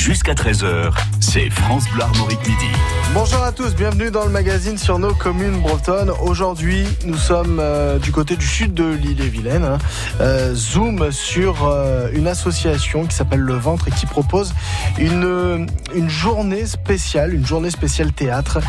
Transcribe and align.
jusqu'à 0.00 0.32
13h, 0.32 0.92
c'est 1.20 1.50
France 1.50 1.84
Bleu 1.92 2.02
Armorique 2.02 2.40
Midi. 2.40 2.66
Bonjour 3.12 3.42
à 3.42 3.52
tous, 3.52 3.74
bienvenue 3.74 4.10
dans 4.10 4.24
le 4.24 4.30
magazine 4.30 4.78
sur 4.78 4.98
nos 4.98 5.12
communes 5.12 5.60
bretonnes. 5.60 6.10
Aujourd'hui, 6.22 6.86
nous 7.04 7.18
sommes 7.18 7.58
euh, 7.60 7.98
du 7.98 8.10
côté 8.10 8.36
du 8.36 8.46
sud 8.46 8.72
de 8.72 8.84
l'île 8.84 9.20
et 9.20 9.28
Vilaine. 9.28 9.64
Hein. 9.64 9.78
Euh, 10.22 10.54
zoom 10.54 11.12
sur 11.12 11.66
euh, 11.66 12.08
une 12.14 12.28
association 12.28 13.04
qui 13.04 13.14
s'appelle 13.14 13.40
Le 13.40 13.54
Ventre 13.54 13.88
et 13.88 13.90
qui 13.90 14.06
propose 14.06 14.54
une, 14.98 15.66
une 15.94 16.08
journée 16.08 16.64
spéciale, 16.64 17.34
une 17.34 17.44
journée 17.44 17.70
spéciale 17.70 18.12
théâtre 18.12 18.60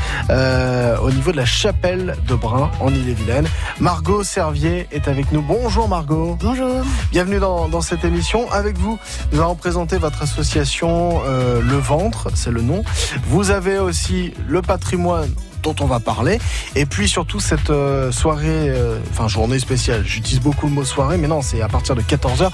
au 1.02 1.12
niveau 1.12 1.32
de 1.32 1.38
la 1.38 1.46
chapelle 1.46 2.18
de 2.28 2.36
Brun 2.36 2.72
en 2.82 2.90
île 2.90 3.08
et 3.08 3.14
Vilaine. 3.14 3.48
Margot 3.80 4.24
Servier 4.24 4.88
est 4.92 5.08
avec 5.08 5.32
nous. 5.32 5.42
Bonjour 5.42 5.88
Margot. 5.88 6.38
Bonjour. 6.42 6.84
Bienvenue 7.12 7.40
dans, 7.40 7.70
dans 7.70 7.82
cette 7.82 8.04
émission. 8.04 8.52
Avec 8.52 8.78
vous, 8.78 9.00
nous 9.32 9.40
allons 9.40 9.56
présenter 9.56 9.98
votre 9.98 10.24
association 10.24 11.21
Le 11.26 11.78
Ventre, 11.78 12.30
c'est 12.34 12.52
le 12.52 12.62
nom. 12.62 12.84
Vous 13.28 13.52
avez 13.52 13.80
aussi 13.80 14.34
le 14.48 14.62
patrimoine 14.62 15.34
dont 15.62 15.76
on 15.80 15.86
va 15.86 16.00
parler. 16.00 16.40
Et 16.76 16.86
puis 16.86 17.08
surtout 17.08 17.40
cette 17.40 17.70
euh, 17.70 18.12
soirée, 18.12 18.70
euh, 18.70 19.00
enfin 19.12 19.28
journée 19.28 19.60
spéciale. 19.60 20.04
J'utilise 20.06 20.42
beaucoup 20.42 20.68
le 20.68 20.74
mot 20.74 20.84
soirée, 20.84 21.18
mais 21.18 21.28
non, 21.28 21.42
c'est 21.42 21.62
à 21.62 21.68
partir 21.68 21.96
de 21.96 22.02
14h. 22.02 22.50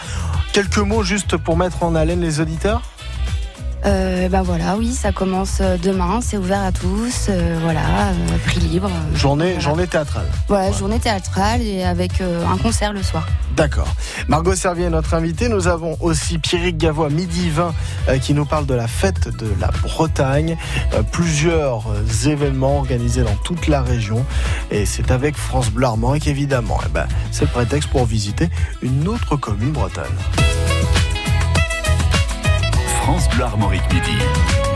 Quelques 0.53 0.77
mots 0.77 1.03
juste 1.03 1.37
pour 1.37 1.57
mettre 1.57 1.83
en 1.83 1.95
haleine 1.95 2.21
les 2.21 2.39
auditeurs? 2.39 2.81
Euh, 3.87 4.29
ben 4.29 4.41
voilà, 4.41 4.75
oui, 4.77 4.93
ça 4.93 5.11
commence 5.11 5.61
demain, 5.81 6.19
c'est 6.21 6.37
ouvert 6.37 6.61
à 6.63 6.71
tous, 6.71 7.29
voilà, 7.61 7.81
prix 8.45 8.59
libre. 8.59 8.89
Journée, 9.15 9.59
journée 9.59 9.87
théâtrale. 9.87 10.27
Voilà, 10.47 10.71
journée 10.71 10.99
théâtrale 10.99 11.61
et 11.61 11.83
avec 11.83 12.21
un 12.21 12.57
concert 12.57 12.93
le 12.93 13.03
soir. 13.03 13.25
D'accord. 13.57 13.87
Margot 14.27 14.53
Servier 14.53 14.85
est 14.85 14.89
notre 14.91 15.15
invitée. 15.15 15.49
Nous 15.49 15.67
avons 15.67 15.97
aussi 15.99 16.37
Pierrick 16.37 16.77
Gavois, 16.77 17.09
midi 17.09 17.49
20, 17.49 17.73
euh, 18.07 18.17
qui 18.19 18.35
nous 18.35 18.45
parle 18.45 18.67
de 18.67 18.75
la 18.75 18.87
fête 18.87 19.35
de 19.35 19.47
la 19.59 19.69
Bretagne. 19.81 20.55
Euh, 20.93 21.01
plusieurs 21.01 21.87
euh, 21.87 22.29
événements 22.29 22.77
organisés 22.77 23.23
dans 23.23 23.35
toute 23.43 23.67
la 23.67 23.81
région. 23.81 24.23
Et 24.69 24.85
c'est 24.85 25.09
avec 25.09 25.35
France 25.35 25.71
Bleu 25.71 25.87
Armorique, 25.87 26.27
évidemment. 26.27 26.77
Eh 26.85 26.89
ben, 26.89 27.07
c'est 27.31 27.45
le 27.45 27.51
prétexte 27.51 27.89
pour 27.89 28.05
visiter 28.05 28.47
une 28.83 29.07
autre 29.07 29.35
commune 29.37 29.71
bretonne. 29.71 30.05
France 33.07 33.29
Bleu 33.29 33.45
Armorique 33.45 33.93
midi. 33.93 34.66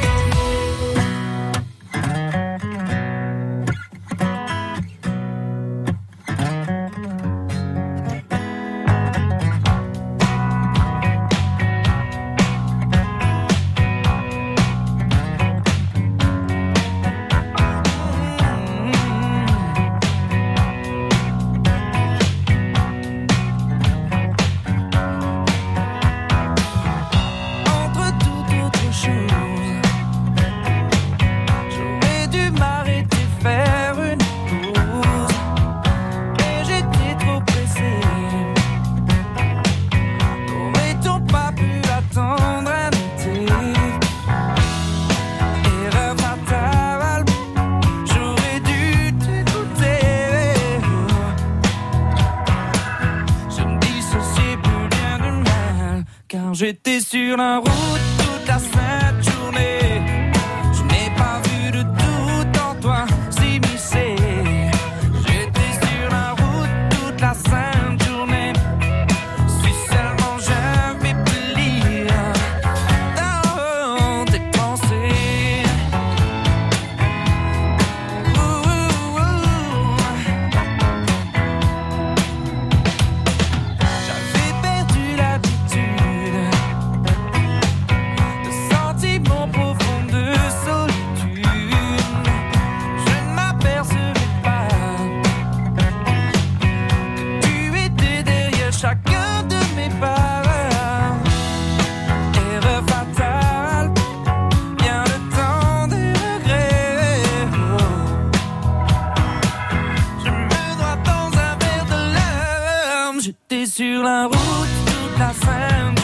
Palmas 113.22 113.68
sur 113.68 114.02
la 114.04 114.26
route 114.26 116.01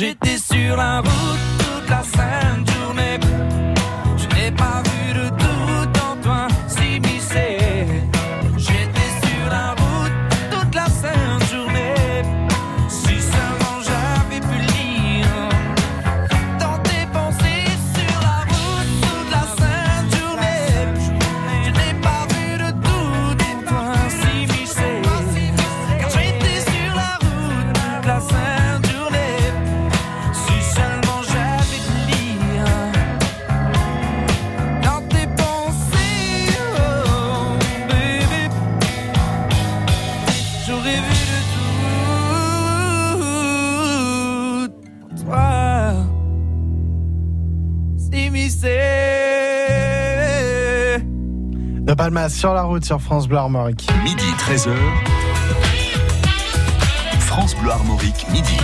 manger. 0.00 0.29
Sur 52.82 52.98
France 53.00 53.28
Bleu 53.28 53.36
Armorique. 53.36 53.86
Midi 54.02 54.24
13h. 54.38 54.70
Armorique 57.70 58.26
Midi. 58.32 58.56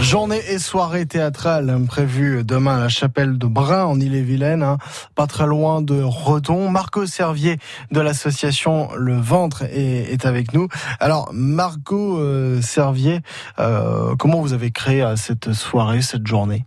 Journée 0.00 0.40
et 0.48 0.58
soirée 0.58 1.04
théâtrale 1.04 1.78
prévue 1.86 2.42
demain 2.42 2.76
à 2.76 2.80
la 2.80 2.88
chapelle 2.88 3.36
de 3.36 3.46
Brun 3.46 3.84
en 3.84 4.00
Ille-et-Vilaine, 4.00 4.62
hein, 4.62 4.78
pas 5.14 5.26
très 5.26 5.46
loin 5.46 5.82
de 5.82 6.02
Redon. 6.02 6.70
Marco 6.70 7.04
Servier 7.04 7.58
de 7.90 8.00
l'association 8.00 8.88
Le 8.96 9.16
Ventre 9.16 9.64
est, 9.64 10.24
avec 10.24 10.54
nous. 10.54 10.68
Alors 11.00 11.30
Marco 11.34 12.18
euh, 12.18 12.62
Servier, 12.62 13.20
euh, 13.58 14.16
comment 14.16 14.40
vous 14.40 14.54
avez 14.54 14.70
créé 14.70 15.02
euh, 15.02 15.16
cette 15.16 15.52
soirée, 15.52 16.00
cette 16.00 16.26
journée? 16.26 16.64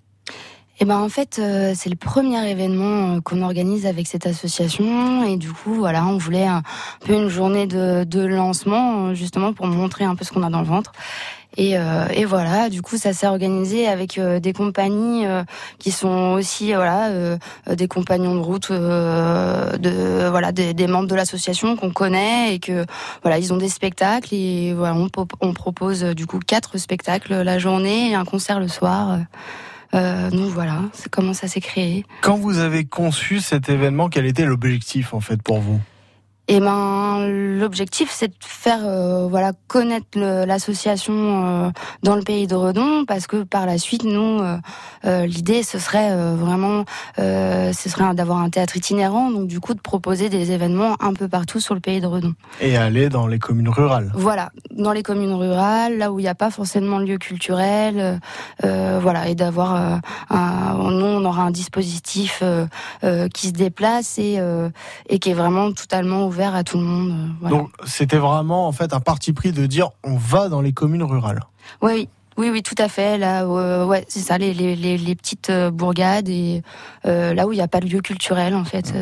Eh 0.80 0.86
ben 0.86 1.00
en 1.00 1.10
fait 1.10 1.40
euh, 1.40 1.74
c'est 1.76 1.90
le 1.90 1.96
premier 1.96 2.50
événement 2.50 3.16
euh, 3.16 3.22
qu'on 3.22 3.42
organise 3.42 3.88
avec 3.88 4.06
cette 4.06 4.28
association 4.28 5.24
et 5.26 5.38
du 5.38 5.52
coup 5.52 5.74
voilà 5.74 6.06
on 6.06 6.18
voulait 6.18 6.46
un 6.46 6.62
peu 7.04 7.14
une 7.14 7.30
journée 7.30 7.66
de, 7.66 8.04
de 8.04 8.24
lancement 8.24 9.16
justement 9.16 9.54
pour 9.54 9.66
montrer 9.66 10.06
un 10.06 10.16
peu 10.16 10.24
ce 10.24 10.32
qu'on 10.32 10.44
a 10.44 10.50
dans 10.50 10.62
le 10.62 10.68
ventre 10.68 10.92
et, 11.60 11.76
euh, 11.76 12.06
et, 12.14 12.26
voilà, 12.26 12.70
du 12.70 12.84
coup, 12.84 12.98
ça 12.98 13.14
s'est 13.14 13.26
organisé 13.26 13.88
avec 13.88 14.20
des 14.20 14.54
compagnies 14.54 15.26
qui 15.80 15.90
sont 15.90 16.34
aussi 16.34 16.72
voilà 16.74 17.10
des 17.74 17.88
compagnons 17.88 18.36
de 18.36 18.42
route, 18.42 18.72
de 18.72 20.28
voilà 20.30 20.52
des, 20.52 20.76
des 20.76 20.86
membres 20.86 21.08
de 21.08 21.16
l'association 21.16 21.76
qu'on 21.76 21.90
connaît 21.90 22.54
et 22.54 22.60
que 22.60 22.86
voilà 23.24 23.40
ils 23.40 23.54
ont 23.54 23.58
des 23.58 23.70
spectacles 23.70 24.36
et 24.36 24.74
voilà 24.74 24.94
on, 24.94 25.10
on 25.42 25.54
propose 25.54 26.04
du 26.04 26.28
coup 26.28 26.38
quatre 26.38 26.78
spectacles 26.78 27.42
la 27.42 27.58
journée 27.58 28.12
et 28.12 28.14
un 28.14 28.26
concert 28.26 28.60
le 28.60 28.68
soir. 28.68 29.18
Euh, 29.98 30.30
donc 30.30 30.52
voilà, 30.52 30.82
c'est 30.94 31.10
comment 31.10 31.34
ça 31.34 31.48
s'est 31.48 31.62
créé. 31.62 32.06
Quand 32.22 32.38
vous 32.38 32.60
avez 32.60 32.86
conçu 32.86 33.40
cet 33.40 33.70
événement, 33.70 34.10
quel 34.10 34.26
était 34.26 34.46
l'objectif 34.46 35.14
en 35.14 35.20
fait 35.20 35.42
pour 35.42 35.60
vous? 35.60 35.80
Et 36.50 36.56
eh 36.56 36.60
ben 36.62 37.28
l'objectif 37.28 38.10
c'est 38.10 38.30
de 38.30 38.34
faire 38.40 38.80
euh, 38.86 39.28
voilà 39.28 39.52
connaître 39.68 40.18
l'association 40.18 41.14
euh, 41.14 41.70
dans 42.04 42.16
le 42.16 42.22
pays 42.22 42.48
de 42.48 42.56
Redon 42.56 43.04
parce 43.06 43.28
que 43.28 43.44
par 43.44 43.66
la 43.66 43.78
suite 43.78 44.06
nous 44.06 44.40
euh, 44.40 45.26
l'idée 45.26 45.62
ce 45.62 45.78
serait 45.78 46.16
vraiment 46.36 46.86
ce 47.18 47.90
serait 47.90 48.14
d'avoir 48.14 48.38
un 48.38 48.50
théâtre 48.50 48.78
itinérant 48.78 49.30
donc 49.30 49.48
du 49.48 49.60
coup 49.60 49.74
de 49.74 49.82
proposer 49.82 50.30
des 50.30 50.54
événements 50.54 50.96
un 51.02 51.14
peu 51.14 51.28
partout 51.28 51.60
sur 51.60 51.74
le 51.74 51.82
pays 51.82 52.00
de 52.00 52.08
Redon. 52.08 52.34
Et 52.62 52.78
aller 52.78 53.10
dans 53.10 53.28
les 53.28 53.40
communes 53.40 53.70
rurales. 53.70 54.12
Voilà, 54.16 54.52
dans 54.72 54.94
les 54.94 55.04
communes 55.04 55.34
rurales, 55.34 55.98
là 55.98 56.14
où 56.14 56.20
il 56.20 56.24
n'y 56.24 56.30
a 56.30 56.36
pas 56.36 56.50
forcément 56.50 57.00
de 57.00 57.06
lieu 57.06 57.18
culturel, 57.18 58.22
voilà 58.64 59.28
et 59.28 59.36
d'avoir 59.36 60.00
nous 60.32 61.06
on 61.06 61.26
aura 61.26 61.44
un 61.44 61.52
dispositif 61.52 62.42
qui 63.34 63.48
se 63.48 63.54
déplace 63.54 64.18
et 64.18 64.40
et 65.10 65.20
qui 65.20 65.32
est 65.32 65.34
vraiment 65.34 65.74
totalement 65.74 66.26
ouvert 66.26 66.37
à 66.46 66.64
tout 66.64 66.78
le 66.78 66.84
monde. 66.84 67.36
Euh, 67.44 67.50
Donc 67.50 67.70
c'était 67.86 68.18
vraiment 68.18 68.68
en 68.68 68.72
fait 68.72 68.94
un 68.94 69.00
parti 69.00 69.34
pris 69.34 69.52
de 69.52 69.66
dire 69.66 69.90
on 70.04 70.18
va 70.18 70.50
dans 70.50 70.62
les 70.62 70.74
communes 70.74 71.04
rurales. 71.04 71.42
Oui, 71.82 72.10
oui, 72.38 72.52
oui, 72.52 72.62
tout 72.62 72.76
à 72.78 72.88
fait. 72.88 73.18
Là, 73.18 73.46
euh, 73.46 73.84
ouais, 73.84 74.06
c'est 74.08 74.20
ça, 74.20 74.38
les, 74.38 74.54
les, 74.54 74.76
les, 74.76 75.16
petites 75.16 75.50
euh, 75.50 75.72
bourgades 75.72 76.30
et 76.30 76.62
euh, 77.08 77.34
là 77.34 77.48
où 77.48 77.52
il 77.52 77.56
n'y 77.56 77.64
a 77.64 77.68
pas 77.68 77.80
de 77.80 77.88
lieu 77.88 78.02
culturel 78.02 78.54
en 78.54 78.64
fait, 78.64 78.94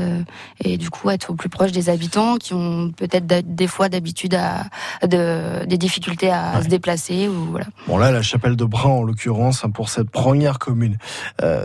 et 0.64 0.78
du 0.78 0.90
coup 0.90 1.10
être 1.10 1.32
au 1.32 1.34
plus 1.34 1.50
proche 1.50 1.72
des 1.72 1.90
habitants 1.90 2.38
qui 2.38 2.54
ont 2.54 2.92
peut-être 2.96 3.26
des 3.28 3.68
fois 3.68 3.90
d'habitude 3.90 4.36
à 4.36 4.66
de, 5.06 5.66
des 5.66 5.78
difficultés 5.78 6.32
à 6.32 6.62
se 6.62 6.68
déplacer 6.68 7.28
ou 7.28 7.48
voilà. 7.52 7.66
Bon 7.88 7.98
là, 7.98 8.12
la 8.12 8.22
chapelle 8.22 8.56
de 8.56 8.64
Brun 8.64 8.92
en 8.92 9.04
l'occurrence 9.04 9.66
hein, 9.66 9.70
pour 9.70 9.90
cette 9.90 10.10
première 10.10 10.60
commune, 10.60 10.98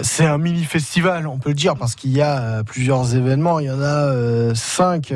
c'est 0.03 0.27
un 0.27 0.39
mini 0.39 0.65
festival, 0.65 1.27
on 1.27 1.39
peut 1.39 1.51
le 1.51 1.55
dire 1.55 1.77
parce 1.77 1.95
qu'il 1.95 2.13
y 2.13 2.23
a 2.23 2.65
plusieurs 2.65 3.15
événements. 3.15 3.61
Il 3.61 3.67
y 3.67 3.71
en 3.71 3.83
a 3.83 4.55
cinq 4.55 5.13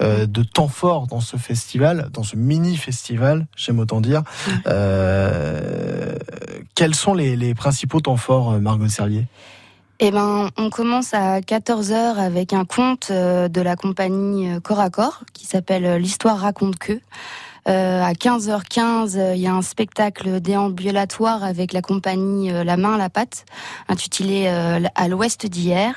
de 0.00 0.42
temps 0.42 0.68
fort 0.68 1.06
dans 1.06 1.20
ce 1.20 1.36
festival, 1.36 2.08
dans 2.12 2.22
ce 2.22 2.36
mini 2.36 2.76
festival, 2.76 3.46
j'aime 3.56 3.80
autant 3.80 4.00
dire. 4.00 4.22
Euh, 5.82 6.16
quels 6.74 6.94
sont 6.94 7.14
les, 7.14 7.54
principaux 7.54 8.00
temps 8.00 8.16
forts, 8.16 8.52
euh, 8.52 8.58
Margot 8.58 8.88
Servier? 8.88 9.26
Eh 10.00 10.10
ben, 10.10 10.48
on 10.56 10.70
commence 10.70 11.14
à 11.14 11.40
14h 11.40 12.16
avec 12.16 12.52
un 12.52 12.64
conte 12.64 13.08
euh, 13.10 13.48
de 13.48 13.60
la 13.60 13.76
compagnie 13.76 14.48
Corps 14.62 14.80
à 14.80 14.90
Corps 14.90 15.22
qui 15.32 15.46
s'appelle 15.46 15.96
L'histoire 15.96 16.38
raconte 16.38 16.76
que. 16.78 17.00
à 17.66 18.12
15h15, 18.12 19.34
il 19.34 19.40
y 19.40 19.46
a 19.46 19.54
un 19.54 19.62
spectacle 19.62 20.40
déambulatoire 20.40 21.44
avec 21.44 21.72
la 21.72 21.82
compagnie 21.82 22.50
La 22.50 22.76
main 22.76 22.96
la 22.96 23.10
patte, 23.10 23.44
intitulé 23.88 24.48
À 24.48 25.08
l'ouest 25.08 25.46
d'hier. 25.46 25.94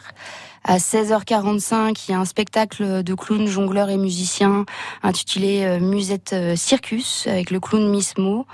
À 0.67 0.77
16h45, 0.77 2.05
il 2.07 2.11
y 2.11 2.13
a 2.15 2.19
un 2.19 2.25
spectacle 2.25 3.03
de 3.03 3.13
clowns, 3.13 3.47
jongleurs 3.47 3.89
et 3.89 3.97
musiciens 3.97 4.65
intitulé 5.03 5.79
Musette 5.79 6.35
Circus 6.55 7.27
avec 7.27 7.49
le 7.49 7.59
clown 7.59 7.89
Miss 7.89 8.17
Mo 8.17 8.45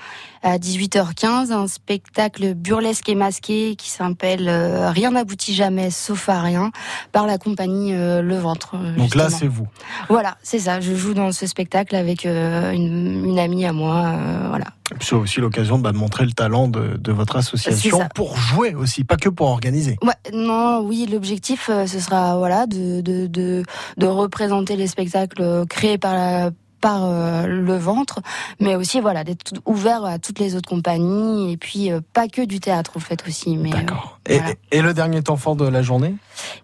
à 0.44 0.58
18h15 0.58 1.52
un 1.52 1.68
spectacle 1.68 2.54
burlesque 2.56 3.10
et 3.10 3.16
masqué 3.16 3.76
qui 3.76 3.90
s'appelle 3.90 4.48
euh, 4.48 4.90
Rien 4.90 5.12
n'aboutit 5.12 5.54
jamais 5.54 5.92
sauf 5.92 6.30
à 6.30 6.42
rien 6.42 6.72
par 7.12 7.28
la 7.28 7.38
compagnie 7.38 7.94
euh, 7.94 8.22
Le 8.22 8.38
Ventre. 8.38 8.76
Donc 8.98 9.16
là 9.16 9.30
c'est 9.30 9.48
vous. 9.48 9.68
Voilà, 10.10 10.38
c'est 10.42 10.60
ça. 10.60 10.82
Je 10.82 10.96
joue 10.96 11.14
dans 11.14 11.32
ce 11.32 11.46
spectacle 11.46 11.96
avec 11.96 12.26
euh, 12.26 12.72
une, 12.72 13.26
une, 13.26 13.40
amie 13.40 13.66
à 13.66 13.74
moi. 13.74 14.16
voilà. 14.50 14.66
C'est 15.00 15.16
aussi 15.16 15.40
l'occasion 15.40 15.80
bah, 15.80 15.92
de 15.92 15.98
montrer 15.98 16.26
le 16.26 16.34
talent 16.34 16.68
de, 16.68 16.98
de 16.98 17.12
votre 17.12 17.38
association 17.38 18.00
pour 18.14 18.38
jouer 18.38 18.76
aussi, 18.76 19.04
pas 19.06 19.16
que 19.16 19.30
pour 19.30 19.48
organiser. 19.48 19.98
Ouais, 20.04 20.32
non, 20.34 20.82
oui, 20.82 21.08
l'objectif 21.10 21.70
ce 21.70 22.00
sera 22.00 22.38
voilà 22.38 22.66
de, 22.66 23.00
de, 23.00 23.28
de, 23.28 23.64
de 23.98 24.06
représenter 24.06 24.76
les 24.76 24.88
spectacles 24.88 25.66
créés 25.70 25.98
par 25.98 26.14
la 26.14 26.52
par 26.82 27.06
euh, 27.06 27.46
le 27.46 27.78
ventre, 27.78 28.20
mais 28.60 28.76
aussi 28.76 29.00
voilà 29.00 29.24
d'être 29.24 29.54
ouvert 29.66 30.04
à 30.04 30.20
toutes 30.20 30.40
les 30.40 30.56
autres 30.56 30.68
compagnies 30.68 31.54
et 31.54 31.58
puis 31.58 31.92
euh, 31.92 32.02
pas 32.14 32.28
que 32.28 32.42
du 32.42 32.60
théâtre 32.60 32.94
en 32.96 33.00
fait 33.00 33.24
aussi. 33.28 33.56
Mais 33.56 33.70
d'accord. 33.70 34.20
Euh, 34.30 34.40
et, 34.72 34.82
le 34.82 34.94
dernier 34.94 35.22
temps 35.22 35.38
fort 35.38 35.56
de 35.56 35.68
la 35.68 35.82
journée? 35.82 36.16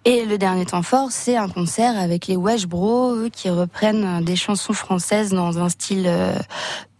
Et 0.06 0.26
le 0.26 0.38
dernier 0.38 0.66
temps 0.66 0.82
fort, 0.82 1.12
c'est 1.12 1.38
un 1.38 1.48
concert 1.48 1.98
avec 1.98 2.28
les 2.28 2.36
Wesh 2.36 2.68
Bros 2.68 3.30
qui 3.32 3.50
reprennent 3.50 4.24
des 4.26 4.36
chansons 4.36 4.74
françaises 4.74 5.32
dans 5.32 5.60
un 5.60 5.70
style 5.70 6.10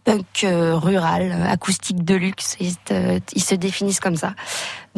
punk 0.08 0.46
rural, 0.46 1.34
acoustique 1.48 2.04
de 2.04 2.14
luxe. 2.14 2.56
Ils, 2.60 3.42
se 3.42 3.54
définissent 3.54 4.00
comme 4.00 4.16
ça. 4.16 4.34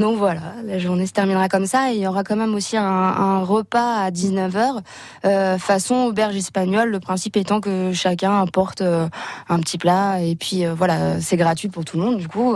Donc 0.00 0.16
voilà, 0.16 0.40
la 0.64 0.78
journée 0.78 1.06
se 1.06 1.12
terminera 1.12 1.48
comme 1.48 1.66
ça. 1.66 1.92
Et 1.92 1.96
il 1.96 2.00
y 2.00 2.06
aura 2.06 2.24
quand 2.24 2.36
même 2.36 2.54
aussi 2.54 2.76
un, 2.76 3.44
repas 3.44 3.96
à 3.96 4.10
19h, 4.10 4.80
euh, 5.24 5.58
façon 5.58 5.96
auberge 6.06 6.36
espagnole. 6.36 6.90
Le 6.90 7.00
principe 7.00 7.36
étant 7.36 7.60
que 7.60 7.92
chacun 7.92 8.40
apporte 8.40 8.80
euh, 8.80 9.08
un 9.48 9.58
petit 9.60 9.78
plat. 9.78 10.20
Et 10.22 10.36
puis 10.36 10.64
euh, 10.64 10.74
voilà, 10.74 11.20
c'est 11.20 11.36
gratuit 11.36 11.68
pour 11.68 11.84
tout 11.84 11.98
le 11.98 12.04
monde. 12.04 12.18
Du 12.18 12.28
coup, 12.28 12.54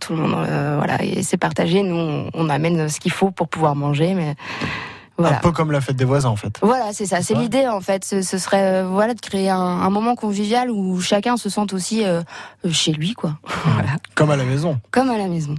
tout 0.00 0.14
le 0.14 0.18
monde, 0.18 0.46
voilà, 0.76 1.02
et 1.02 1.22
c'est 1.22 1.36
partagé. 1.36 1.82
Nous, 1.82 1.96
on, 1.96 2.30
on 2.32 2.48
amène 2.48 2.88
ce 2.88 3.00
qu'il 3.00 3.12
faut 3.12 3.30
pour 3.30 3.48
pouvoir 3.48 3.76
manger. 3.76 4.14
Mais 4.14 4.34
un 5.24 5.34
peu 5.34 5.52
comme 5.52 5.72
la 5.72 5.80
fête 5.80 5.96
des 5.96 6.04
voisins 6.04 6.28
en 6.28 6.36
fait. 6.36 6.58
Voilà, 6.62 6.92
c'est 6.92 7.06
ça. 7.06 7.22
C'est 7.22 7.34
l'idée 7.34 7.66
en 7.66 7.80
fait. 7.80 8.04
Ce, 8.04 8.22
serait 8.22 8.82
euh, 8.82 8.88
voilà 8.88 9.14
de 9.14 9.20
créer 9.20 9.50
un, 9.50 9.90
moment 9.90 10.14
convivial 10.14 10.70
où 10.70 11.00
chacun 11.00 11.36
se 11.36 11.48
sente 11.48 11.72
aussi 11.72 12.04
euh, 12.04 12.22
chez 12.70 12.92
lui 12.92 13.14
quoi. 13.14 13.38
voilà. 13.64 13.96
Comme 14.14 14.30
à 14.30 14.36
la 14.36 14.44
maison. 14.44 14.80
Comme 14.90 15.10
à 15.10 15.18
la 15.18 15.28
maison. 15.28 15.54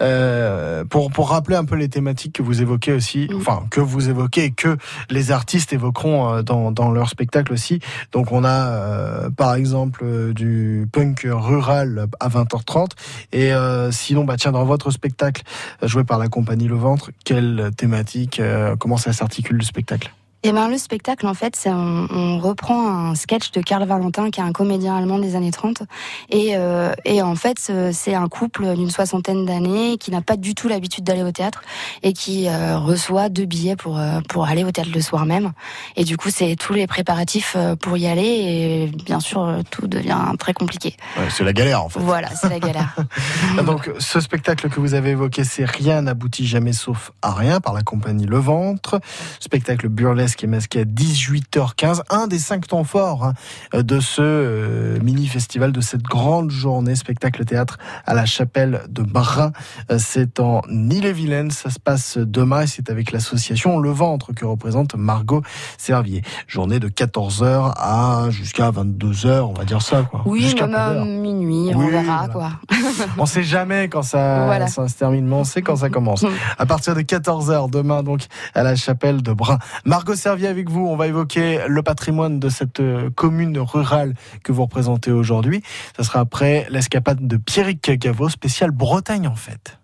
Euh, 0.00 0.84
pour 0.84 1.10
pour 1.10 1.30
rappeler 1.30 1.56
un 1.56 1.64
peu 1.64 1.76
les 1.76 1.88
thématiques 1.88 2.34
que 2.34 2.42
vous 2.42 2.60
évoquez 2.60 2.92
aussi, 2.92 3.28
enfin 3.36 3.64
que 3.70 3.80
vous 3.80 4.08
évoquez 4.08 4.44
et 4.44 4.50
que 4.50 4.76
les 5.10 5.30
artistes 5.30 5.72
évoqueront 5.72 6.42
dans 6.42 6.72
dans 6.72 6.90
leur 6.90 7.08
spectacle 7.08 7.52
aussi. 7.52 7.80
Donc 8.12 8.32
on 8.32 8.44
a 8.44 9.30
par 9.36 9.54
exemple 9.54 10.32
du 10.32 10.88
punk 10.92 11.26
rural 11.30 12.06
à 12.20 12.28
20h30 12.28 12.90
et 13.32 13.52
sinon 13.90 14.24
bah 14.24 14.36
tiens 14.36 14.52
dans 14.52 14.64
votre 14.64 14.90
spectacle 14.90 15.42
joué 15.82 16.04
par 16.04 16.18
la 16.18 16.28
compagnie 16.28 16.68
Le 16.68 16.76
Ventre, 16.76 17.10
quelle 17.24 17.70
thématique 17.76 18.40
comment 18.78 18.96
ça 19.04 19.12
s'articule 19.12 19.58
le 19.58 19.62
spectacle 19.62 20.10
eh 20.46 20.52
ben, 20.52 20.68
le 20.68 20.78
spectacle, 20.78 21.26
en 21.26 21.34
fait, 21.34 21.56
c'est 21.56 21.70
on, 21.70 22.38
reprend 22.38 22.88
un 22.88 23.14
sketch 23.14 23.50
de 23.52 23.60
Karl 23.60 23.86
Valentin, 23.86 24.30
qui 24.30 24.40
est 24.40 24.42
un 24.42 24.52
comédien 24.52 24.96
allemand 24.96 25.18
des 25.18 25.36
années 25.36 25.50
30. 25.50 25.82
Et, 26.30 26.56
euh, 26.56 26.92
et 27.04 27.22
en 27.22 27.34
fait, 27.34 27.56
c'est 27.92 28.14
un 28.14 28.28
couple 28.28 28.74
d'une 28.74 28.90
soixantaine 28.90 29.46
d'années 29.46 29.96
qui 29.98 30.10
n'a 30.10 30.20
pas 30.20 30.36
du 30.36 30.54
tout 30.54 30.68
l'habitude 30.68 31.04
d'aller 31.04 31.22
au 31.22 31.32
théâtre 31.32 31.62
et 32.02 32.12
qui 32.12 32.48
euh, 32.48 32.78
reçoit 32.78 33.28
deux 33.28 33.46
billets 33.46 33.76
pour, 33.76 33.98
euh, 33.98 34.20
pour 34.28 34.46
aller 34.46 34.64
au 34.64 34.70
théâtre 34.70 34.90
le 34.94 35.00
soir 35.00 35.24
même. 35.24 35.52
Et 35.96 36.04
du 36.04 36.16
coup, 36.16 36.28
c'est 36.30 36.56
tous 36.56 36.74
les 36.74 36.86
préparatifs 36.86 37.56
pour 37.80 37.96
y 37.96 38.06
aller. 38.06 38.22
Et 38.22 38.92
bien 39.04 39.20
sûr, 39.20 39.60
tout 39.70 39.86
devient 39.86 40.18
très 40.38 40.52
compliqué. 40.52 40.96
c'est 41.30 41.44
la 41.44 41.52
galère, 41.52 41.82
en 41.82 41.88
fait. 41.88 42.00
Voilà, 42.00 42.28
c'est 42.28 42.50
la 42.50 42.58
galère. 42.58 42.94
Donc, 43.64 43.90
ce 43.98 44.20
spectacle 44.20 44.68
que 44.68 44.80
vous 44.80 44.94
avez 44.94 45.10
évoqué, 45.10 45.44
c'est 45.44 45.64
Rien 45.64 46.02
n'aboutit 46.02 46.46
jamais 46.46 46.72
sauf 46.72 47.12
à 47.22 47.32
rien 47.32 47.60
par 47.60 47.72
la 47.72 47.82
compagnie 47.82 48.26
Le 48.26 48.38
Ventre. 48.38 49.00
Spectacle 49.40 49.88
burlesque 49.88 50.33
masqué 50.42 50.80
à 50.80 50.84
18h15. 50.84 52.02
Un 52.10 52.26
des 52.26 52.38
cinq 52.38 52.66
temps 52.66 52.84
forts 52.84 53.24
hein, 53.24 53.82
de 53.82 54.00
ce 54.00 54.22
euh, 54.22 54.98
mini-festival, 55.00 55.72
de 55.72 55.80
cette 55.80 56.02
grande 56.02 56.50
journée 56.50 56.96
spectacle-théâtre 56.96 57.78
à 58.04 58.14
la 58.14 58.26
chapelle 58.26 58.82
de 58.88 59.02
Brin. 59.02 59.52
Euh, 59.90 59.98
c'est 59.98 60.40
en 60.40 60.62
Ille-et-Vilaine. 60.68 61.50
Ça 61.50 61.70
se 61.70 61.78
passe 61.78 62.18
demain 62.18 62.62
et 62.62 62.66
c'est 62.66 62.90
avec 62.90 63.12
l'association 63.12 63.78
Le 63.78 63.90
Ventre 63.90 64.32
que 64.32 64.44
représente 64.44 64.94
Margot 64.94 65.42
Servier. 65.78 66.22
Journée 66.46 66.80
de 66.80 66.88
14h 66.88 67.72
à 67.76 68.26
jusqu'à 68.30 68.70
22h, 68.70 69.40
on 69.40 69.52
va 69.52 69.64
dire 69.64 69.82
ça. 69.82 70.02
Quoi. 70.02 70.22
Oui, 70.26 70.54
même 70.54 70.74
à 70.74 70.94
minuit, 71.04 71.72
on 71.74 71.88
verra. 71.88 72.28
Quoi. 72.28 72.50
on 73.18 73.26
sait 73.26 73.44
jamais 73.44 73.88
quand 73.88 74.02
ça, 74.02 74.68
ça 74.68 74.88
se 74.88 74.94
termine, 74.94 75.26
mais 75.26 75.36
on 75.36 75.44
sait 75.44 75.62
quand 75.62 75.76
ça 75.76 75.90
commence. 75.90 76.24
À 76.58 76.66
partir 76.66 76.94
de 76.94 77.00
14h 77.00 77.70
demain, 77.70 78.02
donc, 78.02 78.26
à 78.54 78.62
la 78.62 78.76
chapelle 78.76 79.22
de 79.22 79.32
Brin. 79.32 79.58
Margot 79.84 80.14
Servier 80.24 80.48
avec 80.48 80.70
vous, 80.70 80.86
on 80.86 80.96
va 80.96 81.06
évoquer 81.06 81.60
le 81.68 81.82
patrimoine 81.82 82.40
de 82.40 82.48
cette 82.48 82.80
euh, 82.80 83.10
commune 83.14 83.58
rurale 83.58 84.14
que 84.42 84.52
vous 84.52 84.62
représentez 84.62 85.10
aujourd'hui. 85.10 85.62
Ça 85.98 86.02
sera 86.02 86.20
après 86.20 86.66
l'escapade 86.70 87.26
de 87.26 87.36
Pierrick 87.36 87.90
Gaveau, 87.90 88.30
spécial 88.30 88.70
Bretagne 88.70 89.28
en 89.28 89.34
fait. 89.34 89.76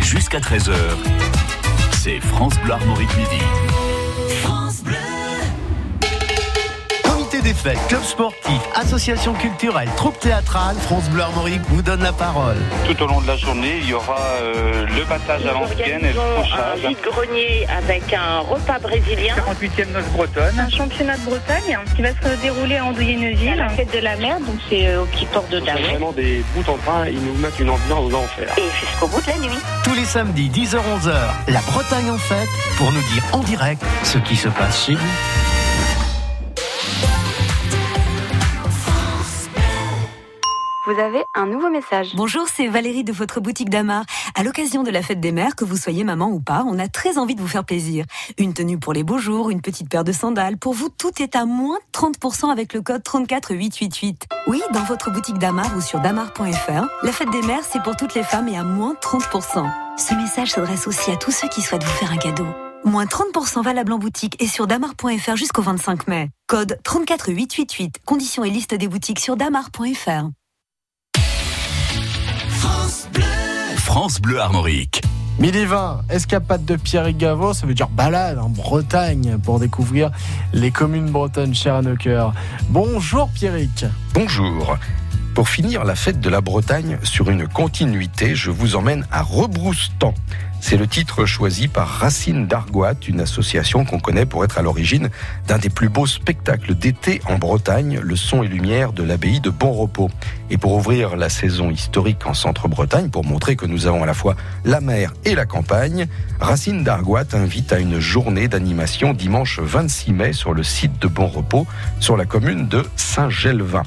Jusqu'à 0.00 0.38
13h, 0.38 0.72
c'est 1.98 2.18
France 2.20 2.54
Armorique 2.70 3.14
Midi. 3.18 3.85
Des 7.46 7.54
fêtes, 7.54 7.78
club 7.86 8.02
sportif, 8.02 8.60
association 8.74 9.32
culturelle, 9.34 9.88
troupe 9.96 10.18
théâtrale, 10.18 10.74
France 10.80 11.08
Bleu 11.10 11.22
Armorique 11.22 11.60
vous 11.68 11.80
donne 11.80 12.02
la 12.02 12.12
parole. 12.12 12.56
Tout 12.88 13.00
au 13.04 13.06
long 13.06 13.20
de 13.20 13.28
la 13.28 13.36
journée, 13.36 13.78
il 13.82 13.88
y 13.88 13.94
aura 13.94 14.18
euh, 14.40 14.84
le 14.84 15.04
battage 15.04 15.46
à 15.46 15.52
l'ancienne 15.52 16.04
et 16.04 16.12
le 16.12 16.20
fauchage. 16.42 16.84
Un 16.84 16.88
vide-grenier 16.88 17.66
avec 17.68 18.12
un 18.12 18.40
repas 18.40 18.80
brésilien. 18.80 19.36
48e 19.36 19.92
noce 19.92 20.06
bretonne. 20.12 20.58
Un 20.58 20.68
championnat 20.70 21.16
de 21.18 21.22
Bretagne 21.22 21.78
qui 21.94 22.02
va 22.02 22.08
se 22.08 22.42
dérouler 22.42 22.80
en 22.80 22.90
Douillet-Neuville. 22.90 23.54
La 23.58 23.68
fête 23.68 23.94
de 23.94 24.00
la 24.00 24.16
mer, 24.16 24.40
donc 24.40 24.56
c'est 24.68 24.88
euh, 24.88 25.02
au 25.02 25.06
petit 25.06 25.26
port 25.26 25.46
de 25.48 25.60
Daouet. 25.60 25.82
vraiment 25.82 26.10
des 26.10 26.42
bouts 26.52 26.68
en 26.68 26.76
train, 26.78 27.06
ils 27.06 27.20
nous 27.20 27.34
mettent 27.34 27.60
une 27.60 27.70
ambiance 27.70 28.10
d'enfer. 28.10 28.48
Et 28.58 28.62
jusqu'au 28.80 29.06
bout 29.06 29.20
de 29.20 29.28
la 29.28 29.38
nuit. 29.38 29.58
Tous 29.84 29.94
les 29.94 30.04
samedis, 30.04 30.50
10h-11h, 30.50 31.14
la 31.46 31.60
Bretagne 31.60 32.10
en 32.10 32.18
fête 32.18 32.48
pour 32.76 32.90
nous 32.90 33.02
dire 33.12 33.22
en 33.30 33.38
direct 33.38 33.84
ce 34.02 34.18
qui 34.18 34.34
se 34.34 34.48
passe 34.48 34.86
chez 34.86 34.94
vous. 34.94 35.65
Vous 40.86 41.00
avez 41.00 41.24
un 41.34 41.46
nouveau 41.46 41.68
message. 41.68 42.12
Bonjour, 42.14 42.46
c'est 42.46 42.68
Valérie 42.68 43.02
de 43.02 43.12
votre 43.12 43.40
boutique 43.40 43.70
d'Amar. 43.70 44.04
À 44.36 44.44
l'occasion 44.44 44.84
de 44.84 44.90
la 44.92 45.02
fête 45.02 45.18
des 45.18 45.32
mères, 45.32 45.56
que 45.56 45.64
vous 45.64 45.76
soyez 45.76 46.04
maman 46.04 46.28
ou 46.28 46.38
pas, 46.38 46.64
on 46.64 46.78
a 46.78 46.86
très 46.86 47.18
envie 47.18 47.34
de 47.34 47.40
vous 47.40 47.48
faire 47.48 47.64
plaisir. 47.64 48.04
Une 48.38 48.54
tenue 48.54 48.78
pour 48.78 48.92
les 48.92 49.02
beaux 49.02 49.18
jours, 49.18 49.50
une 49.50 49.62
petite 49.62 49.88
paire 49.88 50.04
de 50.04 50.12
sandales. 50.12 50.58
Pour 50.58 50.74
vous, 50.74 50.88
tout 50.88 51.10
est 51.20 51.34
à 51.34 51.44
moins 51.44 51.78
30% 51.92 52.52
avec 52.52 52.72
le 52.72 52.82
code 52.82 53.02
34888. 53.02 54.26
Oui, 54.46 54.62
dans 54.72 54.84
votre 54.84 55.10
boutique 55.10 55.38
d'Amar 55.38 55.76
ou 55.76 55.80
sur 55.80 55.98
damar.fr, 55.98 56.86
la 57.02 57.12
fête 57.12 57.30
des 57.30 57.42
mères, 57.42 57.64
c'est 57.64 57.82
pour 57.82 57.96
toutes 57.96 58.14
les 58.14 58.22
femmes 58.22 58.46
et 58.46 58.56
à 58.56 58.62
moins 58.62 58.94
30%. 59.02 59.68
Ce 59.96 60.14
message 60.14 60.52
s'adresse 60.52 60.86
aussi 60.86 61.10
à 61.10 61.16
tous 61.16 61.32
ceux 61.32 61.48
qui 61.48 61.62
souhaitent 61.62 61.82
vous 61.82 61.90
faire 61.90 62.12
un 62.12 62.18
cadeau. 62.18 62.46
Moins 62.84 63.06
30% 63.06 63.60
valable 63.60 63.92
en 63.92 63.98
boutique 63.98 64.40
et 64.40 64.46
sur 64.46 64.68
damar.fr 64.68 65.34
jusqu'au 65.34 65.62
25 65.62 66.06
mai. 66.06 66.30
Code 66.46 66.78
34888. 66.84 67.96
Conditions 68.04 68.44
et 68.44 68.50
liste 68.50 68.76
des 68.76 68.86
boutiques 68.86 69.18
sur 69.18 69.36
damar.fr. 69.36 70.28
France 73.96 74.20
Bleu 74.20 74.38
Armorique. 74.38 75.00
Midi 75.38 75.64
20, 75.64 76.02
escapade 76.10 76.66
de 76.66 76.76
Pierre 76.76 77.10
Gaveau, 77.14 77.54
ça 77.54 77.66
veut 77.66 77.72
dire 77.72 77.88
balade 77.88 78.36
en 78.36 78.50
Bretagne 78.50 79.38
pour 79.42 79.58
découvrir 79.58 80.10
les 80.52 80.70
communes 80.70 81.08
bretonnes 81.08 81.54
chères 81.54 81.76
à 81.76 81.80
nos 81.80 81.96
cœurs. 81.96 82.34
Bonjour 82.68 83.30
Pierrick. 83.30 83.86
Bonjour. 84.12 84.76
Pour 85.34 85.48
finir 85.48 85.84
la 85.84 85.94
fête 85.94 86.20
de 86.20 86.28
la 86.28 86.42
Bretagne 86.42 86.98
sur 87.04 87.30
une 87.30 87.48
continuité, 87.48 88.34
je 88.34 88.50
vous 88.50 88.76
emmène 88.76 89.06
à 89.10 89.22
Rebroustan. 89.22 90.12
C'est 90.68 90.76
le 90.76 90.88
titre 90.88 91.26
choisi 91.26 91.68
par 91.68 91.86
Racine 91.86 92.48
d'Argoat, 92.48 92.96
une 93.06 93.20
association 93.20 93.84
qu'on 93.84 94.00
connaît 94.00 94.26
pour 94.26 94.44
être 94.44 94.58
à 94.58 94.62
l'origine 94.62 95.10
d'un 95.46 95.58
des 95.58 95.70
plus 95.70 95.88
beaux 95.88 96.08
spectacles 96.08 96.74
d'été 96.74 97.22
en 97.28 97.38
Bretagne, 97.38 98.00
le 98.02 98.16
son 98.16 98.42
et 98.42 98.48
lumière 98.48 98.92
de 98.92 99.04
l'abbaye 99.04 99.38
de 99.38 99.50
Bon 99.50 99.70
Repos. 99.70 100.10
Et 100.50 100.58
pour 100.58 100.74
ouvrir 100.74 101.14
la 101.14 101.28
saison 101.28 101.70
historique 101.70 102.26
en 102.26 102.34
centre-Bretagne, 102.34 103.10
pour 103.10 103.24
montrer 103.24 103.54
que 103.54 103.64
nous 103.64 103.86
avons 103.86 104.02
à 104.02 104.06
la 104.06 104.14
fois 104.14 104.34
la 104.64 104.80
mer 104.80 105.12
et 105.24 105.36
la 105.36 105.46
campagne, 105.46 106.08
Racine 106.40 106.82
d'Argoat 106.82 107.26
invite 107.34 107.72
à 107.72 107.78
une 107.78 108.00
journée 108.00 108.48
d'animation 108.48 109.12
dimanche 109.12 109.60
26 109.60 110.12
mai 110.14 110.32
sur 110.32 110.52
le 110.52 110.64
site 110.64 111.00
de 111.00 111.06
Bon 111.06 111.28
Repos, 111.28 111.68
sur 112.00 112.16
la 112.16 112.24
commune 112.24 112.66
de 112.66 112.84
Saint-Gelvin. 112.96 113.84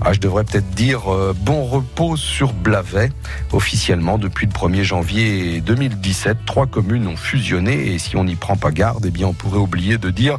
Ah, 0.00 0.12
je 0.12 0.20
devrais 0.20 0.44
peut-être 0.44 0.70
dire 0.70 1.12
euh, 1.12 1.34
bon 1.36 1.64
repos 1.64 2.16
sur 2.16 2.52
Blavet. 2.52 3.10
Officiellement, 3.52 4.16
depuis 4.16 4.46
le 4.46 4.52
1er 4.52 4.82
janvier 4.82 5.60
2017, 5.60 6.38
trois 6.46 6.66
communes 6.66 7.08
ont 7.08 7.16
fusionné 7.16 7.92
et 7.92 7.98
si 7.98 8.16
on 8.16 8.24
n'y 8.24 8.36
prend 8.36 8.56
pas 8.56 8.70
garde, 8.70 9.04
eh 9.06 9.10
bien, 9.10 9.26
on 9.26 9.32
pourrait 9.32 9.58
oublier 9.58 9.98
de 9.98 10.10
dire 10.10 10.38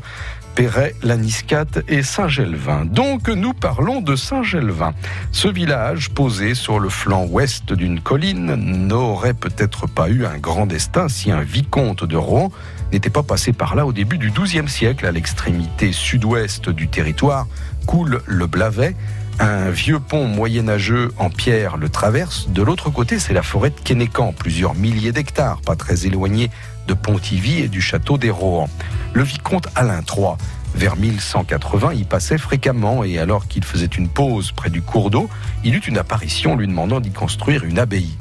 Perret, 0.56 0.96
Laniscat 1.04 1.66
et 1.88 2.04
Saint-Gelvin. 2.04 2.86
Donc 2.86 3.28
nous 3.30 3.54
parlons 3.54 4.01
de 4.01 4.16
Saint-Gelvin. 4.16 4.94
Ce 5.32 5.48
village, 5.48 6.10
posé 6.10 6.56
sur 6.56 6.80
le 6.80 6.89
flanc 6.89 7.25
ouest 7.25 7.74
d'une 7.74 8.00
colline, 8.00 8.56
n'aurait 8.56 9.34
peut-être 9.34 9.88
pas 9.88 10.10
eu 10.10 10.25
un 10.25 10.38
grand 10.38 10.66
destin 10.66 11.08
si 11.08 11.32
un 11.32 11.42
vicomte 11.42 12.04
de 12.04 12.18
Rouen 12.18 12.51
n'était 12.92 13.10
pas 13.10 13.24
passé 13.24 13.54
par 13.54 13.75
là 13.75 13.86
au 13.86 13.94
début 13.94 14.18
du 14.18 14.32
XIIe 14.32 14.68
siècle, 14.68 15.06
à 15.06 15.12
l'extrémité 15.12 15.92
sud-ouest 15.92 16.70
du 16.70 16.88
territoire, 16.88 17.48
coule 17.86 18.22
le 18.25 18.48
Blavet, 18.48 18.96
un 19.39 19.69
vieux 19.69 20.00
pont 20.00 20.25
moyenâgeux 20.25 21.12
en 21.17 21.29
pierre 21.29 21.77
le 21.77 21.89
traverse. 21.89 22.50
De 22.50 22.62
l'autre 22.62 22.89
côté, 22.89 23.19
c'est 23.19 23.34
la 23.34 23.41
forêt 23.41 23.69
de 23.69 23.79
Kénécan, 23.79 24.34
plusieurs 24.34 24.75
milliers 24.75 25.13
d'hectares, 25.13 25.62
pas 25.62 25.75
très 25.75 26.05
éloignés 26.05 26.50
de 26.88 26.93
Pontivy 26.93 27.60
et 27.60 27.67
du 27.69 27.81
château 27.81 28.17
des 28.17 28.29
Rohan. 28.29 28.69
Le 29.13 29.24
vicomte 29.24 29.67
Alain 29.75 30.01
III, 30.01 30.36
vers 30.75 30.98
1180, 30.98 31.93
y 31.93 32.03
passait 32.03 32.38
fréquemment 32.38 33.03
et 33.03 33.17
alors 33.17 33.48
qu'il 33.48 33.63
faisait 33.63 33.86
une 33.86 34.10
pause 34.10 34.51
près 34.51 34.69
du 34.69 34.81
cours 34.81 35.10
d'eau, 35.10 35.29
il 35.63 35.75
eut 35.75 35.84
une 35.88 35.98
apparition 35.98 36.55
lui 36.55 36.67
demandant 36.67 37.00
d'y 37.00 37.12
construire 37.12 37.63
une 37.63 37.79
abbaye. 37.79 38.17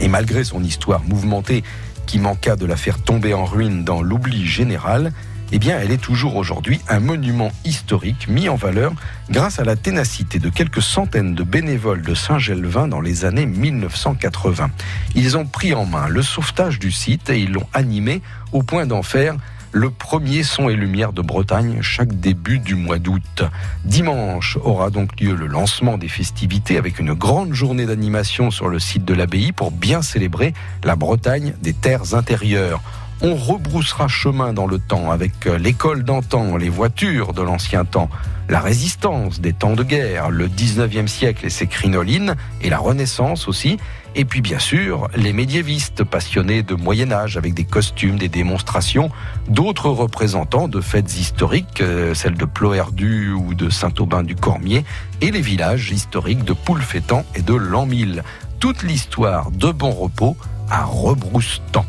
Et 0.00 0.08
malgré 0.08 0.44
son 0.44 0.62
histoire 0.62 1.02
mouvementée 1.04 1.64
qui 2.06 2.18
manqua 2.18 2.56
de 2.56 2.66
la 2.66 2.76
faire 2.76 3.02
tomber 3.02 3.32
en 3.32 3.46
ruine 3.46 3.84
dans 3.84 4.02
l'oubli 4.02 4.46
général, 4.46 5.12
eh 5.52 5.58
bien, 5.58 5.78
elle 5.78 5.92
est 5.92 6.00
toujours 6.00 6.36
aujourd'hui 6.36 6.80
un 6.88 7.00
monument 7.00 7.52
historique 7.64 8.28
mis 8.28 8.48
en 8.48 8.56
valeur 8.56 8.92
grâce 9.30 9.58
à 9.58 9.64
la 9.64 9.76
ténacité 9.76 10.38
de 10.38 10.48
quelques 10.48 10.82
centaines 10.82 11.34
de 11.34 11.42
bénévoles 11.42 12.02
de 12.02 12.14
Saint-Gelvin 12.14 12.88
dans 12.88 13.00
les 13.00 13.24
années 13.24 13.46
1980. 13.46 14.70
Ils 15.14 15.36
ont 15.36 15.46
pris 15.46 15.74
en 15.74 15.86
main 15.86 16.08
le 16.08 16.22
sauvetage 16.22 16.78
du 16.78 16.90
site 16.90 17.30
et 17.30 17.40
ils 17.40 17.52
l'ont 17.52 17.68
animé 17.72 18.22
au 18.52 18.62
point 18.62 18.86
d'en 18.86 19.02
faire 19.02 19.36
le 19.72 19.90
premier 19.90 20.42
son 20.42 20.68
et 20.68 20.74
lumière 20.74 21.12
de 21.12 21.20
Bretagne 21.20 21.78
chaque 21.82 22.18
début 22.18 22.58
du 22.58 22.74
mois 22.74 22.98
d'août. 22.98 23.42
Dimanche 23.84 24.56
aura 24.62 24.90
donc 24.90 25.20
lieu 25.20 25.34
le 25.34 25.46
lancement 25.46 25.98
des 25.98 26.08
festivités 26.08 26.78
avec 26.78 26.98
une 26.98 27.12
grande 27.12 27.52
journée 27.52 27.84
d'animation 27.84 28.50
sur 28.50 28.68
le 28.68 28.78
site 28.78 29.04
de 29.04 29.12
l'abbaye 29.12 29.52
pour 29.52 29.70
bien 29.70 30.02
célébrer 30.02 30.54
la 30.82 30.96
Bretagne 30.96 31.54
des 31.60 31.74
terres 31.74 32.14
intérieures 32.14 32.80
on 33.22 33.34
rebroussera 33.34 34.08
chemin 34.08 34.52
dans 34.52 34.66
le 34.66 34.78
temps 34.78 35.10
avec 35.10 35.46
euh, 35.46 35.58
l'école 35.58 36.04
d'antan, 36.04 36.56
les 36.56 36.68
voitures 36.68 37.32
de 37.32 37.42
l'ancien 37.42 37.84
temps, 37.84 38.10
la 38.48 38.60
résistance 38.60 39.40
des 39.40 39.52
temps 39.52 39.74
de 39.74 39.82
guerre, 39.82 40.30
le 40.30 40.48
19e 40.48 41.06
siècle 41.06 41.46
et 41.46 41.50
ses 41.50 41.66
crinolines, 41.66 42.36
et 42.62 42.70
la 42.70 42.78
Renaissance 42.78 43.48
aussi, 43.48 43.78
et 44.14 44.24
puis 44.24 44.40
bien 44.40 44.58
sûr 44.58 45.08
les 45.16 45.32
médiévistes 45.32 46.04
passionnés 46.04 46.62
de 46.62 46.74
Moyen 46.74 47.10
Âge 47.10 47.36
avec 47.36 47.54
des 47.54 47.64
costumes, 47.64 48.18
des 48.18 48.28
démonstrations, 48.28 49.10
d'autres 49.48 49.88
représentants 49.88 50.68
de 50.68 50.80
fêtes 50.80 51.18
historiques, 51.18 51.80
euh, 51.80 52.14
celles 52.14 52.36
de 52.36 52.44
Ploerdu 52.44 53.32
ou 53.32 53.54
de 53.54 53.70
Saint-Aubin 53.70 54.22
du 54.22 54.36
Cormier, 54.36 54.84
et 55.20 55.30
les 55.30 55.40
villages 55.40 55.90
historiques 55.90 56.44
de 56.44 56.52
Poulfétan 56.52 57.24
et 57.34 57.42
de 57.42 57.54
l'An 57.54 57.86
1000. 57.86 58.22
Toute 58.60 58.82
l'histoire 58.82 59.50
de 59.50 59.70
Bon 59.70 59.90
Repos 59.90 60.36
à 60.70 60.84
Rebroustan. 60.84 61.84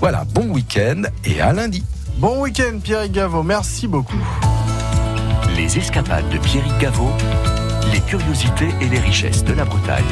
Voilà, 0.00 0.24
bon 0.34 0.48
week-end 0.50 1.02
et 1.24 1.40
à 1.40 1.52
lundi. 1.52 1.82
Bon 2.18 2.42
week-end 2.42 2.78
Pierre 2.82 3.08
Gaveau, 3.08 3.42
merci 3.42 3.86
beaucoup. 3.86 4.22
Les 5.56 5.78
escapades 5.78 6.28
de 6.28 6.38
Pierre 6.38 6.78
Gaveau, 6.78 7.10
les 7.92 8.00
curiosités 8.00 8.68
et 8.80 8.88
les 8.88 8.98
richesses 8.98 9.44
de 9.44 9.54
la 9.54 9.64
Bretagne, 9.64 10.04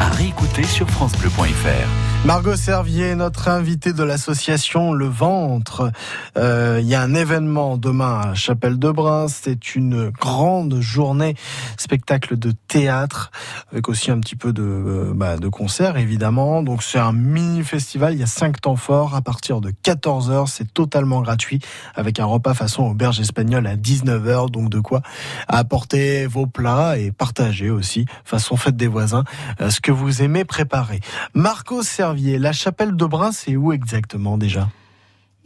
à 0.00 0.08
réécouter 0.08 0.64
sur 0.64 0.88
francebleu.fr. 0.88 2.15
Margot 2.26 2.56
Servier, 2.56 3.14
notre 3.14 3.46
invitée 3.46 3.92
de 3.92 4.02
l'association 4.02 4.92
Le 4.92 5.06
Ventre. 5.06 5.92
Euh, 6.36 6.80
Il 6.82 6.88
y 6.88 6.96
a 6.96 7.00
un 7.00 7.14
événement 7.14 7.76
demain 7.76 8.20
à 8.20 8.34
Chapelle 8.34 8.80
de 8.80 8.90
Brun. 8.90 9.28
C'est 9.28 9.76
une 9.76 10.10
grande 10.10 10.80
journée 10.80 11.36
spectacle 11.76 12.36
de 12.36 12.50
théâtre 12.66 13.30
avec 13.70 13.88
aussi 13.88 14.10
un 14.10 14.18
petit 14.18 14.34
peu 14.34 14.52
de, 14.52 14.64
euh, 14.64 15.12
bah, 15.14 15.36
de 15.36 15.46
concert 15.46 15.98
évidemment. 15.98 16.64
Donc 16.64 16.82
c'est 16.82 16.98
un 16.98 17.12
mini 17.12 17.62
festival. 17.62 18.14
Il 18.14 18.18
y 18.18 18.24
a 18.24 18.26
cinq 18.26 18.60
temps 18.60 18.74
forts 18.74 19.14
à 19.14 19.22
partir 19.22 19.60
de 19.60 19.70
14 19.84 20.32
h 20.32 20.48
C'est 20.48 20.74
totalement 20.74 21.20
gratuit 21.20 21.60
avec 21.94 22.18
un 22.18 22.24
repas 22.24 22.54
façon 22.54 22.82
auberge 22.86 23.20
espagnole 23.20 23.68
à 23.68 23.76
19 23.76 24.24
h 24.24 24.50
Donc 24.50 24.68
de 24.68 24.80
quoi 24.80 25.00
apporter 25.46 26.26
vos 26.26 26.48
plats 26.48 26.98
et 26.98 27.12
partager 27.12 27.70
aussi 27.70 28.04
façon 28.24 28.56
fête 28.56 28.76
des 28.76 28.88
voisins 28.88 29.22
euh, 29.60 29.70
ce 29.70 29.80
que 29.80 29.92
vous 29.92 30.22
aimez 30.22 30.44
préparer. 30.44 30.98
Marco 31.32 31.84
Servier 31.84 32.15
la 32.16 32.52
chapelle 32.52 32.96
de 32.96 33.04
Brun, 33.04 33.32
c'est 33.32 33.56
où 33.56 33.72
exactement 33.72 34.38
déjà? 34.38 34.68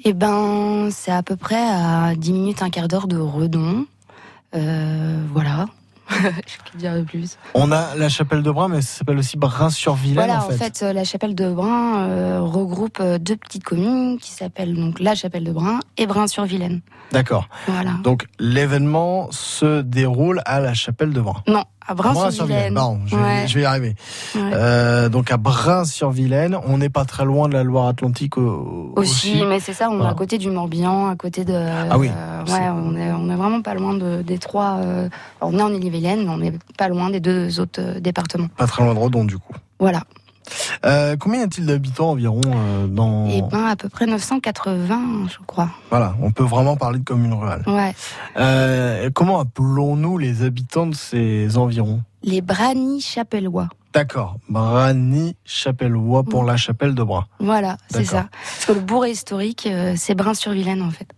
Eh 0.04 0.14
ben, 0.14 0.88
c'est 0.90 1.12
à 1.12 1.22
peu 1.22 1.36
près 1.36 1.62
à 1.62 2.14
10 2.16 2.32
minutes, 2.32 2.62
un 2.62 2.70
quart 2.70 2.88
d'heure 2.88 3.06
de 3.06 3.18
Redon. 3.18 3.86
Euh, 4.54 5.22
voilà. 5.32 5.66
Je 6.10 6.72
peux 6.72 6.78
dire 6.78 6.94
de 6.94 7.02
plus. 7.02 7.36
On 7.54 7.70
a 7.70 7.94
la 7.94 8.08
chapelle 8.08 8.42
de 8.42 8.50
Brun, 8.50 8.68
mais 8.68 8.82
ça 8.82 8.98
s'appelle 8.98 9.18
aussi 9.18 9.36
Brun-sur-Vilaine. 9.36 10.26
Voilà, 10.26 10.44
en 10.44 10.50
fait, 10.50 10.82
euh, 10.82 10.92
la 10.92 11.04
chapelle 11.04 11.34
de 11.34 11.52
Brun 11.52 12.08
euh, 12.08 12.40
regroupe 12.40 12.98
euh, 13.00 13.18
deux 13.18 13.36
petites 13.36 13.64
communes 13.64 14.18
qui 14.18 14.30
s'appellent 14.30 14.74
donc 14.74 14.98
la 15.00 15.14
chapelle 15.14 15.44
de 15.44 15.52
Brun 15.52 15.80
et 15.96 16.06
Brun-sur-Vilaine. 16.06 16.80
D'accord. 17.12 17.48
Voilà. 17.66 17.92
Donc 18.02 18.26
l'événement 18.38 19.28
se 19.30 19.82
déroule 19.82 20.42
à 20.46 20.60
la 20.60 20.74
chapelle 20.74 21.12
de 21.12 21.20
Brun. 21.20 21.42
Non, 21.46 21.64
à 21.90 21.94
Brun-sur-Vilaine. 21.94 22.74
Pardon, 22.74 23.00
je, 23.06 23.16
vais- 23.16 23.22
Ouais. 23.22 23.44
je 23.48 23.54
vais 23.54 23.62
y 23.62 23.64
arriver. 23.64 23.94
Ouais. 24.34 24.40
Euh, 24.54 25.08
donc 25.08 25.30
à 25.32 25.36
Brun-sur-Vilaine, 25.36 26.56
on 26.66 26.78
n'est 26.78 26.88
pas 26.88 27.04
très 27.04 27.24
loin 27.24 27.48
de 27.48 27.54
la 27.54 27.64
Loire-Atlantique 27.64 28.38
au- 28.38 28.92
aussi, 28.96 29.32
aussi. 29.34 29.44
mais 29.48 29.60
c'est 29.60 29.72
ça, 29.72 29.88
on 29.90 30.02
est 30.04 30.06
à 30.08 30.14
côté 30.14 30.38
du 30.38 30.50
Morbihan, 30.50 31.08
à 31.08 31.16
côté 31.16 31.44
de. 31.44 31.54
Ah 31.54 31.98
oui, 31.98 32.10
euh, 32.14 32.44
ouais, 32.44 32.68
on 32.70 32.96
est, 32.96 33.12
on 33.12 33.28
est 33.30 33.36
vraiment 33.36 33.62
pas 33.62 33.74
loin 33.74 33.94
de, 33.94 34.22
des 34.22 34.38
trois. 34.38 34.76
euh, 34.78 35.08
on 35.40 35.58
est 35.58 35.62
en 35.62 35.72
Ille-et-Vilaine, 35.72 36.24
mais 36.24 36.30
on 36.30 36.38
n'est 36.38 36.52
pas 36.78 36.88
loin 36.88 37.10
des 37.10 37.20
deux 37.20 37.60
autres 37.60 37.98
départements. 38.00 38.48
Pas 38.56 38.66
très 38.66 38.84
loin 38.84 38.94
de 38.94 38.98
Redon 38.98 39.24
du 39.24 39.38
coup. 39.38 39.54
Voilà. 39.78 40.02
Euh, 40.84 41.16
combien 41.18 41.40
y 41.40 41.42
a-t-il 41.42 41.66
d'habitants 41.66 42.10
environ 42.10 42.40
euh, 42.46 42.86
dans 42.86 43.26
Et 43.28 43.42
ben 43.42 43.66
à 43.66 43.76
peu 43.76 43.88
près 43.88 44.06
980, 44.06 45.28
je 45.28 45.38
crois. 45.46 45.70
Voilà, 45.90 46.14
on 46.22 46.30
peut 46.30 46.44
vraiment 46.44 46.76
parler 46.76 46.98
de 46.98 47.04
commune 47.04 47.32
rurale. 47.32 47.62
Ouais. 47.66 47.94
Euh, 48.36 49.10
comment 49.14 49.40
appelons-nous 49.40 50.18
les 50.18 50.42
habitants 50.42 50.86
de 50.86 50.94
ces 50.94 51.56
environs? 51.56 52.02
Les 52.22 52.40
Brani 52.40 53.00
chapellois. 53.00 53.68
D'accord, 53.92 54.36
Brani 54.48 55.36
Chapellois 55.44 56.22
pour 56.22 56.44
la 56.44 56.56
chapelle 56.56 56.94
de 56.94 57.02
Brun. 57.02 57.26
Voilà, 57.40 57.76
c'est 57.88 58.04
D'accord. 58.04 58.20
ça. 58.20 58.28
Parce 58.30 58.66
que 58.66 58.72
le 58.72 58.80
bourg 58.80 59.04
historique, 59.04 59.66
euh, 59.66 59.94
c'est 59.96 60.14
Brun-sur-Vilaine 60.14 60.80
en 60.82 60.90
fait. 60.90 61.08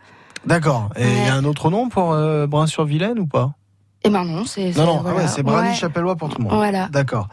D'accord. 0.46 0.88
Et 0.96 1.04
il 1.06 1.26
y 1.26 1.28
a 1.28 1.34
un 1.34 1.44
autre 1.44 1.70
nom 1.70 1.88
pour 1.90 2.12
euh, 2.12 2.46
Brun-sur-Vilaine 2.46 3.18
ou 3.18 3.26
pas? 3.26 3.52
Et 4.04 4.10
ben 4.10 4.24
non, 4.24 4.44
c'est. 4.44 4.76
Non, 4.76 4.84
non, 4.84 5.02
ah 5.06 5.14
ouais, 5.14 5.28
c'est 5.28 5.42
Brani 5.44 5.68
Ouais. 5.68 5.74
Chapellois 5.74 6.16
pour 6.16 6.28
tout 6.28 6.38
le 6.38 6.44
monde. 6.44 6.54
Voilà. 6.54 6.88
D'accord. 6.90 7.28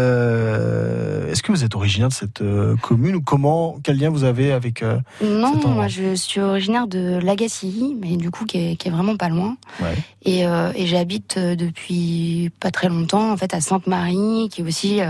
Euh, 0.00 1.30
Est-ce 1.30 1.42
que 1.42 1.52
vous 1.52 1.62
êtes 1.64 1.74
originaire 1.76 2.08
de 2.08 2.12
cette 2.14 2.40
euh, 2.42 2.74
commune 2.82 3.14
ou 3.14 3.22
comment 3.22 3.76
Quel 3.82 3.98
lien 3.98 4.10
vous 4.10 4.24
avez 4.24 4.52
avec 4.52 4.82
euh, 4.82 4.98
Non, 5.22 5.54
cet 5.54 5.66
moi 5.66 5.86
je 5.86 6.14
suis 6.16 6.40
originaire 6.40 6.88
de 6.88 7.20
Lagacilly, 7.22 7.96
mais 8.00 8.16
du 8.16 8.30
coup 8.32 8.44
qui 8.44 8.72
est, 8.72 8.76
qui 8.76 8.88
est 8.88 8.90
vraiment 8.90 9.16
pas 9.16 9.28
loin. 9.28 9.56
Ouais. 9.80 9.94
Et, 10.24 10.46
euh, 10.46 10.72
et 10.74 10.86
j'habite 10.86 11.38
depuis 11.38 12.50
pas 12.60 12.70
très 12.70 12.88
longtemps 12.88 13.30
en 13.32 13.36
fait 13.36 13.54
à 13.54 13.60
Sainte-Marie, 13.60 14.48
qui 14.50 14.62
est 14.62 14.64
aussi 14.64 15.00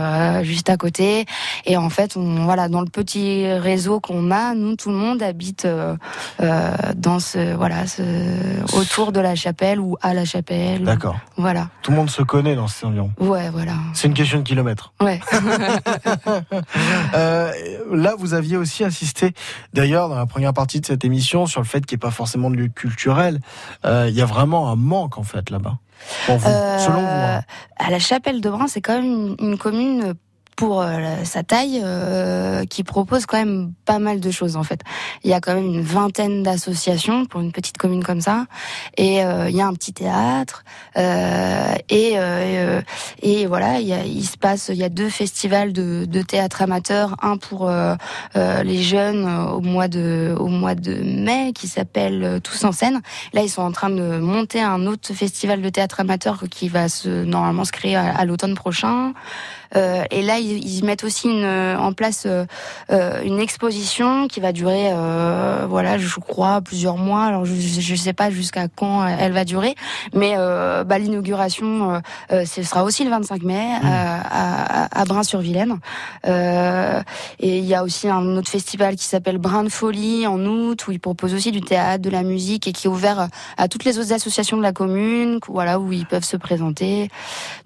juste 0.42 0.68
à 0.68 0.76
côté. 0.76 1.24
Et 1.64 1.76
en 1.78 1.88
fait, 1.88 2.16
on 2.16 2.44
voilà 2.44 2.68
dans 2.68 2.80
le 2.80 2.88
petit 2.90 3.46
réseau 3.52 4.00
qu'on 4.00 4.30
a, 4.30 4.54
nous 4.54 4.76
tout 4.76 4.90
le 4.90 4.96
monde 4.96 5.22
habite 5.22 5.66
dans 6.38 7.18
ce 7.18 7.54
voilà 7.54 7.86
ce, 7.86 8.02
autour 8.78 9.12
de 9.12 9.20
la 9.20 9.34
chapelle 9.34 9.80
ou 9.80 9.96
à 10.02 10.09
la 10.14 10.24
chapelle. 10.24 10.82
D'accord. 10.84 11.16
Voilà. 11.36 11.68
Tout 11.82 11.90
le 11.90 11.96
monde 11.96 12.10
se 12.10 12.22
connaît 12.22 12.54
dans 12.56 12.68
ces 12.68 12.86
environs. 12.86 13.12
Ouais, 13.18 13.50
voilà. 13.50 13.74
C'est 13.94 14.08
une 14.08 14.14
question 14.14 14.38
de 14.38 14.42
kilomètres. 14.44 14.92
Ouais. 15.00 15.20
Euh, 17.14 17.52
là, 17.92 18.14
vous 18.18 18.34
aviez 18.34 18.56
aussi 18.56 18.84
insisté, 18.84 19.32
d'ailleurs, 19.72 20.08
dans 20.08 20.14
la 20.16 20.26
première 20.26 20.52
partie 20.52 20.80
de 20.80 20.86
cette 20.86 21.04
émission, 21.04 21.46
sur 21.46 21.60
le 21.60 21.66
fait 21.66 21.84
qu'il 21.84 21.96
n'y 21.96 22.00
ait 22.00 22.06
pas 22.06 22.10
forcément 22.10 22.50
de 22.50 22.56
lieu 22.56 22.68
culturel. 22.68 23.40
Euh, 23.84 24.06
Il 24.08 24.14
y 24.14 24.22
a 24.22 24.26
vraiment 24.26 24.70
un 24.70 24.76
manque, 24.76 25.18
en 25.18 25.22
fait, 25.22 25.50
là-bas. 25.50 25.78
Pour 26.26 26.36
vous, 26.38 26.48
Euh, 26.48 26.78
selon 26.78 27.00
vous. 27.00 27.06
hein. 27.06 27.42
À 27.78 27.90
la 27.90 27.98
Chapelle 27.98 28.40
de 28.40 28.48
Brun, 28.50 28.66
c'est 28.68 28.80
quand 28.80 28.94
même 29.00 29.04
une, 29.04 29.36
une 29.50 29.58
commune 29.58 30.14
pour 30.60 30.82
euh, 30.82 31.24
sa 31.24 31.42
taille 31.42 31.80
euh, 31.82 32.66
qui 32.66 32.84
propose 32.84 33.24
quand 33.24 33.38
même 33.38 33.72
pas 33.86 33.98
mal 33.98 34.20
de 34.20 34.30
choses 34.30 34.56
en 34.56 34.62
fait. 34.62 34.82
Il 35.24 35.30
y 35.30 35.32
a 35.32 35.40
quand 35.40 35.54
même 35.54 35.64
une 35.64 35.80
vingtaine 35.80 36.42
d'associations 36.42 37.24
pour 37.24 37.40
une 37.40 37.50
petite 37.50 37.78
commune 37.78 38.04
comme 38.04 38.20
ça, 38.20 38.44
et 38.98 39.24
euh, 39.24 39.48
il 39.48 39.56
y 39.56 39.62
a 39.62 39.66
un 39.66 39.72
petit 39.72 39.94
théâtre 39.94 40.64
euh, 40.98 41.72
et 41.88 42.12
euh, 42.16 42.82
et 43.22 43.46
voilà, 43.46 43.80
il, 43.80 43.88
y 43.88 43.94
a, 43.94 44.04
il 44.04 44.22
se 44.22 44.36
passe, 44.36 44.68
il 44.68 44.76
y 44.76 44.84
a 44.84 44.90
deux 44.90 45.08
festivals 45.08 45.72
de, 45.72 46.04
de 46.04 46.20
théâtre 46.20 46.60
amateur, 46.60 47.16
un 47.22 47.38
pour 47.38 47.66
euh, 47.66 47.96
les 48.62 48.82
jeunes 48.82 49.26
au 49.54 49.62
mois 49.62 49.88
de 49.88 50.34
au 50.38 50.48
mois 50.48 50.74
de 50.74 50.92
mai 50.92 51.54
qui 51.54 51.68
s'appelle 51.68 52.38
Tous 52.44 52.64
en 52.64 52.72
scène. 52.72 53.00
Là, 53.32 53.40
ils 53.40 53.48
sont 53.48 53.62
en 53.62 53.72
train 53.72 53.88
de 53.88 54.18
monter 54.18 54.60
un 54.60 54.84
autre 54.84 55.14
festival 55.14 55.62
de 55.62 55.70
théâtre 55.70 56.00
amateur 56.00 56.44
qui 56.50 56.68
va 56.68 56.90
se 56.90 57.08
normalement 57.24 57.64
se 57.64 57.72
créer 57.72 57.96
à 57.96 58.26
l'automne 58.26 58.54
prochain. 58.54 59.14
Euh, 59.76 60.04
et 60.10 60.22
là, 60.22 60.38
ils, 60.38 60.66
ils 60.66 60.84
mettent 60.84 61.04
aussi 61.04 61.28
une, 61.28 61.44
en 61.44 61.92
place 61.92 62.24
euh, 62.26 62.44
euh, 62.90 63.22
une 63.22 63.38
exposition 63.38 64.28
qui 64.28 64.40
va 64.40 64.52
durer, 64.52 64.90
euh, 64.92 65.66
voilà, 65.68 65.98
je 65.98 66.20
crois, 66.20 66.60
plusieurs 66.60 66.96
mois. 66.96 67.24
Alors, 67.24 67.44
je 67.44 67.92
ne 67.92 67.96
sais 67.96 68.12
pas 68.12 68.30
jusqu'à 68.30 68.68
quand 68.68 69.06
elle 69.06 69.32
va 69.32 69.44
durer, 69.44 69.74
mais 70.14 70.34
euh, 70.36 70.84
bah, 70.84 70.98
l'inauguration, 70.98 71.94
euh, 71.94 71.98
euh, 72.32 72.44
ce 72.44 72.62
sera 72.62 72.84
aussi 72.84 73.04
le 73.04 73.10
25 73.10 73.42
mai 73.42 73.54
euh, 73.54 73.86
à, 73.86 74.86
à, 74.86 75.00
à 75.00 75.04
Brun-sur-Vilaine. 75.04 75.78
Euh, 76.26 77.00
et 77.38 77.58
il 77.58 77.64
y 77.64 77.74
a 77.74 77.82
aussi 77.82 78.08
un 78.08 78.36
autre 78.36 78.50
festival 78.50 78.96
qui 78.96 79.04
s'appelle 79.04 79.38
Brin 79.38 79.64
de 79.64 79.68
Folie 79.68 80.26
en 80.26 80.44
août, 80.44 80.86
où 80.88 80.92
ils 80.92 81.00
proposent 81.00 81.34
aussi 81.34 81.52
du 81.52 81.60
théâtre, 81.60 82.02
de 82.02 82.10
la 82.10 82.22
musique, 82.22 82.66
et 82.66 82.72
qui 82.72 82.86
est 82.86 82.90
ouvert 82.90 83.28
à 83.56 83.68
toutes 83.68 83.84
les 83.84 83.98
autres 83.98 84.12
associations 84.12 84.56
de 84.56 84.62
la 84.62 84.72
commune, 84.72 85.38
voilà, 85.48 85.78
où 85.78 85.92
ils 85.92 86.06
peuvent 86.06 86.24
se 86.24 86.36
présenter. 86.36 87.10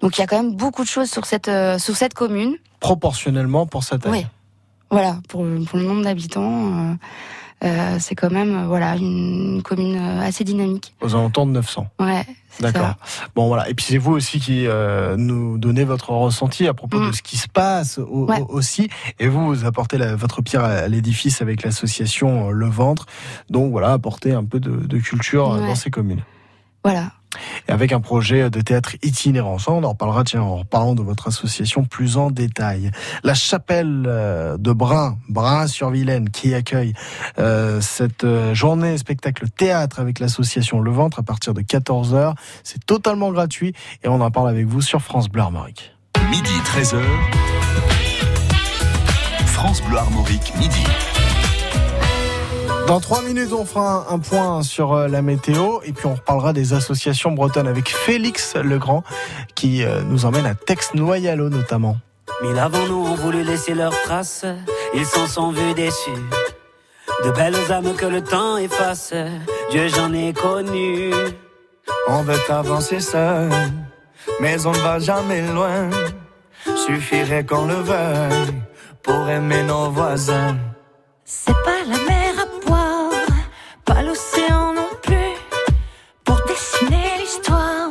Donc 0.01 0.17
il 0.17 0.21
y 0.21 0.23
a 0.23 0.27
quand 0.27 0.37
même 0.37 0.55
beaucoup 0.55 0.83
de 0.83 0.87
choses 0.87 1.09
sur 1.09 1.25
cette 1.25 1.47
euh, 1.47 1.77
sur 1.95 1.99
cette 1.99 2.13
commune. 2.13 2.55
Proportionnellement 2.81 3.65
pour 3.65 3.83
sa 3.83 3.97
taille. 3.97 4.11
Oui. 4.11 4.25
Voilà, 4.91 5.17
pour, 5.29 5.45
pour 5.67 5.79
le 5.79 5.85
nombre 5.85 6.03
d'habitants, 6.03 6.91
euh, 6.91 6.93
euh, 7.63 7.97
c'est 7.99 8.15
quand 8.15 8.29
même 8.29 8.55
euh, 8.55 8.67
voilà 8.67 8.95
une, 8.97 9.61
commune 9.63 9.95
assez 9.97 10.43
dynamique. 10.43 10.93
Aux 11.01 11.15
alentours 11.15 11.45
de 11.47 11.51
900. 11.51 11.87
Ouais. 11.99 12.23
c'est 12.49 12.63
D'accord. 12.63 12.95
Bon 13.35 13.47
voilà. 13.47 13.69
Et 13.69 13.73
puis 13.73 13.85
c'est 13.85 13.97
vous 13.97 14.11
aussi 14.11 14.39
qui 14.39 14.67
euh, 14.67 15.15
nous 15.17 15.57
donnez 15.57 15.85
votre 15.85 16.09
ressenti 16.11 16.67
à 16.67 16.73
propos 16.73 16.99
de 16.99 17.11
ce 17.13 17.21
qui 17.23 17.37
se 17.37 17.47
passe 17.47 17.97
au- 17.97 18.25
Ouais. 18.25 18.41
au- 18.41 18.45
aussi. 18.57 18.89
Et 19.19 19.27
vous, 19.27 19.47
vous 19.47 19.65
apportez 19.65 19.97
la- 19.97 20.15
votre 20.15 20.41
pierre 20.41 20.63
à, 20.65 20.87
l'édifice 20.89 21.41
avec 21.41 21.63
l'association 21.63 22.51
Le 22.51 22.67
Ventre. 22.67 23.05
Donc 23.49 23.71
voilà, 23.71 23.93
apporter 23.93 24.33
un 24.33 24.43
peu 24.43 24.59
de, 24.59 24.75
de 24.85 24.97
culture 24.99 25.49
Ouais. 25.51 25.61
dans 25.65 25.75
ces 25.75 25.89
communes. 25.89 26.21
Voilà. 26.83 27.11
Et 27.67 27.71
avec 27.71 27.91
un 27.91 28.01
projet 28.01 28.49
de 28.49 28.61
théâtre 28.61 28.95
itinérant. 29.03 29.57
Ça, 29.59 29.71
on 29.71 29.83
en 29.83 29.89
reparlera, 29.89 30.23
tiens, 30.23 30.41
en 30.41 30.57
reparlant 30.57 30.95
de 30.95 31.01
votre 31.01 31.27
association 31.27 31.83
plus 31.83 32.17
en 32.17 32.31
détail. 32.31 32.91
La 33.23 33.33
chapelle 33.33 34.05
euh, 34.07 34.57
de 34.57 34.71
Brun, 34.71 35.17
Brun-sur-Vilaine, 35.29 36.29
qui 36.29 36.53
accueille 36.53 36.93
euh, 37.39 37.81
cette 37.81 38.23
euh, 38.23 38.53
journée 38.53 38.97
spectacle 38.97 39.49
théâtre 39.49 39.99
avec 39.99 40.19
l'association 40.19 40.79
Le 40.79 40.91
Ventre 40.91 41.19
à 41.19 41.23
partir 41.23 41.53
de 41.53 41.61
14h. 41.61 42.35
C'est 42.63 42.85
totalement 42.85 43.31
gratuit 43.31 43.73
et 44.03 44.07
on 44.07 44.21
en 44.21 44.31
parle 44.31 44.49
avec 44.49 44.65
vous 44.65 44.81
sur 44.81 45.01
France 45.01 45.29
Bleu 45.29 45.41
Armorique. 45.41 45.93
Midi 46.29 46.51
13h. 46.65 46.99
France 49.47 49.81
Bleu 49.83 49.97
Armorique, 49.97 50.53
midi. 50.59 50.83
Dans 52.87 52.99
trois 52.99 53.23
minutes, 53.23 53.51
on 53.51 53.65
fera 53.65 54.05
un, 54.11 54.19
point 54.19 54.61
sur 54.61 54.93
euh, 54.93 55.07
la 55.07 55.23
météo 55.23 55.79
et 55.83 55.91
puis 55.91 56.05
on 56.05 56.13
reparlera 56.13 56.53
des 56.53 56.73
associations 56.73 57.31
bretonnes 57.31 57.67
avec 57.67 57.89
Félix 57.89 58.55
Legrand 58.55 59.03
qui 59.55 59.83
euh, 59.83 60.01
nous 60.03 60.25
emmène 60.25 60.45
à 60.45 60.53
Tex-Noyalo 60.53 61.49
notamment. 61.49 61.97
Mille 62.43 62.59
avant 62.59 62.85
nous 62.87 63.07
ont 63.07 63.15
voulu 63.15 63.43
laisser 63.43 63.73
leurs 63.73 63.99
traces, 64.03 64.45
ils 64.93 65.05
s'en 65.05 65.25
sont 65.25 65.51
vus 65.51 65.73
déçus. 65.73 66.11
De 67.23 67.31
belles 67.31 67.71
âmes 67.71 67.95
que 67.95 68.05
le 68.05 68.21
temps 68.21 68.57
efface, 68.57 69.13
Dieu 69.71 69.87
j'en 69.87 70.13
ai 70.13 70.33
connu. 70.33 71.11
On 72.07 72.21
veut 72.21 72.39
avancer 72.49 72.99
seul, 72.99 73.49
mais 74.39 74.63
on 74.67 74.71
ne 74.71 74.79
va 74.79 74.99
jamais 74.99 75.41
loin. 75.41 75.89
Suffirait 76.85 77.45
qu'on 77.45 77.65
le 77.65 77.75
veuille 77.75 78.53
pour 79.01 79.27
aimer 79.27 79.63
nos 79.63 79.89
voisins. 79.89 80.55
C'est 81.23 81.53
pas 81.63 81.83
la 81.87 81.97
boire, 81.97 82.24
pas 83.85 84.01
l'océan 84.01 84.73
non 84.73 84.89
plus. 85.01 85.33
Pour 86.23 86.39
dessiner 86.47 87.19
l'histoire, 87.19 87.89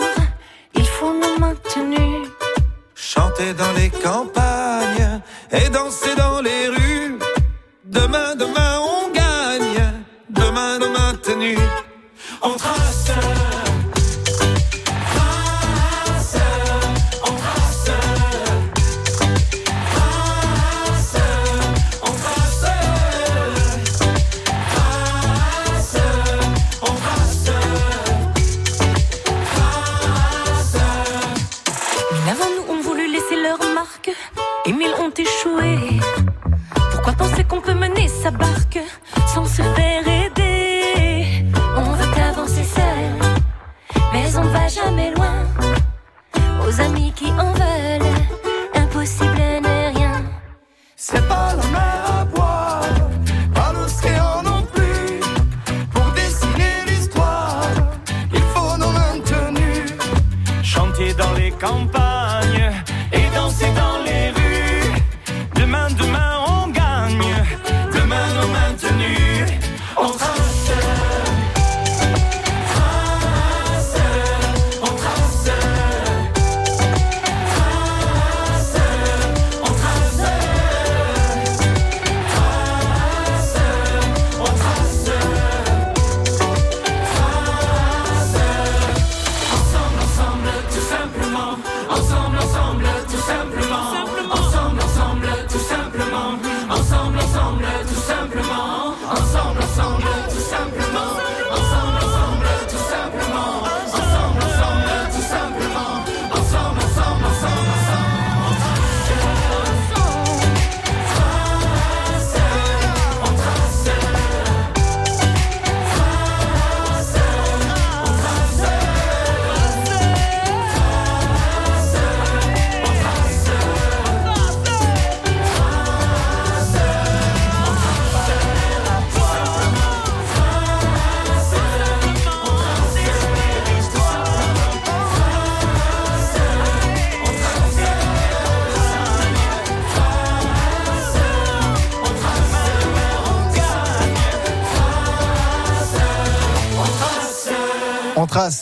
il 0.74 0.86
faut 0.86 1.14
nous 1.14 1.38
maintenir. 1.38 2.28
Chanter 2.94 3.54
dans 3.54 3.72
les 3.72 3.90
campagnes, 3.90 5.20
et 5.52 5.68
danser 5.70 6.14
dans 6.16 6.40
les 6.40 6.68
rues. 6.68 7.18
Demain, 7.84 8.34
demain, 8.34 8.80
on 8.80 9.10
gagne. 9.12 9.82
Demain, 10.30 10.78
demain, 10.78 11.14
tenue. 11.22 11.58
On 12.42 12.54
trace. 12.56 12.83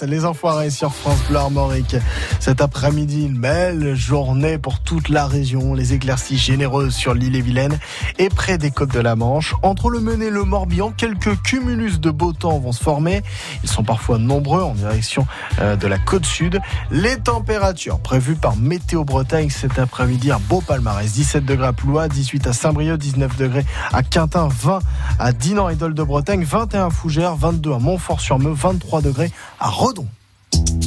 Les 0.07 0.25
enfoirés 0.25 0.71
sur 0.71 0.93
France 0.93 1.21
Bleu 1.29 1.39
Armorique. 1.39 1.95
Cet 2.41 2.61
après-midi, 2.61 3.27
une 3.27 3.39
belle 3.39 3.95
journée 3.95 4.59
pour 4.59 4.81
toute 4.81 5.09
la 5.09 5.29
région. 5.29 5.75
Les 5.75 5.93
éclaircies 5.93 6.39
généreuses 6.39 6.93
sur 6.93 7.15
l'île 7.15 7.37
et 7.37 7.41
Vilaine 7.41 7.79
et 8.19 8.29
près 8.29 8.59
des 8.59 8.73
côtes 8.73 8.93
de 8.93 8.99
la 8.99 9.15
Manche. 9.15 9.55
Entre 9.63 9.91
le 9.91 10.01
Mené 10.01 10.27
et 10.27 10.31
le 10.31 10.43
Morbihan, 10.43 10.91
quelques 10.91 11.41
cumulus 11.43 12.01
de 12.01 12.11
beau 12.11 12.33
temps 12.33 12.59
vont 12.59 12.73
se 12.73 12.83
former. 12.83 13.23
Ils 13.63 13.69
sont 13.69 13.85
parfois 13.85 14.19
nombreux 14.19 14.63
en 14.63 14.75
direction 14.75 15.25
euh, 15.61 15.77
de 15.77 15.87
la 15.87 15.99
côte 15.99 16.27
sud. 16.27 16.61
Les 16.91 17.19
températures 17.19 18.01
prévues 18.01 18.35
par 18.35 18.57
Météo 18.57 19.05
Bretagne 19.05 19.51
cet 19.51 19.79
après-midi, 19.79 20.33
un 20.33 20.41
beau 20.41 20.61
palmarès. 20.61 21.13
17 21.13 21.45
degrés 21.45 21.69
à 21.69 21.73
Ploua, 21.73 22.09
18 22.09 22.49
à 22.49 22.53
Saint-Brieuc, 22.53 22.99
19 22.99 23.37
degrés 23.37 23.65
à 23.93 24.03
Quintin, 24.03 24.49
20 24.51 24.81
à 25.21 25.33
Dinan 25.33 25.69
et 25.69 25.77
Dol 25.77 25.95
de 25.95 26.03
Bretagne, 26.03 26.43
21 26.43 26.87
à 26.87 26.91
Fougères, 26.91 27.37
22 27.37 27.73
à 27.73 27.79
Montfort-sur-Meux, 27.79 28.53
23 28.53 29.01
degrés 29.01 29.31
à 29.61 29.69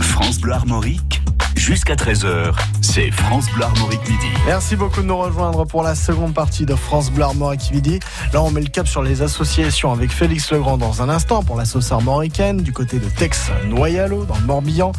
France 0.02 0.40
Bleu 0.40 0.54
Armorique, 0.54 1.22
jusqu'à 1.56 1.96
13h, 1.96 2.56
c'est 2.96 3.12
France 3.12 3.48
Bleu 3.54 3.66
Armorique 3.66 4.08
Midi. 4.08 4.28
Merci 4.46 4.78
beaucoup 4.78 5.02
de 5.02 5.06
nous 5.06 5.18
rejoindre 5.18 5.66
pour 5.66 5.84
la 5.84 5.96
seconde 5.96 6.34
partie 6.34 6.66
de 6.66 6.76
France 6.76 7.12
Bleu 7.12 7.26
Armorique 7.26 7.70
Midi. 7.74 8.00
Là, 8.32 8.42
on 8.42 8.52
met 8.52 8.62
le 8.62 8.70
cap 8.70 8.88
sur 8.88 9.04
les 9.04 9.22
associations 9.22 9.92
avec 9.92 10.14
Félix 10.14 10.50
Legrand 10.54 10.78
dans 10.78 11.02
un 11.02 11.10
instant 11.10 11.44
pour 11.44 11.58
la 11.58 11.66
sauce 11.66 11.92
armoricaine 11.92 12.62
du 12.62 12.72
côté 12.72 13.00
de 13.00 13.10
Tex 13.10 13.52
Noyalo 13.66 14.24
dans 14.24 14.38
le 14.38 14.46
Morbihan. 14.46 14.94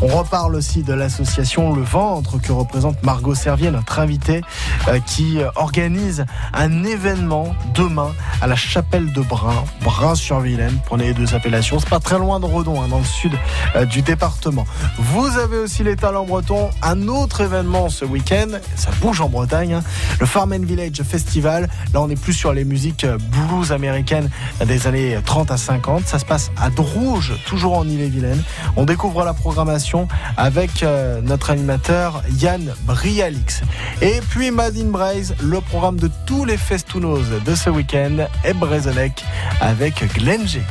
On 0.00 0.06
reparle 0.06 0.54
aussi 0.54 0.82
de 0.82 0.94
l'association 0.94 1.74
Le 1.74 1.82
Ventre 1.82 2.40
que 2.40 2.52
représente 2.52 3.02
Margot 3.02 3.34
Servier, 3.34 3.70
notre 3.70 3.98
invitée, 3.98 4.40
euh, 4.88 4.98
qui 5.00 5.38
euh, 5.38 5.50
organise 5.54 6.24
un 6.54 6.84
événement 6.84 7.54
demain 7.74 8.12
à 8.40 8.46
la 8.46 8.56
chapelle 8.56 9.12
de 9.12 9.20
Brun, 9.20 9.62
Brun-sur-Vilaine. 9.82 10.78
Prenez 10.86 11.08
les 11.08 11.14
deux 11.14 11.34
appellations. 11.34 11.78
C'est 11.78 11.90
pas 11.90 12.00
très 12.00 12.18
loin 12.18 12.40
de 12.40 12.46
Redon, 12.46 12.80
hein, 12.80 12.88
dans 12.88 12.98
le 12.98 13.04
sud 13.04 13.32
euh, 13.76 13.84
du 13.84 14.00
département. 14.00 14.64
Vous 14.98 15.38
avez 15.38 15.58
aussi 15.58 15.84
les 15.84 15.96
talents 15.96 16.24
bretons. 16.24 16.70
Un 16.80 17.08
autre 17.08 17.41
événement 17.42 17.88
ce 17.88 18.04
week-end, 18.04 18.58
ça 18.76 18.90
bouge 19.00 19.20
en 19.20 19.28
Bretagne, 19.28 19.74
hein, 19.74 19.82
le 20.20 20.26
Farm 20.26 20.52
and 20.52 20.64
Village 20.64 21.02
Festival. 21.02 21.68
Là, 21.92 22.00
on 22.00 22.08
est 22.08 22.20
plus 22.20 22.32
sur 22.32 22.52
les 22.52 22.64
musiques 22.64 23.04
euh, 23.04 23.18
blues 23.18 23.72
américaines 23.72 24.30
des 24.64 24.86
années 24.86 25.18
30 25.24 25.50
à 25.50 25.56
50. 25.56 26.06
Ça 26.06 26.18
se 26.18 26.24
passe 26.24 26.50
à 26.60 26.70
Drouge, 26.70 27.32
toujours 27.46 27.76
en 27.76 27.86
Ille-et-Vilaine. 27.86 28.42
On 28.76 28.84
découvre 28.84 29.24
la 29.24 29.34
programmation 29.34 30.08
avec 30.36 30.82
euh, 30.82 31.20
notre 31.22 31.50
animateur 31.50 32.22
Yann 32.38 32.72
Brialix. 32.84 33.62
Et 34.00 34.20
puis 34.30 34.50
Madine 34.50 34.90
Braise, 34.90 35.34
le 35.42 35.60
programme 35.60 35.98
de 35.98 36.10
tous 36.26 36.44
les 36.44 36.56
festounos 36.56 37.24
de 37.44 37.54
ce 37.54 37.70
week-end 37.70 38.26
est 38.44 38.54
Brézenec 38.54 39.24
avec 39.60 40.04
Glenn 40.14 40.46
Gégou. 40.46 40.64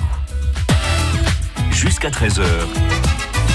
Jusqu'à 1.71 2.09
13h, 2.09 2.43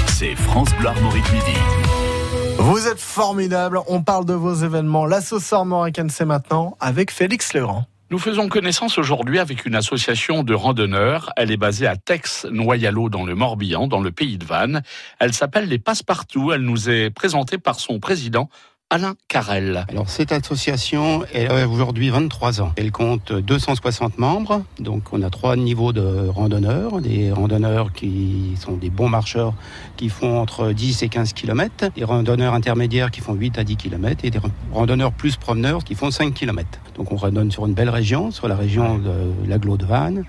c'est 0.09 0.35
France 0.35 0.71
Bleu 0.79 0.89
Armorique 0.89 1.31
Midi. 1.33 1.86
Vous 2.69 2.89
êtes 2.89 2.99
formidables, 2.99 3.79
on 3.87 4.03
parle 4.03 4.25
de 4.25 4.33
vos 4.33 4.53
événements. 4.53 5.07
La 5.07 5.21
sauce 5.21 5.53
armoricaine, 5.53 6.11
c'est 6.11 6.25
maintenant 6.25 6.77
avec 6.81 7.13
Félix 7.13 7.55
Legrand. 7.55 7.85
Nous 8.11 8.19
faisons 8.19 8.49
connaissance 8.49 8.99
aujourd'hui 8.99 9.39
avec 9.39 9.67
une 9.67 9.77
association 9.77 10.43
de 10.43 10.53
randonneurs. 10.53 11.33
Elle 11.37 11.53
est 11.53 11.57
basée 11.57 11.87
à 11.87 11.95
Tex-Noyalo 11.95 13.09
dans 13.09 13.25
le 13.25 13.37
Morbihan, 13.37 13.87
dans 13.87 14.01
le 14.01 14.11
pays 14.11 14.37
de 14.37 14.45
Vannes. 14.45 14.83
Elle 15.21 15.33
s'appelle 15.33 15.69
les 15.69 15.79
Passepartout. 15.79 16.51
Elle 16.51 16.63
nous 16.63 16.91
est 16.91 17.11
présentée 17.11 17.59
par 17.59 17.79
son 17.79 18.01
président, 18.01 18.49
Alain 18.88 19.16
Carrel. 19.27 19.85
Alors 19.88 20.09
cette 20.09 20.31
association, 20.31 21.25
elle 21.35 21.51
a 21.51 21.66
aujourd'hui 21.66 22.09
23 22.09 22.61
ans. 22.61 22.72
Elle 22.77 22.92
compte 22.92 23.33
260 23.33 24.16
membres, 24.18 24.62
donc 24.79 25.12
on 25.12 25.22
a 25.22 25.31
trois 25.31 25.57
niveaux 25.57 25.92
de 25.92 26.29
randonneurs. 26.29 27.01
Des 27.01 27.33
randonneurs 27.33 27.92
qui 27.92 28.55
sont 28.61 28.77
des 28.77 28.88
bons 28.88 29.09
marcheurs 29.09 29.55
qui 29.96 30.09
font 30.09 30.38
entre 30.38 30.70
10 30.70 31.03
et 31.03 31.09
15 31.09 31.33
km, 31.33 31.90
des 31.96 32.05
randonneurs 32.05 32.55
intermédiaires 32.55 33.11
qui 33.11 33.20
font 33.20 33.35
8 33.35 33.59
à 33.59 33.64
10 33.64 33.77
km 33.77 34.25
et 34.25 34.31
des 34.31 34.38
randonneurs 34.72 35.11
plus 35.11 35.35
promeneurs 35.35 35.83
qui 35.83 35.96
font 35.96 36.12
5 36.12 36.33
km. 36.33 36.68
Donc 36.94 37.11
on 37.11 37.16
randonne 37.16 37.51
sur 37.51 37.66
une 37.66 37.75
belle 37.75 37.90
région, 37.90 38.31
sur 38.31 38.46
la 38.46 38.55
région 38.55 38.99
de 38.99 39.49
l'agglo 39.49 39.77
de 39.77 39.85
Vannes 39.85 40.25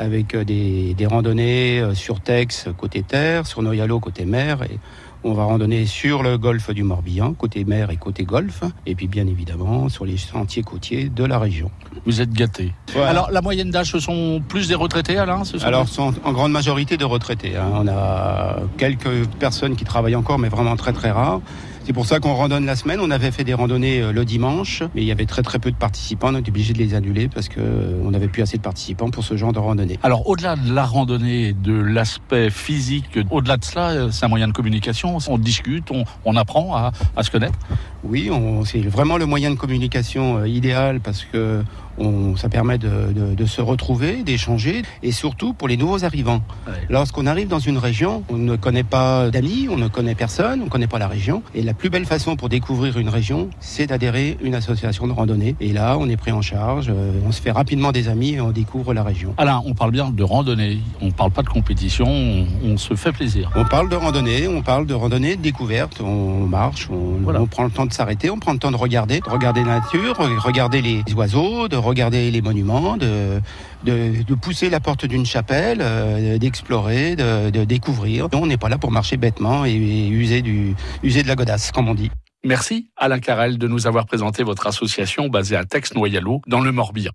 avec 0.00 0.36
des, 0.36 0.94
des 0.94 1.06
randonnées 1.06 1.82
sur 1.94 2.20
Tex 2.20 2.66
côté 2.76 3.02
terre, 3.02 3.46
sur 3.46 3.62
Noyalo 3.62 4.00
côté 4.00 4.24
mer 4.24 4.62
et 4.62 4.78
on 5.22 5.34
va 5.34 5.44
randonner 5.44 5.84
sur 5.84 6.22
le 6.22 6.38
golfe 6.38 6.70
du 6.70 6.82
Morbihan, 6.82 7.34
côté 7.34 7.64
mer 7.66 7.90
et 7.90 7.98
côté 7.98 8.24
golfe, 8.24 8.62
et 8.86 8.94
puis 8.94 9.06
bien 9.06 9.26
évidemment 9.26 9.90
sur 9.90 10.06
les 10.06 10.16
sentiers 10.16 10.62
côtiers 10.62 11.10
de 11.10 11.24
la 11.24 11.38
région. 11.38 11.70
Vous 12.06 12.22
êtes 12.22 12.32
gâtés. 12.32 12.72
Alors 12.96 13.30
la 13.30 13.42
moyenne 13.42 13.70
d'âge, 13.70 13.90
ce 13.92 13.98
sont 13.98 14.42
plus 14.48 14.66
des 14.68 14.74
retraités, 14.74 15.18
Alain 15.18 15.44
ce 15.44 15.58
sont 15.58 15.66
Alors, 15.66 15.88
sont 15.88 16.14
en 16.24 16.32
grande 16.32 16.52
majorité 16.52 16.96
de 16.96 17.04
retraités. 17.04 17.56
hein. 17.56 17.70
On 17.74 17.86
a 17.88 18.60
quelques 18.78 19.26
personnes 19.38 19.76
qui 19.76 19.84
travaillent 19.84 20.16
encore, 20.16 20.38
mais 20.38 20.48
vraiment 20.48 20.76
très 20.76 20.94
très 20.94 21.10
rares. 21.10 21.42
C'est 21.84 21.92
pour 21.94 22.06
ça 22.06 22.20
qu'on 22.20 22.34
randonne 22.34 22.66
la 22.66 22.76
semaine. 22.76 23.00
On 23.00 23.10
avait 23.10 23.30
fait 23.30 23.44
des 23.44 23.54
randonnées 23.54 24.02
euh, 24.02 24.12
le 24.12 24.24
dimanche, 24.24 24.82
mais 24.94 25.02
il 25.02 25.06
y 25.06 25.12
avait 25.12 25.26
très 25.42 25.42
peu 25.58 25.70
de 25.70 25.76
participants. 25.76 26.28
On 26.32 26.36
était 26.36 26.50
obligé 26.50 26.72
de 26.72 26.78
les 26.78 26.94
annuler 26.94 27.28
parce 27.28 27.48
que 27.48 27.60
euh, 27.60 28.10
n'avait 28.10 28.28
plus 28.28 28.42
assez 28.42 28.58
de 28.58 28.62
participants 28.62 29.10
pour 29.10 29.24
ce 29.24 29.36
genre 29.36 29.52
de 29.52 29.58
randonnée. 29.58 29.98
Alors, 30.02 30.28
au-delà 30.28 30.56
de 30.56 30.72
la 30.72 30.84
randonnée, 30.84 31.52
de 31.52 31.72
l'aspect 31.72 32.50
physique, 32.50 33.18
au-delà 33.30 33.56
de 33.56 33.64
cela, 33.64 33.90
euh, 33.90 34.10
c'est 34.10 34.24
un 34.24 34.28
moyen 34.28 34.48
de 34.48 34.52
communication. 34.52 35.16
On 35.28 35.38
discute, 35.38 35.90
on, 36.24 36.36
apprend 36.36 36.74
à 36.74 37.22
se 37.22 37.30
connaître. 37.30 37.58
Oui, 38.02 38.30
c'est 38.64 38.80
vraiment 38.80 39.16
le 39.18 39.26
moyen 39.26 39.50
de 39.50 39.56
communication 39.56 40.38
euh, 40.38 40.48
idéal 40.48 41.00
parce 41.00 41.24
que 41.24 41.62
on- 41.98 42.34
ça 42.36 42.48
permet 42.48 42.78
de, 42.78 42.88
de- 43.14 43.34
de 43.34 43.44
se 43.46 43.60
retrouver, 43.60 44.22
d'échanger 44.22 44.82
et 45.02 45.12
surtout 45.12 45.52
pour 45.52 45.68
les 45.68 45.76
nouveaux 45.76 46.02
arrivants. 46.04 46.40
Lorsqu'on 46.88 47.26
arrive 47.26 47.48
dans 47.48 47.58
une 47.58 47.76
région, 47.76 48.22
on 48.30 48.38
ne 48.38 48.56
connaît 48.56 48.84
pas 48.84 49.28
d'amis, 49.30 49.68
on 49.70 49.76
ne 49.76 49.88
connaît 49.88 50.14
personne, 50.14 50.60
on 50.62 50.64
ne 50.64 50.70
connaît 50.70 50.86
pas 50.86 50.98
la 50.98 51.08
région. 51.08 51.42
Et 51.54 51.62
la 51.62 51.74
plus 51.74 51.90
belle 51.90 52.06
façon 52.06 52.36
pour 52.36 52.48
découvrir 52.48 52.96
une 52.98 53.10
région, 53.10 53.50
c'est 53.60 53.86
d'adhérer 53.88 54.38
à 54.40 54.46
une 54.46 54.54
association 54.54 55.06
de 55.06 55.12
randonnée. 55.12 55.56
Et 55.60 55.72
là, 55.74 55.98
on 55.98 56.08
est 56.08 56.16
pris 56.16 56.32
en 56.32 56.40
charge, 56.40 56.86
euh, 56.88 57.12
on 57.26 57.32
se 57.32 57.42
fait 57.42 57.50
rapidement 57.50 57.92
des 57.92 58.08
amis 58.08 58.30
et 58.34 58.40
on 58.40 58.50
découvre 58.50 58.94
la 58.94 59.02
région. 59.02 59.34
Alain, 59.36 59.60
on 59.66 59.74
parle 59.74 59.90
bien 59.90 60.10
de 60.10 60.22
randonnée, 60.22 60.78
on 61.02 61.10
parle 61.10 61.32
pas 61.32 61.42
de 61.42 61.48
compétition, 61.50 62.06
on, 62.08 62.46
on 62.64 62.76
se 62.78 62.94
fait 62.94 63.12
plaisir. 63.12 63.50
On 63.56 63.64
parle 63.66 63.90
de 63.90 63.96
randonnée, 63.96 64.48
on 64.48 64.62
parle 64.62 64.86
de 64.86 64.94
randonnée 64.94 65.36
de 65.36 65.42
découverte. 65.42 66.00
On 66.00 66.46
marche, 66.46 66.88
on, 66.90 67.18
on 67.28 67.46
prend 67.46 67.64
le 67.64 67.70
temps 67.70 67.84
de 67.86 67.89
s'arrêter, 67.94 68.30
on 68.30 68.38
prend 68.38 68.52
le 68.52 68.58
temps 68.58 68.70
de 68.70 68.76
regarder, 68.76 69.20
de 69.20 69.28
regarder 69.28 69.64
la 69.64 69.80
nature, 69.80 70.16
regarder 70.18 70.82
les 70.82 71.02
oiseaux, 71.14 71.68
de 71.68 71.76
regarder 71.76 72.30
les 72.30 72.42
monuments, 72.42 72.96
de, 72.96 73.40
de, 73.84 74.22
de 74.22 74.34
pousser 74.34 74.70
la 74.70 74.80
porte 74.80 75.04
d'une 75.06 75.26
chapelle, 75.26 75.78
euh, 75.80 76.38
d'explorer, 76.38 77.16
de, 77.16 77.50
de 77.50 77.64
découvrir. 77.64 78.28
On 78.32 78.46
n'est 78.46 78.56
pas 78.56 78.68
là 78.68 78.78
pour 78.78 78.90
marcher 78.90 79.16
bêtement 79.16 79.64
et, 79.64 79.72
et 79.72 80.08
user, 80.08 80.42
du, 80.42 80.74
user 81.02 81.22
de 81.22 81.28
la 81.28 81.34
godasse, 81.34 81.70
comme 81.72 81.88
on 81.88 81.94
dit. 81.94 82.10
Merci 82.44 82.90
Alain 82.96 83.18
Carrel 83.18 83.58
de 83.58 83.68
nous 83.68 83.86
avoir 83.86 84.06
présenté 84.06 84.42
votre 84.42 84.66
association 84.66 85.28
basée 85.28 85.56
à 85.56 85.64
Tex-Noyalo 85.64 86.40
dans 86.46 86.60
le 86.60 86.72
Morbihan. 86.72 87.10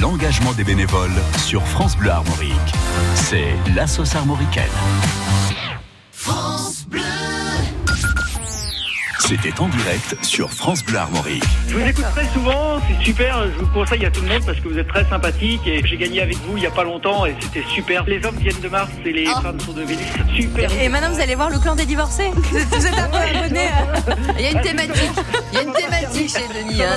L'engagement 0.00 0.52
des 0.52 0.64
bénévoles 0.64 1.10
sur 1.36 1.62
France 1.66 1.96
Bleu 1.96 2.10
Armorique. 2.10 2.52
C'est 3.14 3.52
la 3.74 3.86
sauce 3.86 4.14
armoricaine. 4.14 4.64
C'était 9.30 9.60
en 9.60 9.68
direct 9.68 10.16
sur 10.24 10.50
France 10.50 10.82
Bleu 10.82 10.98
Armorique. 10.98 11.44
Je 11.68 11.76
vous 11.76 11.86
écoute 11.86 12.04
très 12.10 12.26
souvent, 12.30 12.80
c'est 12.88 13.04
super, 13.04 13.44
je 13.46 13.60
vous 13.64 13.68
conseille 13.68 14.04
à 14.04 14.10
tout 14.10 14.22
le 14.22 14.26
monde 14.26 14.44
parce 14.44 14.58
que 14.58 14.66
vous 14.66 14.76
êtes 14.76 14.88
très 14.88 15.04
sympathique 15.08 15.60
et 15.68 15.80
j'ai 15.86 15.96
gagné 15.96 16.20
avec 16.20 16.36
vous 16.38 16.56
il 16.56 16.64
y 16.64 16.66
a 16.66 16.70
pas 16.72 16.82
longtemps 16.82 17.26
et 17.26 17.36
c'était 17.40 17.64
super. 17.72 18.02
Les 18.06 18.26
hommes 18.26 18.34
viennent 18.38 18.58
de 18.60 18.68
Mars 18.68 18.90
et 19.04 19.12
les 19.12 19.26
femmes 19.26 19.60
sont 19.60 19.72
de 19.72 19.82
Vénus, 19.82 20.04
super. 20.34 20.72
Et 20.82 20.88
maintenant, 20.88 21.12
vous 21.12 21.20
allez 21.20 21.36
voir 21.36 21.48
le 21.48 21.60
clan 21.60 21.76
des 21.76 21.86
divorcés. 21.86 22.32
Vous 22.34 22.56
êtes, 22.58 22.66
vous 22.74 22.86
êtes 22.88 22.98
un 22.98 23.08
peu 23.08 23.18
abonné. 23.18 23.68
Il 24.36 24.42
y 24.42 24.46
a 24.48 24.50
une 24.50 24.60
thématique. 24.62 25.12
Il 25.52 25.54
y 25.54 25.58
a 25.58 25.62
une 25.62 25.72
thématique 25.74 26.36
chez 26.36 26.62
Denis. 26.64 26.82
hein, 26.82 26.96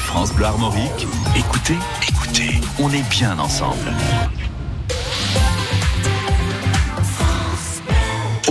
France 0.00 0.34
Bleu 0.34 0.44
Armorique. 0.44 1.06
Écoutez, 1.34 1.78
écoutez, 2.06 2.60
on 2.78 2.90
est 2.90 3.08
bien 3.08 3.38
ensemble. 3.38 3.90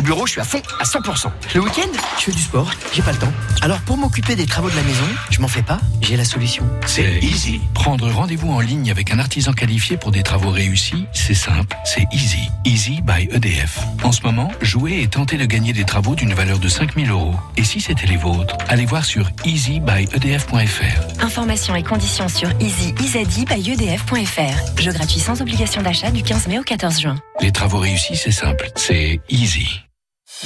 Bureau, 0.04 0.28
je 0.28 0.34
suis 0.34 0.42
à 0.42 0.44
fond, 0.44 0.62
à 0.80 0.84
100%. 0.84 1.32
Le 1.56 1.62
week-end, 1.62 1.88
je 2.18 2.24
fais 2.24 2.32
du 2.32 2.42
sport, 2.42 2.70
j'ai 2.94 3.02
pas 3.02 3.12
le 3.12 3.18
temps. 3.18 3.32
Alors 3.62 3.80
pour 3.82 3.98
m'occuper 3.98 4.36
des 4.36 4.46
travaux 4.46 4.70
de 4.70 4.76
la 4.76 4.84
maison, 4.84 5.06
je 5.30 5.42
m'en 5.42 5.48
fais 5.48 5.62
pas, 5.62 5.80
j'ai 6.02 6.18
la 6.18 6.26
solution. 6.26 6.68
C'est 6.86 7.20
easy. 7.22 7.62
Prendre 7.74 8.10
rendez-vous 8.12 8.52
en 8.52 8.60
ligne 8.60 8.92
avec 8.92 9.12
un 9.12 9.20
artisan 9.20 9.54
qualifié 9.54 9.98
pour 9.98 10.12
des 10.12 10.24
travaux 10.24 10.50
réussis, 10.50 11.06
c'est 11.14 11.34
simple, 11.34 11.76
c'est 11.86 12.06
easy. 12.12 12.50
Easy 12.66 13.02
by 13.02 13.30
EDF. 13.32 13.80
En 14.04 14.12
ce 14.12 14.22
moment, 14.22 14.52
jouez 14.62 15.02
et 15.02 15.08
tentez 15.08 15.38
de 15.38 15.46
gagner 15.46 15.74
des 15.74 15.86
travaux 15.86 16.16
d'une 16.16 16.34
valeur 16.34 16.60
de 16.60 16.68
5000 16.68 17.10
euros. 17.10 17.36
Et 17.58 17.64
si 17.64 17.82
c'était 17.82 18.08
les 18.08 18.18
vôtres, 18.18 18.58
allez 18.68 18.86
voir 18.86 19.06
sur 19.06 19.30
easybyedf.fr. 19.46 21.24
Informations 21.24 21.76
et 21.76 21.84
conditions 21.84 22.28
sur 22.28 22.50
easy-by-edf.fr. 22.60 24.82
Jeu 24.82 24.92
gratuit 24.92 25.20
sans 25.20 25.42
obligation 25.42 25.82
d'achat 25.82 26.12
du 26.12 26.24
15 26.24 26.48
mai 26.48 26.60
au 26.60 26.64
14 26.64 27.00
juin. 27.00 27.16
Les 27.42 27.52
travaux 27.52 27.80
réussis, 27.80 28.16
c'est 28.16 28.32
simple, 28.32 28.70
c'est 28.76 29.20
easy. 29.30 29.68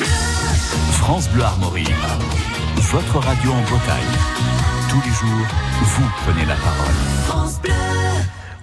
France 0.05 1.27
Bleu 1.29 1.43
Armorique. 1.43 1.89
Votre 2.75 3.17
radio 3.17 3.51
en 3.51 3.61
Bretagne. 3.61 4.03
Tous 4.89 5.01
les 5.01 5.11
jours, 5.11 5.47
vous 5.81 6.09
prenez 6.23 6.45
la 6.45 6.55
parole. 6.55 6.95
France 7.25 7.59
Bleu. 7.61 8.06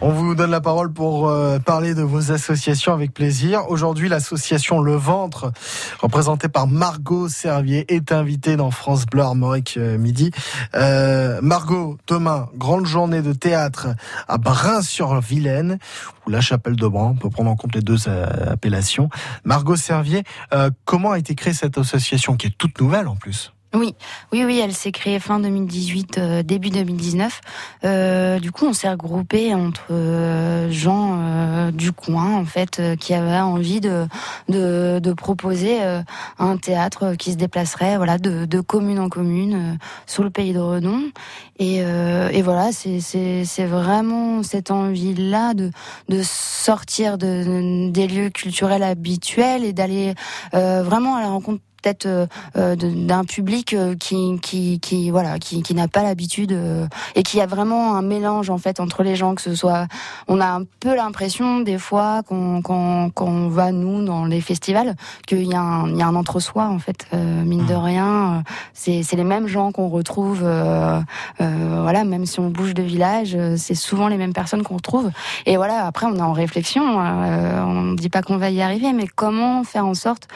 On 0.00 0.11
vous 0.11 0.35
donne 0.35 0.50
la 0.50 0.61
parole 0.61 0.92
pour 0.92 1.28
euh, 1.28 1.59
parler 1.59 1.94
de 1.94 2.02
vos 2.02 2.33
associations 2.33 2.92
avec 2.92 3.14
plaisir. 3.14 3.62
Aujourd'hui, 3.68 4.09
l'association 4.09 4.80
Le 4.80 4.94
Ventre, 4.96 5.52
représentée 6.00 6.48
par 6.48 6.66
Margot 6.66 7.28
Servier, 7.28 7.85
est 7.88 8.12
invitée 8.12 8.57
dans 8.57 8.70
France 8.70 9.07
Bleu 9.07 9.22
Armorique 9.22 9.76
euh, 9.78 9.96
midi. 9.96 10.30
Euh, 10.74 11.40
Margot, 11.42 11.96
demain, 12.07 12.48
grande 12.57 12.87
journée 12.87 13.22
de 13.22 13.33
théâtre 13.33 13.88
à 14.28 14.37
Brin-sur-Vilaine, 14.37 15.78
ou 16.26 16.30
la 16.30 16.40
Chapelle 16.40 16.76
de 16.76 16.87
Bran, 16.87 17.11
on 17.11 17.18
peut 17.18 17.30
prendre 17.30 17.50
en 17.50 17.57
compte 17.57 17.74
les 17.74 17.83
deux 17.83 18.09
euh, 18.09 18.52
appellations. 18.52 19.09
Margot 19.44 19.76
Servier, 19.76 20.24
comment 20.85 21.12
a 21.12 21.18
été 21.18 21.35
créée 21.35 21.54
cette 21.54 21.78
association 21.78 22.37
qui 22.37 22.48
est 22.48 22.59
toute 22.59 22.80
nouvelle 22.80 23.09
en 23.09 23.16
plus? 23.16 23.52
Oui, 23.74 23.96
oui, 24.32 24.44
oui, 24.44 24.60
elle 24.62 24.72
s'est 24.72 24.92
créée 24.92 25.18
fin 25.18 25.40
2018, 25.40 26.18
euh, 26.18 26.42
début 26.44 26.70
2019. 26.70 27.40
Euh, 27.84 28.38
du 28.38 28.52
coup, 28.52 28.66
on 28.66 28.72
s'est 28.72 28.88
regroupé 28.88 29.52
entre 29.52 29.87
euh, 29.90 30.70
gens 30.70 31.72
du 31.72 31.90
coin, 31.90 32.37
en 32.37 32.44
fait, 32.44 32.80
qui 33.00 33.14
avaient 33.14 33.40
envie 33.40 33.80
de 33.80 34.06
de, 34.48 35.12
proposer 35.12 35.78
un 36.38 36.56
théâtre 36.56 37.14
qui 37.14 37.32
se 37.32 37.37
déplacerait, 37.37 37.96
voilà, 37.96 38.18
de, 38.18 38.60
commune 38.60 38.98
en 38.98 39.08
commune 39.08 39.78
sur 40.06 40.22
le 40.22 40.30
pays 40.30 40.52
de 40.52 40.60
Redon. 40.60 41.10
Et, 41.58 41.82
voilà, 42.42 42.70
c'est 42.72 43.66
vraiment 43.66 44.42
cette 44.42 44.70
envie-là 44.70 45.54
de 45.54 45.70
de 46.08 46.20
sortir 46.22 47.18
de, 47.18 47.90
des 47.90 48.06
lieux 48.06 48.30
culturels 48.30 48.82
habituels 48.82 49.64
et 49.64 49.72
d'aller 49.72 50.14
vraiment 50.52 51.16
à 51.16 51.22
la 51.22 51.28
rencontre 51.28 51.60
peut-être 51.85 52.07
euh, 52.07 52.27
euh, 52.57 52.77
d'un 52.77 53.25
public 53.25 53.75
euh, 53.75 53.94
qui, 53.94 54.38
qui, 54.40 54.81
qui 54.81 55.11
voilà 55.11 55.38
qui, 55.38 55.62
qui 55.62 55.75
n'a 55.75 55.88
pas 55.88 56.03
l'habitude 56.03 56.59
et 57.14 57.23
qui 57.23 57.40
a 57.40 57.47
vraiment 57.47 57.97
un 57.97 58.03
mélange 58.03 58.51
en 58.51 58.59
fait 58.59 58.81
entre 58.81 59.03
les 59.03 59.16
gens 59.16 59.35
que 59.35 59.42
ce 59.42 59.55
soit 59.55 59.87
on 60.29 60.40
a 60.40 60.47
un 60.47 60.64
peu 60.81 60.94
l'impression 60.94 61.61
des 61.61 61.79
fois 61.79 62.23
qu'on 62.23 62.62
qu'on 62.62 63.11
qu'on 63.11 63.49
va 63.49 63.73
nous 63.73 64.05
dans 64.05 64.25
les 64.25 64.40
festivals 64.40 64.94
qu'il 65.27 65.44
y 65.44 65.55
a 65.55 65.61
un 65.61 65.88
il 65.88 65.99
y 65.99 66.03
a 66.03 66.07
un 66.07 66.14
entre 66.14 66.40
soi 66.40 66.66
en 66.66 66.79
fait 66.79 67.07
mine 67.12 67.66
de 67.66 67.75
rien 67.75 68.35
euh, 68.35 68.40
c'est 68.73 69.03
c'est 69.03 69.16
les 69.16 69.25
mêmes 69.25 69.47
gens 69.47 69.73
qu'on 69.73 69.88
retrouve 69.88 70.42
euh, 70.44 71.01
euh, 71.40 71.79
voilà 71.83 72.05
même 72.05 72.27
si 72.27 72.40
on 72.40 72.51
bouge 72.51 72.75
de 72.75 72.83
village 72.83 73.37
c'est 73.57 73.75
souvent 73.75 74.09
les 74.09 74.16
mêmes 74.16 74.33
personnes 74.33 74.62
qu'on 74.62 74.77
retrouve. 74.77 75.11
Et 75.47 75.57
voilà 75.57 75.87
après 75.87 76.07
on 76.07 76.16
est 76.16 76.23
en 76.23 76.33
réflexion 76.33 77.01
euh, 77.01 77.62
on 77.62 77.83
ne 77.83 77.97
dit 77.97 78.09
pas 78.09 78.23
qu'on 78.23 78.37
va 78.37 78.51
y 78.51 78.62
arriver 78.62 78.92
mais 78.92 79.07
comment 79.07 79.64
faire 79.64 79.87
en 79.87 79.94
sorte 79.94 80.29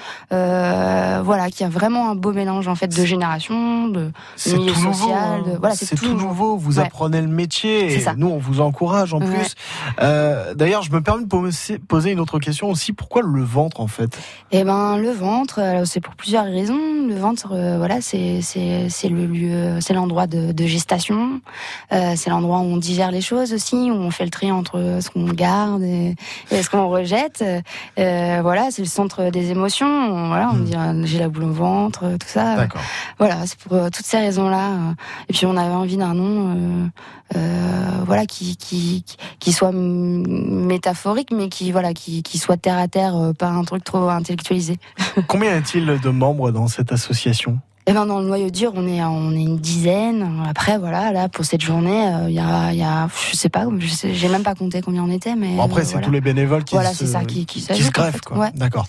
voilà 1.38 1.50
qu'il 1.52 1.60
y 1.62 1.64
a 1.64 1.68
vraiment 1.70 2.10
un 2.10 2.14
beau 2.16 2.32
mélange 2.32 2.66
en 2.68 2.74
fait 2.74 2.88
de 2.88 3.04
générations 3.04 3.86
de 3.88 4.10
milieu 4.46 4.72
tout 4.72 4.92
social 4.92 5.42
de, 5.44 5.56
voilà 5.58 5.74
c'est 5.76 5.94
tout 5.94 6.14
nouveau. 6.14 6.56
Vous 6.56 6.78
Ouais. 6.78 6.86
apprenez 6.86 7.20
le 7.20 7.28
métier 7.28 7.92
et 7.94 8.04
nous 8.16 8.26
on 8.28 8.38
vous 8.38 8.60
encourage 8.60 9.14
en 9.14 9.20
Ouais. 9.20 9.26
plus. 9.26 9.54
Euh, 10.00 10.54
D'ailleurs, 10.54 10.82
je 10.82 10.90
me 10.90 11.00
permets 11.00 11.24
de 11.24 11.28
poser- 11.28 12.10
une 12.12 12.20
autre 12.20 12.38
question 12.38 12.70
aussi. 12.70 12.92
Pourquoi 12.92 13.22
le 13.22 13.42
ventre 13.42 13.80
en 13.80 13.86
fait? 13.86 14.18
Eh 14.50 14.64
ben 14.64 14.96
le 14.98 15.10
ventre, 15.10 15.60
c'est 15.84 16.00
pour 16.00 16.14
plusieurs 16.14 16.44
raisons. 16.44 16.78
Le 17.08 17.14
ventre, 17.14 17.52
euh, 17.52 17.76
voilà, 17.78 18.00
c'est 18.00 18.40
c'est 18.42 18.88
c'est 18.88 19.08
le 19.08 19.26
lieu, 19.26 19.78
c'est 19.80 19.94
l'endroit 19.94 20.26
de, 20.26 20.52
de 20.52 20.66
gestation. 20.66 21.40
Euh, 21.92 22.14
c'est 22.16 22.30
l'endroit 22.30 22.58
où 22.58 22.62
on 22.64 22.76
digère 22.78 23.10
les 23.10 23.20
choses 23.20 23.52
aussi, 23.52 23.76
où 23.90 23.94
on 23.94 24.10
fait 24.10 24.24
le 24.24 24.30
tri 24.30 24.50
entre 24.50 24.98
ce 25.00 25.10
qu'on 25.10 25.24
garde 25.26 25.82
et, 25.82 26.16
et 26.50 26.62
ce 26.62 26.70
qu'on 26.70 26.88
rejette. 26.88 27.44
Voilà, 27.96 28.68
c'est 28.70 28.82
le 28.82 28.88
centre 28.88 29.30
des 29.30 29.50
émotions. 29.50 30.28
Voilà, 30.28 30.50
on 30.52 30.58
dit 30.58 30.74
euh, 30.76 31.02
j'ai 31.04 31.18
la 31.18 31.27
boule 31.30 31.44
au 31.44 31.52
ventre, 31.52 32.04
euh, 32.04 32.16
tout 32.18 32.28
ça. 32.28 32.56
D'accord. 32.56 32.80
Voilà, 33.18 33.46
c'est 33.46 33.58
pour 33.58 33.72
euh, 33.74 33.88
toutes 33.90 34.06
ces 34.06 34.18
raisons-là. 34.18 34.70
euh. 34.70 34.92
Et 35.28 35.32
puis 35.32 35.46
on 35.46 35.56
avait 35.56 35.74
envie 35.74 35.96
d'un 35.96 36.14
nom, 36.14 36.54
euh, 36.56 36.86
euh, 37.36 37.90
voilà, 38.06 38.26
qui 38.26 38.56
qui 38.56 39.04
qui- 39.38 39.52
soit 39.52 39.72
métaphorique, 39.72 41.30
mais 41.32 41.48
qui 41.48 41.72
voilà, 41.72 41.92
qui 41.94 42.22
qui 42.22 42.38
soit 42.38 42.56
terre 42.56 42.78
à 42.78 42.88
terre, 42.88 43.16
euh, 43.16 43.32
pas 43.32 43.48
un 43.48 43.64
truc 43.64 43.84
trop 43.84 44.08
intellectualisé. 44.08 44.78
Combien 45.26 45.52
y 45.52 45.54
a-t-il 45.54 45.86
de 46.00 46.10
membres 46.10 46.50
dans 46.50 46.68
cette 46.68 46.92
association? 46.92 47.58
Et 47.88 47.92
ben 47.94 48.04
dans 48.06 48.18
le 48.20 48.26
noyau 48.26 48.50
dur, 48.50 48.72
on 48.76 48.86
est 48.86 49.02
on 49.02 49.32
est 49.32 49.40
une 49.42 49.56
dizaine. 49.58 50.42
Après 50.48 50.76
voilà, 50.78 51.10
là 51.10 51.28
pour 51.30 51.44
cette 51.46 51.62
journée, 51.62 52.06
euh, 52.14 52.28
il 52.28 52.34
y 52.34 52.38
a 52.38 52.70
il 52.72 52.78
y 52.78 52.82
a 52.82 53.08
je 53.30 53.36
sais 53.36 53.48
pas, 53.48 53.66
j'ai 53.78 54.28
même 54.28 54.42
pas 54.42 54.54
compté 54.54 54.82
combien 54.82 55.02
on 55.02 55.10
était, 55.10 55.34
mais 55.34 55.56
Bon, 55.56 55.62
Après, 55.62 55.80
euh, 55.80 55.84
c'est 55.84 55.92
voilà. 55.92 56.06
tous 56.06 56.12
les 56.12 56.20
bénévoles 56.20 56.64
qui 56.64 56.74
Voilà, 56.74 56.90
se, 56.92 56.98
c'est 56.98 57.06
ça 57.12 57.24
qui 57.24 57.46
qui 57.46 57.60
se 57.62 57.72
en 57.72 57.76
greffent. 57.90 58.12
fait. 58.16 58.24
quoi. 58.24 58.36
Ouais. 58.38 58.50
D'accord. 58.54 58.86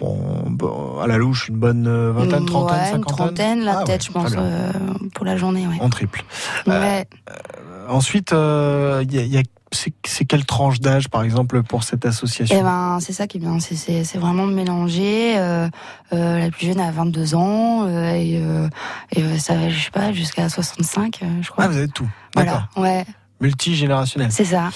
Bon, 0.00 0.18
bon, 0.46 0.98
à 1.00 1.06
la 1.06 1.16
louche, 1.16 1.48
une 1.48 1.56
bonne 1.56 1.86
euh, 1.86 2.12
vingtaine, 2.12 2.44
trentaine, 2.44 2.76
ouais, 2.78 2.84
une 2.84 2.92
cinquantaine 2.92 3.16
trentaine, 3.16 3.60
la 3.64 3.78
Ah 3.80 3.84
tête, 3.84 4.02
ouais, 4.02 4.06
je 4.06 4.12
pense, 4.12 4.32
euh, 4.36 4.70
pour 5.14 5.24
la 5.24 5.36
journée. 5.38 5.66
Ouais. 5.66 5.76
En 5.80 5.88
triple. 5.88 6.22
Ouais. 6.66 7.06
Euh, 7.30 7.88
ensuite, 7.88 8.32
euh, 8.34 9.02
il 9.08 9.14
y, 9.14 9.18
a- 9.18 9.22
il 9.22 9.32
y 9.32 9.38
a 9.38 9.42
c'est 9.72 10.24
quelle 10.24 10.44
tranche 10.44 10.80
d'âge, 10.80 11.08
par 11.08 11.22
exemple, 11.22 11.62
pour 11.62 11.82
cette 11.84 12.04
association? 12.06 12.56
Eh 12.58 12.62
ben, 12.62 12.98
c'est 13.00 13.12
ça 13.12 13.26
qui 13.26 13.38
est 13.38 13.40
bien. 13.40 13.58
C'est- 13.60 14.18
vraiment 14.18 14.46
de 14.46 14.52
mélanger. 14.52 15.34
Euh, 15.38 15.68
euh, 16.12 16.38
la 16.38 16.50
plus 16.50 16.66
jeune 16.66 16.80
a 16.80 16.90
22 16.90 17.34
ans 17.34 17.86
euh, 17.86 18.12
et, 18.12 18.38
euh, 18.40 18.68
et 19.10 19.38
ça 19.38 19.54
va, 19.56 19.68
je 19.70 19.84
sais 19.84 19.90
pas, 19.90 20.12
jusqu'à 20.12 20.48
65, 20.48 21.20
euh, 21.22 21.26
je 21.42 21.50
crois. 21.50 21.64
Ah, 21.64 21.68
vous 21.68 21.76
avez 21.78 21.88
tout. 21.88 22.08
Voilà. 22.34 22.68
Ouais, 22.76 23.04
Multigénérationnel. 23.40 24.30
c'est 24.30 24.44
ça. 24.44 24.70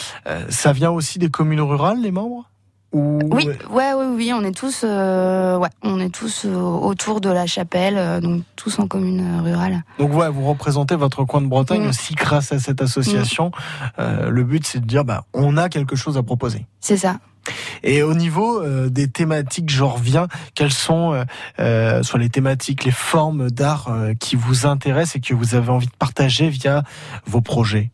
Ça 0.49 0.73
vient 0.73 0.91
aussi 0.91 1.19
des 1.19 1.29
communes 1.31 1.61
rurales, 1.61 2.01
les 2.01 2.11
membres? 2.11 2.51
Ou... 2.97 3.19
Oui, 3.31 3.49
ouais, 3.71 3.93
oui, 3.93 4.07
oui, 4.17 4.33
on 4.35 4.43
est 4.43 4.57
tous, 4.57 4.81
euh, 4.83 5.59
ouais, 5.59 5.69
on 5.83 6.01
est 6.01 6.09
tous 6.09 6.47
euh, 6.47 6.55
autour 6.57 7.21
de 7.21 7.29
la 7.29 7.47
chapelle, 7.47 7.99
euh, 7.99 8.21
donc 8.21 8.43
tous 8.57 8.79
en 8.79 8.87
commune 8.89 9.41
rurale. 9.43 9.83
Donc 9.99 10.15
ouais, 10.15 10.31
vous 10.31 10.47
représentez 10.47 10.97
votre 10.97 11.25
coin 11.25 11.43
de 11.43 11.47
Bretagne 11.47 11.85
Mm. 11.85 11.89
aussi 11.91 12.15
grâce 12.15 12.53
à 12.53 12.59
cette 12.59 12.81
association. 12.81 13.51
Euh, 13.99 14.31
le 14.31 14.45
but, 14.45 14.67
c'est 14.67 14.81
de 14.81 14.87
dire, 14.87 15.05
bah, 15.05 15.25
on 15.35 15.59
a 15.59 15.69
quelque 15.69 15.95
chose 15.95 16.17
à 16.17 16.23
proposer. 16.23 16.65
C'est 16.81 16.97
ça. 16.97 17.19
Et 17.85 18.03
au 18.03 18.15
niveau 18.15 18.61
euh, 18.61 18.89
des 18.89 19.09
thématiques, 19.09 19.71
je 19.71 19.85
reviens, 19.85 20.27
quelles 20.55 20.73
sont 20.73 21.23
euh, 21.61 22.03
soit 22.03 22.19
les 22.19 22.31
thématiques, 22.31 22.85
les 22.85 22.91
formes 22.91 23.51
d'art 23.51 23.89
euh, 23.89 24.15
qui 24.19 24.35
vous 24.35 24.67
intéressent 24.67 25.17
et 25.17 25.21
que 25.21 25.35
vous 25.35 25.55
avez 25.55 25.69
envie 25.71 25.87
de 25.87 25.97
partager 25.99 26.49
via 26.49 26.83
vos 27.27 27.43
projets? 27.43 27.91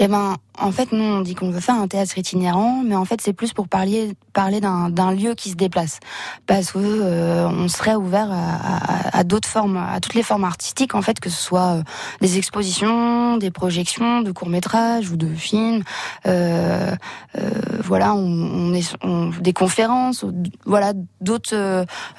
Eh 0.00 0.08
ben, 0.08 0.36
en 0.60 0.72
fait, 0.72 0.92
nous, 0.92 1.02
on 1.04 1.20
dit 1.20 1.34
qu'on 1.34 1.50
veut 1.50 1.60
faire 1.60 1.76
un 1.76 1.88
théâtre 1.88 2.16
itinérant, 2.18 2.82
mais 2.84 2.94
en 2.96 3.04
fait, 3.04 3.20
c'est 3.20 3.32
plus 3.32 3.52
pour 3.52 3.68
parler, 3.68 4.12
parler 4.32 4.60
d'un, 4.60 5.12
lieu 5.12 5.34
qui 5.34 5.50
se 5.50 5.54
déplace. 5.56 6.00
Parce 6.46 6.72
que 6.72 6.78
euh, 6.78 7.48
on 7.48 7.68
serait 7.68 7.94
ouvert 7.94 8.28
à, 8.30 8.34
à- 8.36 9.18
à 9.18 9.24
d'autres 9.24 9.48
formes, 9.48 9.76
à 9.76 9.98
toutes 10.00 10.14
les 10.14 10.22
formes 10.22 10.44
artistiques, 10.44 10.94
en 10.94 11.02
fait, 11.02 11.18
que 11.20 11.30
ce 11.30 11.40
soit 11.42 11.76
euh, 11.78 11.82
des 12.20 12.38
expositions, 12.38 13.36
des 13.36 13.50
projections, 13.50 14.20
de 14.22 14.30
courts-métrages 14.32 15.10
ou 15.10 15.16
de 15.16 15.28
films. 15.34 15.82
Euh, 16.26 16.94
euh, 17.36 17.50
voilà, 17.82 18.14
on, 18.14 18.20
on 18.70 18.74
est 18.74 18.94
on- 19.02 19.30
des 19.40 19.52
conférences, 19.52 20.24
voilà, 20.66 20.92
d'autres 21.20 21.54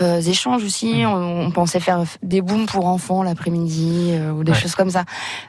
euh, 0.02 0.22
échanges 0.22 0.64
aussi. 0.64 1.04
On, 1.06 1.42
on 1.48 1.52
pensait 1.52 1.80
faire 1.80 2.04
des 2.24 2.42
booms 2.42 2.66
pour 2.66 2.86
enfants 2.88 3.24
l'après-midi 3.24 4.14
ou 4.36 4.44
des 4.44 4.52
Ouais. 4.52 4.58
choses 4.58 4.76
comme 4.76 4.90
ça. 4.90 5.04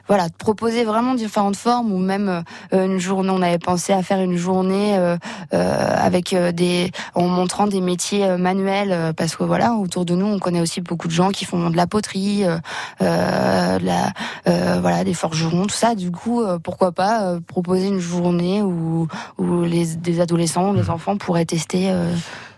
Voilà, 0.07 0.27
proposer 0.37 0.83
vraiment 0.83 1.15
différentes 1.15 1.55
formes 1.55 1.91
ou 1.91 1.97
même 1.97 2.43
euh, 2.73 2.80
une 2.85 2.99
journée. 2.99 3.29
On 3.31 3.41
avait 3.41 3.59
pensé 3.59 3.93
à 3.93 4.03
faire 4.03 4.19
une 4.19 4.37
journée 4.37 4.97
euh, 4.97 5.17
euh, 5.53 5.95
avec 5.97 6.33
euh, 6.33 6.51
des 6.51 6.91
en 7.15 7.27
montrant 7.27 7.67
des 7.67 7.81
métiers 7.81 8.37
manuels 8.37 9.13
parce 9.15 9.35
que 9.35 9.43
voilà 9.43 9.73
autour 9.73 10.05
de 10.05 10.15
nous 10.15 10.25
on 10.25 10.39
connaît 10.39 10.61
aussi 10.61 10.81
beaucoup 10.81 11.07
de 11.07 11.13
gens 11.13 11.29
qui 11.29 11.45
font 11.45 11.69
de 11.69 11.77
la 11.77 11.87
poterie, 11.87 12.45
euh, 12.45 12.57
euh, 13.01 13.79
de 13.79 13.85
la 13.85 14.11
euh, 14.47 14.79
voilà 14.81 15.03
des 15.03 15.13
forgerons 15.13 15.63
tout 15.63 15.75
ça. 15.75 15.95
Du 15.95 16.11
coup 16.11 16.41
euh, 16.41 16.57
pourquoi 16.59 16.91
pas 16.91 17.23
euh, 17.23 17.39
proposer 17.45 17.87
une 17.87 17.99
journée 17.99 18.61
où 18.61 19.07
où 19.37 19.61
les 19.63 19.95
des 19.95 20.19
adolescents, 20.19 20.73
les 20.73 20.89
enfants 20.89 21.17
pourraient 21.17 21.45
tester 21.45 21.89
euh, 21.91 22.13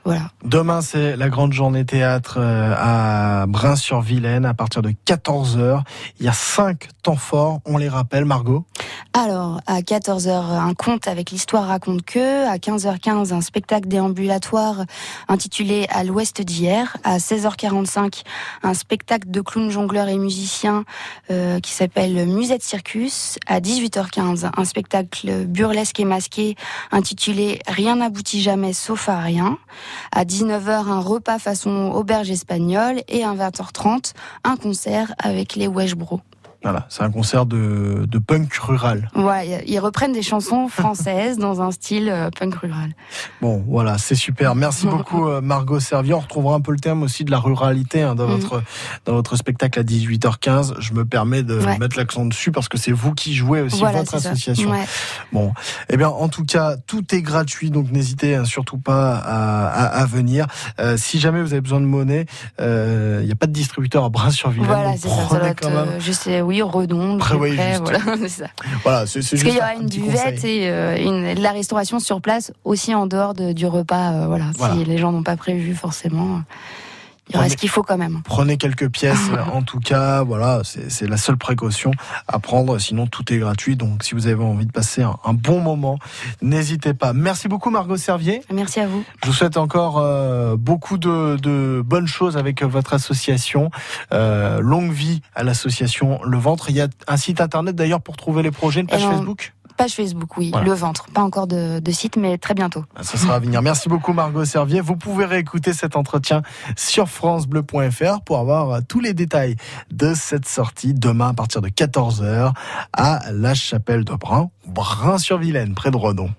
voilà. 0.06 0.32
Demain, 0.44 0.82
c'est 0.82 1.16
la 1.16 1.30
grande 1.30 1.54
journée 1.54 1.86
théâtre 1.86 2.36
euh, 2.38 2.76
à 2.78 3.46
Brin-sur-Vilaine 3.48 4.46
à 4.46 4.54
partir 4.54 4.82
de 4.82 4.90
14h. 4.90 5.82
Il 6.20 6.26
y 6.26 6.30
a 6.30 6.34
cinq 6.34 6.90
temps 7.04 7.16
forts, 7.16 7.62
on 7.66 7.78
les 7.78 7.88
rappelle, 7.88 8.26
Margot? 8.26 8.66
Alors, 9.14 9.62
à 9.66 9.80
14h, 9.80 10.30
un 10.30 10.74
conte 10.74 11.08
avec 11.08 11.32
l'histoire 11.32 11.68
raconte 11.68 12.04
que. 12.04 12.48
À 12.48 12.58
15h15, 12.58 13.34
un 13.34 13.42
spectacle 13.42 13.88
déambulatoire 13.88 14.84
intitulé 15.30 15.88
À 15.90 16.04
l'ouest 16.04 16.42
d'hier. 16.42 16.98
À 17.04 17.20
16h45, 17.20 18.24
un 18.64 18.74
spectacle 18.74 19.30
de 19.30 19.40
clowns 19.40 19.70
jongleurs 19.70 20.10
et 20.10 20.18
musiciens 20.18 20.84
euh, 21.32 21.60
qui 21.62 21.72
s'appelle 21.72 22.28
Musette 22.28 22.64
Circus. 22.64 23.38
À 23.48 23.62
18h15, 23.62 24.50
un 24.58 24.66
spectacle 24.66 25.46
burlesque 25.46 26.00
et 26.00 26.06
masqué 26.06 26.56
intitulé 26.92 27.60
Rien 27.68 27.98
n'aboutit 27.98 28.42
jamais 28.42 28.74
sauf 28.74 29.08
à 29.08 29.20
rien. 29.20 29.58
À 30.12 30.26
19h, 30.26 30.70
un 30.70 31.00
repas 31.00 31.40
façon 31.40 31.92
auberge 31.94 32.32
espagnole. 32.32 33.02
Et 33.08 33.24
à 33.24 33.34
20h30, 33.34 34.14
un 34.44 34.56
concert 34.56 35.14
avec 35.20 35.56
les 35.56 35.68
Wesh 35.68 35.96
Bros. 35.96 36.22
Voilà, 36.64 36.86
c'est 36.88 37.04
un 37.04 37.12
concert 37.12 37.46
de, 37.46 38.06
de 38.08 38.20
punk 38.20 38.54
rural. 38.54 39.10
Ouais, 39.16 39.64
ils 39.68 39.80
reprennent 39.80 40.14
des 40.14 40.22
chansons 40.22 40.70
françaises 40.70 41.38
dans 41.38 41.62
un 41.62 41.72
style 41.72 42.08
euh, 42.10 42.30
punk 42.30 42.56
rural. 42.56 42.92
Bon, 43.42 43.62
voilà, 43.68 43.98
c'est 43.98 44.16
super. 44.16 44.56
Merci 44.56 44.88
beaucoup, 44.88 45.28
euh, 45.28 45.42
Margot 45.42 45.82
Servier. 45.82 46.14
On 46.14 46.20
retrouvera 46.22 46.56
un 46.56 46.62
peu 46.62 46.72
le 46.72 46.80
thème 46.80 47.04
aussi 47.04 47.26
de 47.26 47.32
la 47.32 47.40
ruralité 47.40 48.02
hein, 48.04 48.16
dans, 48.16 48.28
Mhm. 48.28 48.38
votre, 48.40 48.64
dans 49.06 49.14
votre 49.14 49.36
spectacle 49.36 49.78
à 49.78 49.84
18h15. 49.84 50.76
Je 50.80 50.94
me 50.94 51.04
permets 51.04 51.44
de 51.44 51.60
Ouais. 51.60 51.78
mettre 51.80 51.98
l'accent 51.98 52.26
dessus 52.26 52.52
parce 52.52 52.70
que 52.70 52.78
c'est 52.78 52.94
vous 52.94 53.14
qui 53.14 53.34
jouez 53.36 53.60
aussi 53.62 53.80
Voilà, 53.80 54.00
votre 54.00 54.16
association. 54.16 54.72
Ouais. 54.72 54.86
Bon, 55.34 55.52
eh 55.90 55.98
bien, 55.98 56.08
en 56.08 56.30
tout 56.30 56.46
cas, 56.46 56.78
tout 56.88 57.14
est 57.14 57.22
gratuit, 57.22 57.72
donc 57.72 57.92
n'hésitez 57.92 58.36
hein, 58.36 58.46
surtout 58.46 58.78
pas 58.78 59.16
à, 59.18 59.68
à, 59.68 59.86
à 60.02 60.06
venir. 60.06 60.48
Euh, 60.80 60.96
si 60.98 61.20
jamais 61.20 61.42
vous 61.42 61.52
avez 61.52 61.62
besoin 61.62 61.82
de 61.82 61.86
monnaie, 61.86 62.26
euh, 62.62 63.20
il 63.22 63.26
n'y 63.26 63.32
a 63.34 63.36
pas 63.36 63.48
de 63.48 63.52
distributeur 63.52 64.06
à 64.06 64.10
Brin-sur-Vilaine. 64.10 64.68
Voilà, 64.68 64.94
c'est 64.96 65.10
ça. 65.10 65.28
Ça 65.30 65.40
doit 65.40 65.50
être, 65.50 65.68
euh, 65.68 66.00
je 66.00 66.12
sais, 66.14 66.42
oui, 66.42 66.53
Redon, 66.62 67.18
Prévoyez 67.18 67.56
juste. 67.58 67.82
voilà, 67.82 68.00
c'est 68.20 68.28
ça. 68.30 68.46
Voilà, 68.84 69.06
c'est 69.08 69.22
c'est 69.22 69.38
Parce 69.38 69.44
qu'il 69.44 69.54
y 69.56 69.58
aura 69.58 69.70
un 69.70 69.82
une 69.82 69.88
buvette 69.90 70.44
et 70.44 70.70
euh, 70.70 70.98
une, 70.98 71.34
de 71.36 71.42
la 71.42 71.52
restauration 71.52 72.00
sur 72.00 72.22
place 72.22 72.52
aussi 72.64 72.94
en 72.94 73.08
dehors 73.08 73.34
de- 73.34 73.54
du 73.54 73.66
repas. 73.66 74.12
euh, 74.12 74.28
voilà, 74.28 74.46
Voilà. 74.58 74.76
si 74.76 74.84
les 74.86 74.98
gens 74.98 75.12
n'ont 75.12 75.24
pas 75.24 75.38
prévu 75.38 75.74
forcément, 75.74 76.42
il 77.30 77.34
Prenez- 77.34 77.50
ce 77.50 77.56
qu'il 77.58 77.70
faut 77.70 77.84
quand 77.84 77.98
même. 77.98 78.22
Prenez 78.26 78.58
quelques 78.58 78.90
pièces, 78.90 79.30
en 79.54 79.62
tout 79.62 79.80
cas, 79.80 80.24
voilà, 80.24 80.62
c'est 80.64 81.08
la 81.08 81.18
seule 81.18 81.38
précaution 81.38 81.92
à 82.28 82.40
prendre, 82.40 82.78
sinon 82.80 83.08
tout 83.08 83.32
est 83.34 83.38
gratuit. 83.38 83.76
Donc, 83.78 84.04
si 84.04 84.14
vous 84.14 84.28
avez 84.28 84.44
envie 84.44 84.66
de 84.66 84.72
passer 84.72 85.04
un, 85.04 85.16
un 85.24 85.34
bon 85.34 85.60
moment, 85.62 86.00
n'hésitez 86.42 86.94
pas. 86.94 87.14
Merci 87.14 87.48
beaucoup, 87.48 87.70
Margot 87.70 87.98
Servier. 87.98 88.42
Merci 88.54 88.82
à 88.82 88.88
vous. 88.88 89.04
Je 89.24 89.28
vous 89.28 89.34
souhaite 89.34 89.58
encore 89.58 90.00
euh, 90.00 90.56
beaucoup 90.58 90.98
de, 90.98 91.38
de 91.42 91.82
bonnes 91.86 92.08
choses 92.08 92.36
avec 92.38 92.62
votre 92.64 92.94
association. 92.94 93.72
Euh, 94.12 94.60
longue 94.60 94.92
vie 94.92 95.22
à 95.34 95.44
l'association 95.44 96.20
Le 96.26 96.38
Ventre. 96.38 96.70
Il 96.70 96.76
y 96.76 96.82
a 96.82 96.88
un 97.08 97.18
site 97.18 97.40
internet 97.42 97.76
d'ailleurs 97.76 98.02
pour 98.02 98.18
trouver 98.18 98.44
les 98.44 98.52
projets, 98.52 98.82
une 98.82 98.88
page 98.88 99.04
Et 99.04 99.08
Facebook? 99.08 99.54
Page 99.84 99.96
Facebook, 99.96 100.38
oui. 100.38 100.50
Voilà. 100.50 100.66
Le 100.66 100.74
ventre. 100.74 101.08
Pas 101.14 101.24
encore 101.24 101.46
de, 101.46 101.80
de 101.80 101.92
site, 101.92 102.16
mais 102.16 102.38
très 102.38 102.54
bientôt. 102.54 102.86
Ça 103.02 103.18
sera 103.18 103.36
à 103.36 103.40
venir. 103.40 103.62
Merci 103.62 103.90
beaucoup 103.90 104.14
Margot 104.14 104.46
Servier. 104.46 104.80
Vous 104.80 104.96
pouvez 104.96 105.26
réécouter 105.26 105.74
cet 105.74 105.98
entretien 105.98 106.42
sur 106.78 107.10
francebleu.fr 107.10 108.22
pour 108.22 108.38
avoir 108.38 108.70
euh, 108.70 108.80
tous 108.88 109.02
les 109.02 109.14
détails 109.14 109.58
de 109.92 110.14
cette 110.14 110.48
sortie 110.48 110.94
demain 110.94 111.32
à 111.32 111.34
partir 111.34 111.60
de 111.60 111.68
14h 111.68 112.54
à 112.94 113.24
la 113.34 113.54
chapelle 113.54 114.06
de 114.06 114.14
Brun, 114.14 114.52
Brun-sur-Vilaine, 114.66 115.76
près 115.76 115.92
de 115.92 115.98
Redon. 115.98 116.30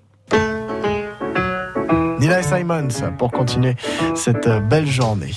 Nina 2.19 2.43
Simons 2.43 3.13
pour 3.19 3.31
continuer 3.31 3.77
cette 4.15 4.47
euh, 4.47 4.61
belle 4.61 4.87
journée. 4.87 5.35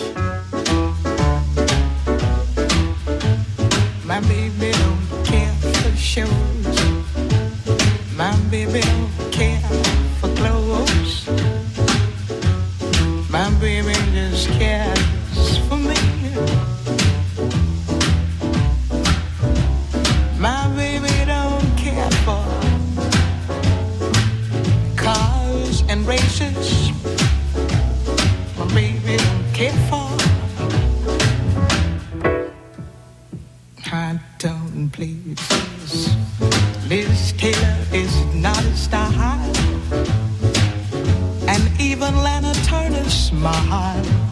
My 4.06 4.22
baby 4.22 4.72
don't 4.72 5.26
care 5.26 5.54
for 5.56 5.98
shows. 5.98 6.57
My 8.18 8.36
baby 8.50 8.82
don't 8.82 9.32
care 9.32 9.60
for 10.20 10.30
clothes. 10.36 11.30
My 13.30 13.52
baby 13.62 13.94
just 14.12 14.50
cares 14.58 15.60
for 15.68 15.78
me. 15.78 15.96
My 20.40 20.68
baby 20.76 21.14
don't 21.28 21.78
care 21.78 22.10
for 22.26 22.44
cars 24.96 25.84
and 25.88 26.08
races. 26.08 26.92
My 28.58 28.66
baby 28.74 29.18
don't 29.18 29.54
care 29.54 29.78
for 29.92 30.10
high 33.84 34.20
tone 34.40 34.90
places. 34.90 35.67
Liz 36.90 37.34
Taylor 37.34 37.78
is 37.92 38.16
not 38.34 38.64
a 38.64 38.78
style, 38.78 39.54
and 41.50 41.82
even 41.82 42.16
Lana 42.16 42.54
Turner 42.64 43.10
smile. 43.10 44.27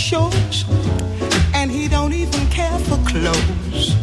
Knows, 0.00 0.64
and 1.54 1.70
he 1.70 1.86
don't 1.86 2.12
even 2.12 2.46
care 2.48 2.78
for 2.78 2.96
clothes. 3.06 3.99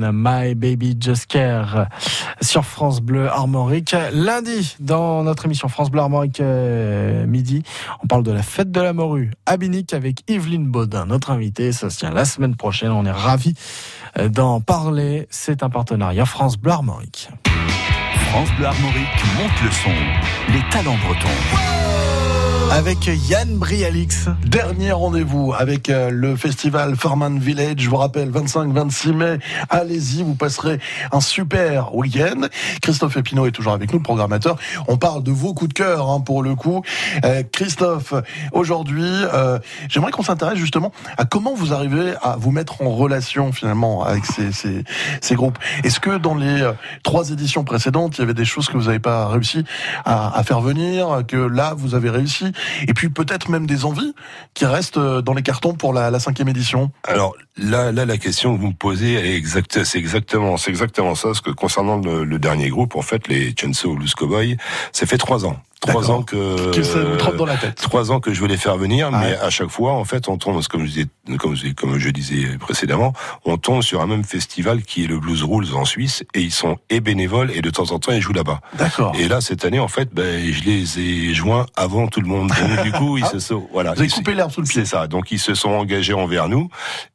My 0.00 0.54
Baby 0.54 0.96
Just 1.00 1.26
Care 1.26 1.88
sur 2.40 2.64
France 2.64 3.00
Bleu 3.00 3.28
Armorique. 3.28 3.94
Lundi, 4.12 4.76
dans 4.80 5.22
notre 5.22 5.46
émission 5.46 5.68
France 5.68 5.90
Bleu 5.90 6.00
Armorique 6.00 6.40
euh, 6.40 7.26
midi, 7.26 7.62
on 8.02 8.06
parle 8.06 8.22
de 8.22 8.32
la 8.32 8.42
fête 8.42 8.70
de 8.70 8.80
la 8.80 8.92
morue 8.92 9.32
à 9.46 9.56
Binic 9.56 9.92
avec 9.94 10.22
Yveline 10.28 10.66
Baudin, 10.66 11.06
notre 11.06 11.30
invitée. 11.30 11.72
Ça 11.72 11.90
se 11.90 11.98
tient 11.98 12.10
la 12.10 12.24
semaine 12.24 12.56
prochaine. 12.56 12.90
On 12.90 13.04
est 13.04 13.10
ravis 13.10 13.54
euh, 14.18 14.28
d'en 14.28 14.60
parler. 14.60 15.26
C'est 15.30 15.62
un 15.62 15.70
partenariat 15.70 16.24
France 16.24 16.56
Bleu 16.56 16.72
Armorique. 16.72 17.30
France 18.30 18.48
Bleu 18.56 18.66
Armorique 18.66 19.24
monte 19.38 19.62
le 19.64 19.70
son. 19.70 20.52
Les 20.52 20.62
talents 20.70 20.98
bretons. 21.04 21.87
Avec 22.70 23.10
Yann 23.28 23.56
Brialix. 23.56 24.26
Dernier 24.44 24.92
rendez-vous 24.92 25.54
avec 25.56 25.88
euh, 25.88 26.10
le 26.10 26.36
festival 26.36 26.96
Farman 26.96 27.38
Village. 27.38 27.76
Je 27.78 27.88
vous 27.88 27.96
rappelle, 27.96 28.30
25-26 28.30 29.12
mai, 29.14 29.38
allez-y, 29.70 30.22
vous 30.22 30.34
passerez 30.34 30.78
un 31.10 31.20
super 31.20 31.94
week-end. 31.94 32.42
Christophe 32.82 33.16
Epineau 33.16 33.46
est 33.46 33.52
toujours 33.52 33.72
avec 33.72 33.90
nous, 33.90 33.98
le 33.98 34.02
programmateur. 34.02 34.58
On 34.86 34.98
parle 34.98 35.22
de 35.22 35.30
vos 35.30 35.54
coups 35.54 35.70
de 35.70 35.74
cœur, 35.74 36.10
hein, 36.10 36.20
pour 36.20 36.42
le 36.42 36.54
coup. 36.54 36.82
Euh, 37.24 37.42
Christophe, 37.50 38.12
aujourd'hui, 38.52 39.02
euh, 39.04 39.58
j'aimerais 39.88 40.12
qu'on 40.12 40.22
s'intéresse 40.22 40.58
justement 40.58 40.92
à 41.16 41.24
comment 41.24 41.54
vous 41.54 41.72
arrivez 41.72 42.14
à 42.22 42.36
vous 42.38 42.50
mettre 42.50 42.82
en 42.82 42.90
relation 42.90 43.50
finalement 43.50 44.04
avec 44.04 44.26
ces, 44.26 44.52
ces, 44.52 44.84
ces 45.22 45.34
groupes. 45.34 45.58
Est-ce 45.84 46.00
que 46.00 46.18
dans 46.18 46.34
les 46.34 46.62
euh, 46.62 46.72
trois 47.02 47.30
éditions 47.30 47.64
précédentes, 47.64 48.18
il 48.18 48.20
y 48.20 48.24
avait 48.24 48.34
des 48.34 48.44
choses 48.44 48.68
que 48.68 48.76
vous 48.76 48.84
n'avez 48.84 49.00
pas 49.00 49.26
réussi 49.26 49.64
à, 50.04 50.38
à 50.38 50.42
faire 50.44 50.60
venir, 50.60 51.22
que 51.26 51.36
là, 51.36 51.74
vous 51.74 51.94
avez 51.94 52.10
réussi 52.10 52.52
et 52.86 52.94
puis 52.94 53.08
peut-être 53.08 53.48
même 53.48 53.66
des 53.66 53.84
envies 53.84 54.14
qui 54.54 54.64
restent 54.66 54.96
euh, 54.96 55.22
dans 55.22 55.34
les 55.34 55.42
cartons 55.42 55.74
pour 55.74 55.92
la, 55.92 56.18
cinquième 56.18 56.48
édition. 56.48 56.90
Alors 57.04 57.36
là, 57.56 57.92
là, 57.92 58.04
la 58.04 58.18
question 58.18 58.56
que 58.56 58.60
vous 58.60 58.68
me 58.68 58.72
posez, 58.72 59.36
exacte, 59.36 59.84
c'est 59.84 59.98
exactement, 59.98 60.56
c'est 60.56 60.70
exactement 60.70 61.14
ça. 61.14 61.28
Parce 61.28 61.40
que 61.40 61.50
concernant 61.50 61.98
le, 61.98 62.38
dernier 62.38 62.68
groupe, 62.68 62.96
en 62.96 63.02
fait, 63.02 63.28
les 63.28 63.54
Chainsaw 63.58 63.94
Blues 63.94 64.14
Cowboy, 64.14 64.56
ça 64.92 65.06
fait 65.06 65.18
trois 65.18 65.44
ans. 65.44 65.60
Trois 65.80 66.10
ans 66.10 66.22
que, 66.22 67.36
dans 67.36 67.46
la 67.46 67.56
tête. 67.56 67.76
Trois 67.76 68.10
ans 68.10 68.20
que 68.20 68.32
je 68.32 68.40
veux 68.40 68.48
les 68.48 68.56
faire 68.56 68.76
venir, 68.76 69.10
mais 69.12 69.36
à 69.36 69.50
chaque 69.50 69.70
fois, 69.70 69.92
en 69.92 70.04
fait, 70.04 70.28
on 70.28 70.36
tombe, 70.36 70.62
comme 70.66 70.84
je 70.84 70.90
disais, 70.90 71.06
comme 71.38 71.54
je, 71.54 71.72
comme 71.72 71.98
je 71.98 72.10
disais 72.10 72.58
précédemment, 72.58 73.12
on 73.44 73.58
tombe 73.58 73.82
sur 73.82 74.00
un 74.00 74.06
même 74.06 74.24
festival 74.24 74.82
qui 74.82 75.04
est 75.04 75.06
le 75.06 75.18
Blues 75.18 75.42
Rules 75.44 75.74
en 75.74 75.84
Suisse, 75.84 76.24
et 76.34 76.40
ils 76.40 76.52
sont 76.52 76.78
et 76.90 77.00
bénévoles 77.00 77.50
et 77.52 77.60
de 77.60 77.70
temps 77.70 77.92
en 77.92 77.98
temps 77.98 78.12
ils 78.12 78.20
jouent 78.20 78.32
là-bas. 78.32 78.60
D'accord. 78.74 79.12
Et 79.18 79.28
là, 79.28 79.40
cette 79.40 79.64
année, 79.64 79.78
en 79.78 79.88
fait, 79.88 80.12
ben, 80.12 80.52
je 80.52 80.64
les 80.64 80.98
ai 80.98 81.34
joints 81.34 81.66
avant 81.76 82.08
tout 82.08 82.20
le 82.20 82.28
monde. 82.28 82.48
Donc, 82.48 82.82
du 82.82 82.92
coup, 82.92 83.18
ils 83.18 83.26
se 83.26 83.38
sont, 83.38 83.68
voilà. 83.72 83.92
Vous 83.94 84.00
avez 84.00 84.08
coupé 84.08 84.34
l'herbe 84.34 84.50
sous 84.50 84.60
le 84.60 84.66
pied. 84.66 84.80
C'est 84.84 84.90
ça. 84.90 85.06
Donc, 85.06 85.30
ils 85.30 85.38
se 85.38 85.54
sont 85.54 85.70
engagés 85.70 86.14
envers 86.14 86.48
nous, 86.48 86.68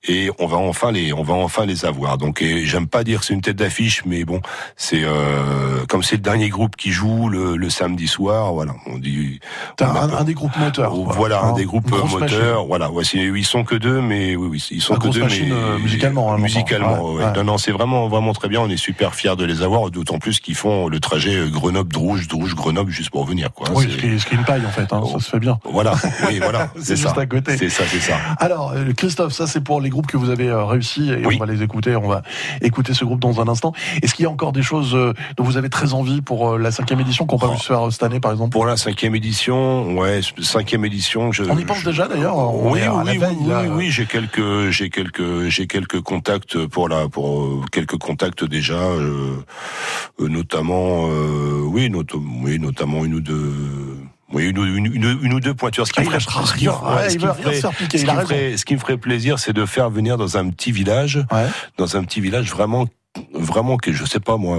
et 0.08 0.30
on 0.40 0.48
va 0.48 0.58
enfin 0.58 0.92
les, 0.92 1.12
on 1.14 1.24
va 1.24 1.34
enfin 1.34 1.66
les 1.66 1.86
avoir. 1.86 2.18
Donc, 2.18 2.44
j'aime 2.64 2.88
pas 2.88 3.04
dire 3.04 3.20
que 3.20 3.26
c'est 3.26 3.34
une 3.34 3.42
tête 3.42 3.58
d'affiche, 3.58 4.04
mais 4.06 4.24
bon, 4.24 4.42
c'est 4.78 5.04
euh, 5.04 5.86
comme 5.88 6.04
c'est 6.04 6.16
le 6.16 6.22
dernier 6.22 6.50
groupe 6.50 6.76
qui 6.76 6.92
joue 6.92 7.30
le, 7.30 7.56
le 7.58 7.70
samedi 7.70 8.08
soir, 8.08 8.53
voilà. 8.54 8.74
On 8.88 8.98
dit. 8.98 9.40
On 9.82 9.86
un, 9.86 10.24
des 10.24 10.34
groupes 10.34 10.56
moteurs. 10.58 10.92
quoi. 10.92 11.14
voilà, 11.16 11.42
un 11.44 11.54
des 11.54 11.66
groupes 11.66 11.90
moteurs. 11.90 12.20
machine. 12.20 12.38
Voilà, 12.68 12.92
ouais, 12.92 13.04
ils 13.04 13.46
sont 13.46 13.64
que 13.64 13.76
deux, 13.76 14.02
mais 14.02 14.36
oui, 14.36 14.48
oui, 14.52 14.68
ils 14.72 14.82
sont 14.82 14.96
que 14.96 15.08
deux, 15.08 15.22
machine, 15.22 15.50
mais 15.50 15.56
euh, 15.56 15.78
musicalement, 15.80 16.34
hein, 16.34 16.38
musicalement. 16.38 17.14
Ouais, 17.14 17.24
ouais. 17.24 17.34
Non, 17.36 17.44
non, 17.44 17.58
c'est 17.58 17.72
vraiment, 17.72 18.08
vraiment 18.08 18.34
très 18.34 18.48
bien. 18.50 18.62
On 18.62 18.70
est 18.70 18.78
super 18.78 19.16
fiers 19.16 19.36
de 19.36 19.46
les 19.46 19.62
avoir, 19.62 19.90
d'autant 19.92 20.20
plus 20.20 20.40
qu'ils 20.40 20.56
font 20.56 20.88
le 20.88 21.00
trajet 21.00 21.36
euh, 21.36 21.50
Grenoble-Drouge, 21.50 22.28
Drouge-Grenoble 22.28 22.92
juste 22.92 23.10
pour 23.10 23.26
venir, 23.26 23.52
quoi. 23.54 23.70
Oui, 23.74 23.86
C'est- 23.86 23.92
ce 23.92 23.98
qui, 23.98 24.08
est, 24.08 24.20
ce 24.20 24.26
qui 24.26 24.36
est 24.36 24.38
une 24.38 24.46
paille 24.46 24.66
en 24.66 24.72
fait, 24.72 24.92
hein, 24.94 25.02
ça 25.12 25.20
se 25.20 25.30
fait 25.30 25.40
bien. 25.40 25.60
Voilà, 25.66 25.94
oui, 26.28 26.40
voilà, 26.40 26.70
c'est 26.80 26.96
juste 26.96 27.14
ça. 27.16 27.22
à 27.22 27.26
côté. 27.26 27.58
C'est 27.58 27.70
ça, 27.70 27.84
c'est 27.88 28.00
ça. 28.00 28.16
Alors, 28.40 28.74
euh, 28.76 28.94
Christophe, 28.94 29.34
ça 29.34 29.48
c'est 29.48 29.62
pour 29.62 29.82
les 29.82 29.90
groupes 29.90 30.08
que 30.08 30.18
vous 30.18 30.30
avez 30.30 30.52
réussi 30.52 31.12
et 31.12 31.26
on 31.26 31.38
va 31.38 31.46
les 31.46 31.62
écouter. 31.64 31.96
On 31.96 32.08
va 32.08 32.22
écouter 32.62 32.94
ce 32.94 33.06
groupe 33.06 33.20
dans 33.20 33.42
un 33.42 33.48
instant. 33.48 33.74
Est-ce 34.02 34.14
qu'il 34.14 34.24
y 34.24 34.28
a 34.28 34.32
encore 34.32 34.52
des 34.52 34.64
choses 34.64 34.98
dont 35.38 35.44
vous 35.44 35.58
avez 35.58 35.70
très 35.70 35.94
envie 35.94 36.22
pour 36.22 36.58
la 36.58 36.72
cinquième 36.72 37.00
édition 37.00 37.26
qu'on 37.26 37.38
peut 37.38 37.48
pas 37.48 37.54
pu 37.54 37.60
se 37.60 37.66
faire 37.66 37.92
cette 37.92 38.04
année, 38.04 38.20
par 38.20 38.32
exemple? 38.32 38.43
Pour 38.50 38.66
la 38.66 38.78
cinquième 38.78 39.16
édition, 39.16 39.98
ouais, 39.98 40.22
cinquième 40.42 40.86
édition, 40.86 41.32
je. 41.32 41.44
On 41.44 41.58
y 41.58 41.66
pense 41.66 41.84
déjà 41.84 42.08
d'ailleurs. 42.08 42.38
Oui, 42.56 42.80
oui, 43.06 43.18
veille, 43.18 43.38
oui, 43.40 43.52
oui, 43.62 43.68
oui, 43.76 43.92
j'ai 43.92 44.06
quelques, 44.06 44.70
j'ai 44.70 44.90
quelques, 44.90 45.48
j'ai 45.50 45.68
quelques 45.68 46.02
contacts 46.02 46.66
pour 46.68 46.90
la, 46.90 47.08
pour 47.10 47.42
euh, 47.44 47.62
quelques 47.72 47.98
contacts 47.98 48.44
déjà, 48.44 48.76
euh, 48.76 49.38
notamment, 50.20 51.08
euh, 51.10 51.62
oui, 51.64 51.90
not- 51.90 52.04
oui, 52.44 52.60
notamment 52.60 53.06
une 53.06 53.16
ou 53.16 53.20
deux. 53.22 53.54
Oui, 54.32 54.46
une, 54.50 54.58
une, 54.58 54.86
une, 54.88 55.20
une 55.22 55.34
ou 55.34 55.40
deux 55.40 55.54
pointures. 55.54 55.86
Ce 55.86 55.94
qui 55.94 56.00
me 56.02 56.06
ferait. 56.06 56.18
Ouais, 56.98 57.10
plaisir, 58.98 59.38
c'est 59.38 59.54
de 59.54 59.66
faire 59.66 59.90
venir 59.92 60.18
dans 60.18 60.38
un 60.38 60.50
petit 60.50 60.72
village, 60.72 61.24
dans 61.78 61.98
un 61.98 62.04
petit 62.04 62.20
village 62.20 62.50
vraiment, 62.50 62.88
vraiment 63.34 63.78
que 63.78 63.94
je 63.94 64.06
sais 64.06 64.20
pas 64.20 64.38
moi, 64.38 64.58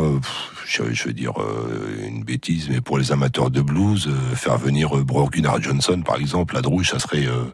je, 0.66 0.82
je 0.92 1.04
veux 1.04 1.12
dire 1.12 1.32
euh, 1.40 2.06
une 2.08 2.24
bêtise, 2.24 2.68
mais 2.70 2.80
pour 2.80 2.98
les 2.98 3.12
amateurs 3.12 3.50
de 3.50 3.60
blues, 3.60 4.08
euh, 4.08 4.34
faire 4.36 4.56
venir 4.58 4.96
euh, 4.96 5.04
Gunnar 5.30 5.60
Johnson 5.62 6.02
par 6.04 6.16
exemple, 6.16 6.54
la 6.54 6.62
Drouche, 6.62 6.90
ça 6.90 6.98
serait 6.98 7.26
euh, 7.26 7.44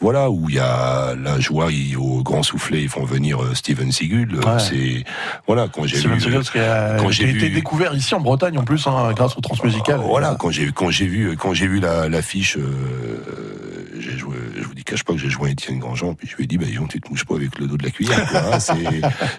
voilà 0.00 0.30
où 0.30 0.48
il 0.48 0.56
y 0.56 0.58
a 0.58 1.14
la 1.16 1.40
joie, 1.40 1.70
ils- 1.72 1.96
au 1.96 2.22
Grand 2.22 2.42
Soufflet, 2.42 2.82
ils 2.82 2.88
font 2.88 3.04
venir 3.04 3.38
Steven 3.54 3.90
Seagull. 3.92 4.34
euh, 4.36 4.40
Ouais. 4.54 4.58
C'est 4.60 5.04
voilà 5.46 5.68
quand 5.68 5.84
j'ai 5.86 5.98
vu 5.98 6.20
Seagal, 6.20 6.96
quand 7.00 7.10
j'ai 7.10 7.24
été 7.30 7.48
vu 7.48 7.54
découvert 7.54 7.94
ici 7.94 8.14
en 8.14 8.20
Bretagne 8.20 8.58
en 8.58 8.64
plus, 8.64 8.86
hein, 8.86 9.12
grâce 9.14 9.36
au 9.36 9.40
transmusical. 9.40 10.00
voilà, 10.04 10.36
quand 10.38 10.50
j'ai 10.50 10.70
quand 10.72 10.90
j'ai 10.90 11.06
vu 11.06 11.36
quand 11.36 11.52
j'ai 11.54 11.66
vu 11.66 11.80
la 11.80 12.08
l'affiche, 12.08 12.56
euh, 12.56 13.94
j'ai 13.98 14.16
joué. 14.16 14.36
Je 14.56 14.64
vous 14.64 14.74
dis 14.74 14.84
cache 14.84 15.04
pas 15.04 15.12
que 15.12 15.18
j'ai 15.18 15.28
joué 15.30 15.48
à 15.48 15.52
Étienne 15.52 15.78
Grandjean, 15.78 16.14
puis 16.14 16.28
je 16.28 16.36
lui 16.36 16.44
ai 16.44 16.46
dit 16.46 16.58
bah 16.58 16.66
Jean, 16.72 16.86
tu 16.86 17.00
te 17.00 17.08
mouches 17.08 17.24
pas 17.24 17.34
avec 17.34 17.58
le 17.58 17.66
dos 17.66 17.76
de 17.76 17.82
la 17.84 17.90
cuillère. 17.90 18.26
quoi, 18.30 18.54
hein, 18.54 18.60
c'est 18.60 18.74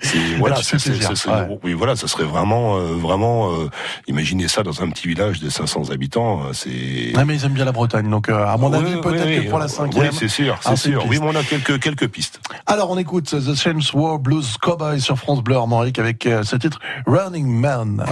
c'est 0.01 0.17
voilà, 0.39 0.55
c'est- 0.77 0.77
voilà, 1.73 1.95
ça 1.95 2.07
serait 2.07 2.23
vraiment 2.25 2.77
euh, 2.77 2.93
vraiment 3.21 3.51
euh, 3.51 3.69
imaginez 4.07 4.47
ça 4.47 4.63
dans 4.63 4.81
un 4.81 4.89
petit 4.89 5.07
village 5.07 5.39
de 5.39 5.49
500 5.49 5.91
habitants, 5.91 6.41
euh, 6.41 6.53
c'est 6.53 7.15
Ouais, 7.15 7.25
mais 7.25 7.35
ils 7.35 7.45
aiment 7.45 7.53
bien 7.53 7.65
la 7.65 7.71
Bretagne, 7.71 8.09
donc 8.09 8.29
euh, 8.29 8.45
à 8.45 8.57
mon 8.57 8.71
Oui, 8.71 8.77
avis, 8.77 8.95
oui, 8.95 9.01
peut-être 9.01 9.25
oui, 9.27 9.45
que 9.45 9.49
pour 9.49 9.59
la 9.59 9.67
cinquième. 9.67 10.09
Oui, 10.09 10.09
c'est 10.17 10.27
sûr, 10.27 10.57
ah, 10.65 10.75
c'est 10.75 10.89
sûr. 10.89 11.05
Oui, 11.07 11.17
mais 11.21 11.27
on 11.27 11.35
a 11.35 11.43
quelques 11.43 11.79
quelques 11.79 12.07
pistes. 12.07 12.39
Alors 12.65 12.89
on 12.89 12.97
écoute 12.97 13.25
The 13.25 13.55
Chance 13.55 13.93
War 13.93 14.19
Blues 14.19 14.57
Cowboy 14.61 14.99
sur 14.99 15.17
France 15.17 15.43
Bleu 15.43 15.55
Armorique 15.55 15.99
avec 15.99 16.25
euh, 16.25 16.43
ce 16.43 16.55
titre 16.55 16.79
Running 17.05 17.47
Man. 17.47 18.05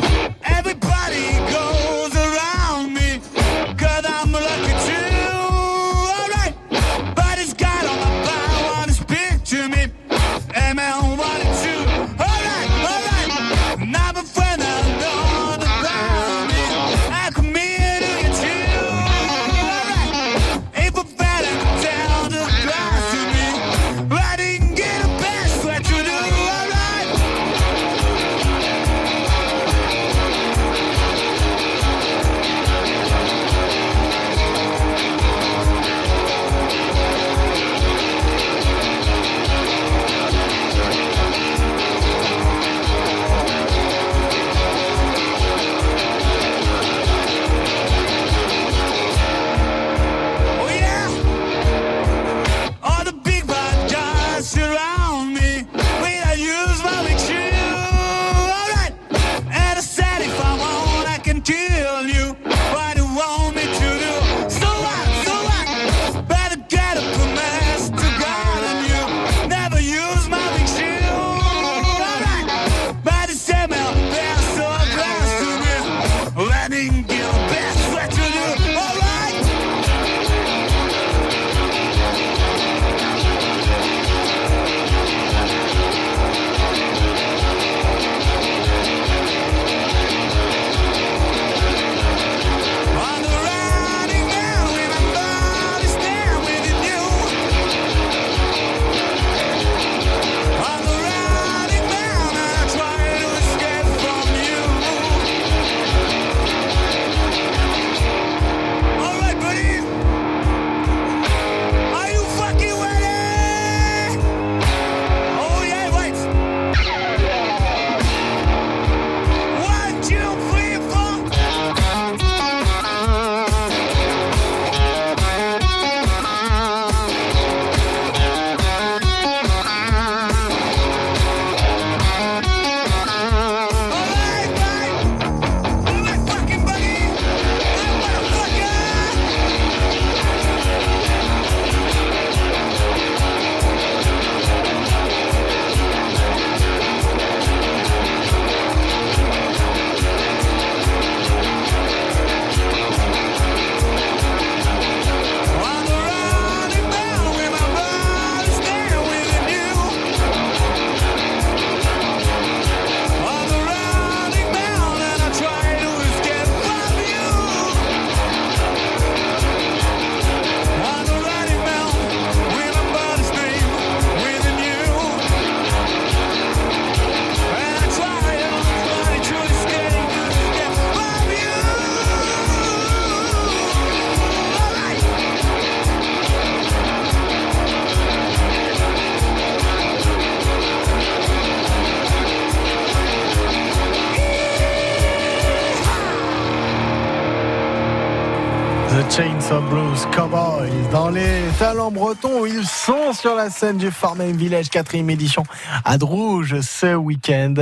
Où 202.23 202.45
ils 202.45 202.65
sont 202.65 203.13
sur 203.13 203.35
la 203.35 203.49
scène 203.49 203.77
du 203.77 203.91
Farming 203.91 204.35
Village 204.35 204.69
quatrième 204.69 205.09
édition 205.09 205.43
à 205.85 205.97
Drouge 205.97 206.59
ce 206.61 206.95
week-end. 206.95 207.53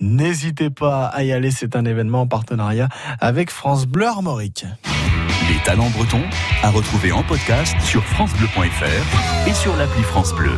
N'hésitez 0.00 0.70
pas 0.70 1.06
à 1.06 1.22
y 1.22 1.32
aller, 1.32 1.50
c'est 1.50 1.76
un 1.76 1.84
événement 1.84 2.22
en 2.22 2.26
partenariat 2.26 2.88
avec 3.20 3.50
France 3.50 3.86
Bleu 3.86 4.06
Armorique. 4.06 4.64
Les 5.48 5.58
talents 5.64 5.90
bretons 5.90 6.22
à 6.62 6.70
retrouver 6.70 7.12
en 7.12 7.22
podcast 7.22 7.74
sur 7.82 8.04
francebleu.fr 8.04 9.48
et 9.48 9.54
sur 9.54 9.76
l'appli 9.76 10.02
France 10.02 10.32
Bleu. 10.34 10.56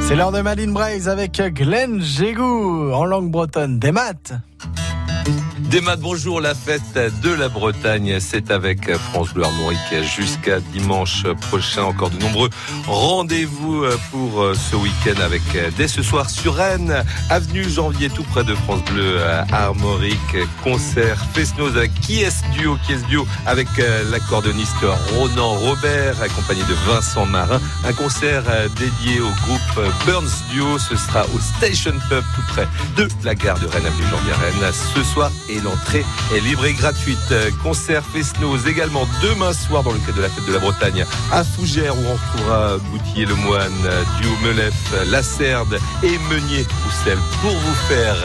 C'est 0.00 0.16
l'heure 0.16 0.32
de 0.32 0.40
Madine 0.40 0.72
Braise 0.72 1.08
avec 1.08 1.40
Glenn 1.54 2.02
Gégou 2.02 2.92
en 2.92 3.04
langue 3.04 3.30
bretonne. 3.30 3.78
Des 3.78 3.92
maths 3.92 4.34
Des 5.70 5.80
maths, 5.80 6.00
bonjour, 6.00 6.40
la 6.40 6.54
fête 6.54 6.82
de 7.22 7.30
la 7.30 7.48
Bretagne, 7.48 8.18
c'est 8.20 8.50
avec 8.50 8.94
France 8.94 9.32
Bleu 9.32 9.44
Armorique 9.44 9.78
jusqu'à 10.02 10.60
dimanche 10.60 11.24
prochain. 11.40 11.84
Encore 11.84 12.10
de 12.10 12.18
nombreux 12.18 12.50
rendez-vous 12.86 13.84
pour 14.10 14.52
ce 14.54 14.76
week-end 14.76 15.18
avec 15.22 15.42
dès 15.76 15.88
ce 15.88 16.02
soir 16.02 16.28
sur 16.28 16.54
Rennes, 16.54 17.04
avenue 17.30 17.68
Janvier, 17.68 18.10
tout 18.10 18.22
près 18.24 18.44
de 18.44 18.54
France 18.54 18.82
Bleu 18.92 19.20
Armorique, 19.50 20.36
concert 20.62 21.24
Fesnos 21.32 21.72
qui 22.02 22.22
est 22.22 22.44
duo, 22.52 22.76
qui 22.86 22.92
est 22.92 23.06
duo 23.08 23.26
avec 23.46 23.68
l'accordéoniste 24.10 24.74
Ronan 25.14 25.54
Robert, 25.54 26.20
accompagné 26.22 26.62
de 26.64 26.74
Vincent 26.86 27.24
Marin. 27.24 27.60
Un 27.84 27.92
concert 27.92 28.42
dédié 28.76 29.20
au 29.20 29.30
groupe 29.46 29.94
Burns 30.04 30.44
Duo, 30.50 30.78
ce 30.78 30.96
sera 30.96 31.24
au 31.34 31.38
Station 31.38 31.94
Pub 32.08 32.24
tout 32.34 32.42
près 32.48 32.68
de 32.96 33.08
la 33.24 33.34
gare 33.34 33.58
de 33.58 33.66
Rennes, 33.66 33.86
avenue 33.86 34.08
Janvier 34.10 34.32
Rennes, 34.32 34.72
ce 34.72 35.02
soir 35.02 35.30
l'entrée 35.60 36.04
est 36.34 36.40
libre 36.40 36.66
et 36.66 36.74
gratuite. 36.74 37.18
Concert 37.62 38.02
Fesnos 38.12 38.66
également 38.66 39.06
demain 39.22 39.52
soir 39.52 39.82
dans 39.82 39.92
le 39.92 39.98
cadre 39.98 40.16
de 40.16 40.22
la 40.22 40.28
fête 40.28 40.46
de 40.46 40.52
la 40.52 40.58
Bretagne 40.58 41.04
à 41.30 41.44
Fougères 41.44 41.96
où 41.96 42.04
on 42.06 42.12
retrouvera 42.12 42.78
Boutier 42.90 43.26
le 43.26 43.34
Moine, 43.34 43.88
Duo 44.20 44.30
Melef, 44.42 44.74
Lacerde 45.06 45.78
et 46.02 46.18
Meunier 46.30 46.66
Roussel 46.84 47.18
pour 47.40 47.52
vous 47.52 47.74
faire 47.88 48.16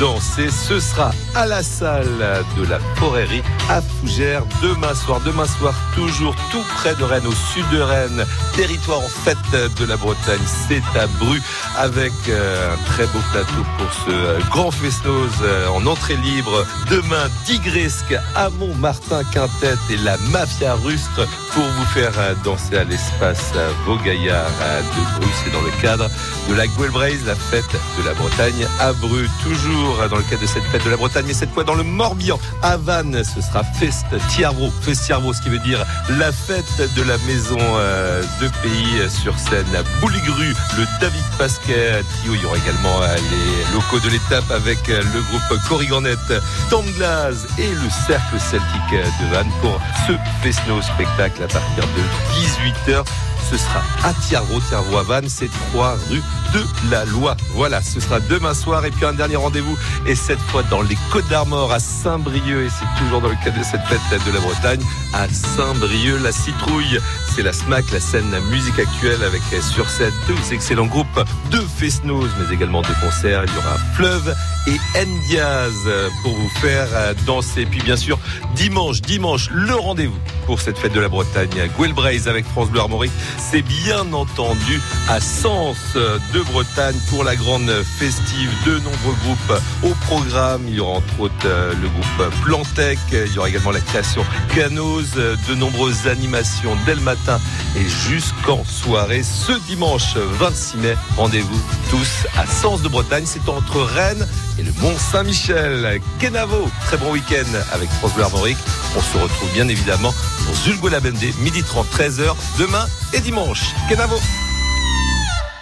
danser. 0.00 0.48
Ce 0.50 0.80
sera 0.80 1.12
à 1.34 1.46
la 1.46 1.62
salle 1.62 2.44
de 2.56 2.66
la 2.66 2.78
Forerie 2.96 3.42
à 3.68 3.80
Fougères 3.80 4.44
demain 4.62 4.94
soir. 4.94 5.20
Demain 5.24 5.46
soir, 5.46 5.74
toujours 5.94 6.34
tout 6.50 6.64
près 6.76 6.94
de 6.94 7.04
Rennes, 7.04 7.26
au 7.26 7.32
sud 7.52 7.64
de 7.72 7.80
Rennes, 7.80 8.26
territoire 8.54 8.98
en 8.98 9.08
fête 9.08 9.36
de 9.78 9.84
la 9.84 9.96
Bretagne. 9.96 10.40
C'est 10.68 10.82
à 10.98 11.06
Bru 11.18 11.40
avec 11.76 12.12
un 12.28 12.76
très 12.84 13.06
beau 13.06 13.20
plateau 13.32 13.64
pour 13.78 13.92
ce 14.06 14.48
grand 14.50 14.70
Fesnos 14.70 15.32
en 15.74 15.86
entrée 15.86 16.16
libre. 16.16 16.63
Demain, 16.90 17.28
Digresque, 17.46 18.14
Amont, 18.34 18.74
Martin 18.74 19.22
Quintet 19.24 19.74
et 19.90 19.96
la 19.98 20.16
Mafia 20.30 20.74
Rustre 20.74 21.26
pour 21.52 21.64
vous 21.64 21.84
faire 21.86 22.12
danser 22.44 22.76
à 22.76 22.84
l'espace 22.84 23.52
Vaugaillard 23.86 24.50
de 24.50 25.20
Bru. 25.20 25.30
C'est 25.44 25.52
dans 25.52 25.62
le 25.62 25.82
cadre 25.82 26.08
de 26.48 26.54
la 26.54 26.66
Guelbraise, 26.66 27.24
la 27.26 27.34
fête 27.34 27.64
de 27.98 28.04
la 28.04 28.14
Bretagne 28.14 28.66
à 28.80 28.92
Bru. 28.92 29.28
Toujours 29.42 30.08
dans 30.08 30.16
le 30.16 30.22
cadre 30.22 30.42
de 30.42 30.46
cette 30.46 30.64
fête 30.64 30.84
de 30.84 30.90
la 30.90 30.96
Bretagne, 30.96 31.24
mais 31.26 31.34
cette 31.34 31.52
fois 31.52 31.64
dans 31.64 31.74
le 31.74 31.82
Morbihan. 31.82 32.38
À 32.62 32.76
Vannes, 32.76 33.22
ce 33.24 33.40
sera 33.40 33.62
Fest 33.64 34.06
Tiarvro. 34.30 34.72
Fest 34.82 35.04
Tiarvro, 35.04 35.32
ce 35.32 35.40
qui 35.42 35.48
veut 35.48 35.58
dire 35.60 35.84
la 36.10 36.32
fête 36.32 36.94
de 36.94 37.02
la 37.02 37.16
maison 37.18 37.56
de 37.56 38.48
pays 38.62 39.10
sur 39.10 39.38
scène 39.38 39.66
à 39.74 39.82
Bouligru, 40.00 40.54
le 40.76 40.84
David 41.00 41.24
Pasquet 41.38 42.02
Trio. 42.20 42.34
Il 42.34 42.42
y 42.42 42.44
aura 42.44 42.56
également 42.56 43.00
les 43.00 43.74
locaux 43.74 44.00
de 44.00 44.10
l'étape 44.10 44.50
avec 44.50 44.86
le 44.88 45.20
groupe 45.30 45.68
Corriganette, 45.68 46.42
Tanglaz 46.70 47.46
et 47.58 47.70
le 47.70 47.90
Cercle 48.06 48.38
Celtique 48.38 49.04
de 49.20 49.34
Vannes 49.34 49.52
pour 49.60 49.80
ce 50.06 50.12
Fesno 50.42 50.80
spectacle 50.82 51.42
à 51.42 51.48
partir 51.48 51.84
de 51.84 52.90
18h. 52.90 53.04
Ce 53.50 53.58
sera 53.58 53.82
à 54.02 54.12
Tiarvro 54.14 54.58
à 54.98 55.02
Vannes, 55.02 55.28
c'est 55.28 55.50
3 55.72 55.96
rue 56.10 56.22
de 56.54 56.90
la 56.90 57.04
Loi. 57.04 57.36
Voilà, 57.54 57.82
ce 57.82 58.00
sera 58.00 58.20
demain 58.20 58.54
soir 58.54 58.84
et 58.84 58.90
puis 58.90 59.04
un 59.04 59.12
dernier 59.12 59.36
rendez-vous 59.36 59.76
et 60.06 60.14
cette 60.14 60.40
fois 60.40 60.62
dans 60.64 60.82
les 60.82 60.96
Côtes 61.12 61.28
d'Armor 61.28 61.72
à 61.72 61.78
Saint-Brieuc 61.78 62.66
et 62.66 62.70
c'est 62.70 63.04
toujours 63.04 63.20
dans 63.20 63.28
le 63.28 63.36
cadre 63.44 63.58
de 63.58 63.64
cette 63.64 63.82
fête 63.82 64.00
de 64.24 64.32
la 64.32 64.40
Bretagne 64.40 64.80
à 65.12 65.28
Saint-Brieuc. 65.28 66.20
La 66.22 66.32
citrouille, 66.32 66.98
c'est 67.34 67.42
la 67.42 67.52
SMAC, 67.52 67.90
la 67.92 68.00
scène 68.00 68.30
la 68.30 68.40
musique 68.40 68.78
actuelle 68.78 69.22
avec 69.22 69.42
sur 69.62 69.88
scène 69.88 70.12
deux 70.26 70.52
excellents 70.52 70.86
groupes 70.86 71.20
de 71.50 71.58
Fesnos 71.58 72.30
mais 72.38 72.54
également 72.54 72.82
de 72.82 72.94
concerts. 73.00 73.44
Il 73.46 73.54
y 73.54 73.58
aura 73.58 73.76
Fleuve 73.94 74.34
et 74.66 75.04
Ndiaz 75.04 75.74
pour 76.22 76.34
vous 76.34 76.48
faire 76.60 76.88
danser. 77.26 77.62
Et 77.62 77.66
puis 77.66 77.82
bien 77.82 77.96
sûr, 77.96 78.18
dimanche, 78.54 79.00
dimanche, 79.02 79.50
le 79.50 79.74
rendez-vous 79.74 80.18
pour 80.46 80.60
cette 80.60 80.78
fête 80.78 80.92
de 80.92 81.00
la 81.00 81.08
Bretagne. 81.08 81.70
Guelbraise 81.78 82.28
avec 82.28 82.44
France 82.46 82.70
Bleu 82.70 82.80
Armorique 82.80 83.12
C'est 83.38 83.62
bien 83.62 84.12
entendu 84.12 84.80
à 85.08 85.20
Sens 85.20 85.76
de 85.94 86.40
Bretagne 86.40 86.96
pour 87.10 87.24
la 87.24 87.36
grande 87.36 87.70
festive. 87.98 88.50
De 88.64 88.78
nombreux 88.78 89.14
groupes 89.22 89.62
au 89.82 89.94
programme. 90.06 90.62
Il 90.68 90.74
y 90.74 90.80
aura 90.80 90.98
entre 90.98 91.20
autres 91.20 91.34
euh, 91.46 91.72
le 91.80 91.88
groupe 91.88 92.34
Plantec. 92.44 92.98
Il 93.12 93.32
y 93.32 93.38
aura 93.38 93.48
également 93.48 93.70
la 93.70 93.80
création 93.80 94.24
Canos. 94.54 95.14
De 95.14 95.54
nombreuses 95.54 96.06
animations 96.06 96.76
dès 96.86 96.94
le 96.94 97.00
matin 97.00 97.40
et 97.76 97.88
jusqu'en 98.08 98.64
soirée. 98.64 99.22
Ce 99.22 99.52
dimanche 99.66 100.16
26 100.16 100.76
mai, 100.78 100.94
rendez-vous 101.16 101.60
tous 101.90 102.26
à 102.36 102.46
Sens 102.46 102.82
de 102.82 102.88
Bretagne. 102.88 103.24
C'est 103.26 103.48
entre 103.48 103.80
Rennes 103.80 104.26
et 104.58 104.62
le 104.62 104.72
Mont 104.80 104.96
Saint-Michel. 104.98 106.00
Kenavo, 106.18 106.68
très 106.86 106.96
bon 106.96 107.12
week-end 107.12 107.46
avec 107.72 107.88
Armorique. 108.20 108.58
On 108.96 109.00
se 109.00 109.18
retrouve 109.18 109.52
bien 109.52 109.68
évidemment 109.68 110.14
pour 110.44 110.54
Zulgo 110.54 110.88
Labende, 110.88 111.16
midi 111.40 111.62
30, 111.62 111.86
13h, 111.92 112.34
demain 112.58 112.86
et 113.12 113.20
dimanche. 113.24 113.74
Kenavo. 113.88 114.20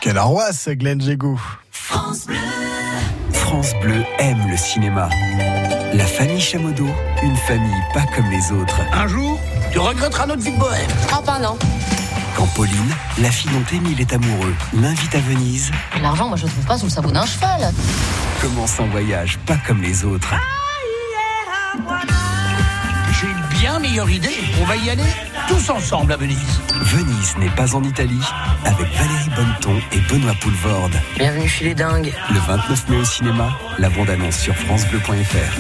Quelle 0.00 0.18
arroisse, 0.18 0.68
Glenn 0.68 1.00
Jégou. 1.00 1.40
France 1.70 2.26
Bleu. 2.26 2.36
France 3.32 3.72
Bleu 3.80 4.04
aime 4.18 4.50
le 4.50 4.56
cinéma. 4.56 5.08
La 5.94 6.04
famille 6.04 6.40
Chamodo, 6.40 6.86
une 7.22 7.36
famille 7.36 7.82
pas 7.94 8.04
comme 8.14 8.28
les 8.30 8.50
autres. 8.50 8.80
Un 8.92 9.06
jour, 9.06 9.38
tu 9.70 9.78
regretteras 9.78 10.26
notre 10.26 10.42
vie 10.42 10.52
de 10.52 10.58
bohème. 10.58 10.90
Ah, 11.12 11.22
ben 11.24 11.38
non. 11.38 11.56
Quand 12.36 12.46
Pauline, 12.56 12.94
la 13.18 13.30
fille 13.30 13.50
dont 13.52 13.76
Émile 13.76 14.00
est 14.00 14.12
amoureux, 14.12 14.54
l'invite 14.74 15.14
à 15.14 15.20
Venise, 15.20 15.70
L'argent, 16.02 16.28
moi, 16.28 16.36
je 16.36 16.46
le 16.46 16.50
trouve 16.50 16.64
pas 16.64 16.78
sous 16.78 16.86
le 16.86 16.90
sabot 16.90 17.10
d'un 17.12 17.26
cheval. 17.26 17.72
commence 18.40 18.80
un 18.80 18.86
voyage 18.86 19.38
pas 19.46 19.58
comme 19.66 19.82
les 19.82 20.04
autres. 20.04 20.34
J'ai 23.20 23.26
une 23.28 23.58
bien 23.60 23.78
meilleure 23.78 24.10
idée. 24.10 24.34
On 24.60 24.64
va 24.64 24.74
y 24.76 24.90
aller 24.90 25.04
tous 25.52 25.70
ensemble 25.70 26.12
à 26.12 26.16
Venise. 26.16 26.60
Venise 26.80 27.36
n'est 27.36 27.50
pas 27.50 27.74
en 27.74 27.84
Italie, 27.84 28.24
avec 28.64 28.86
Valérie 28.94 29.30
Bonneton 29.36 29.76
et 29.92 29.98
Benoît 30.10 30.34
Poulvorde. 30.40 30.94
Bienvenue 31.18 31.46
chez 31.48 31.66
les 31.66 31.74
dingues. 31.74 32.10
Le 32.32 32.38
29 32.38 32.88
mai 32.88 32.96
au 32.96 33.04
cinéma, 33.04 33.58
la 33.78 33.90
bande-annonce 33.90 34.38
sur 34.38 34.56
francebleu.fr. 34.56 35.58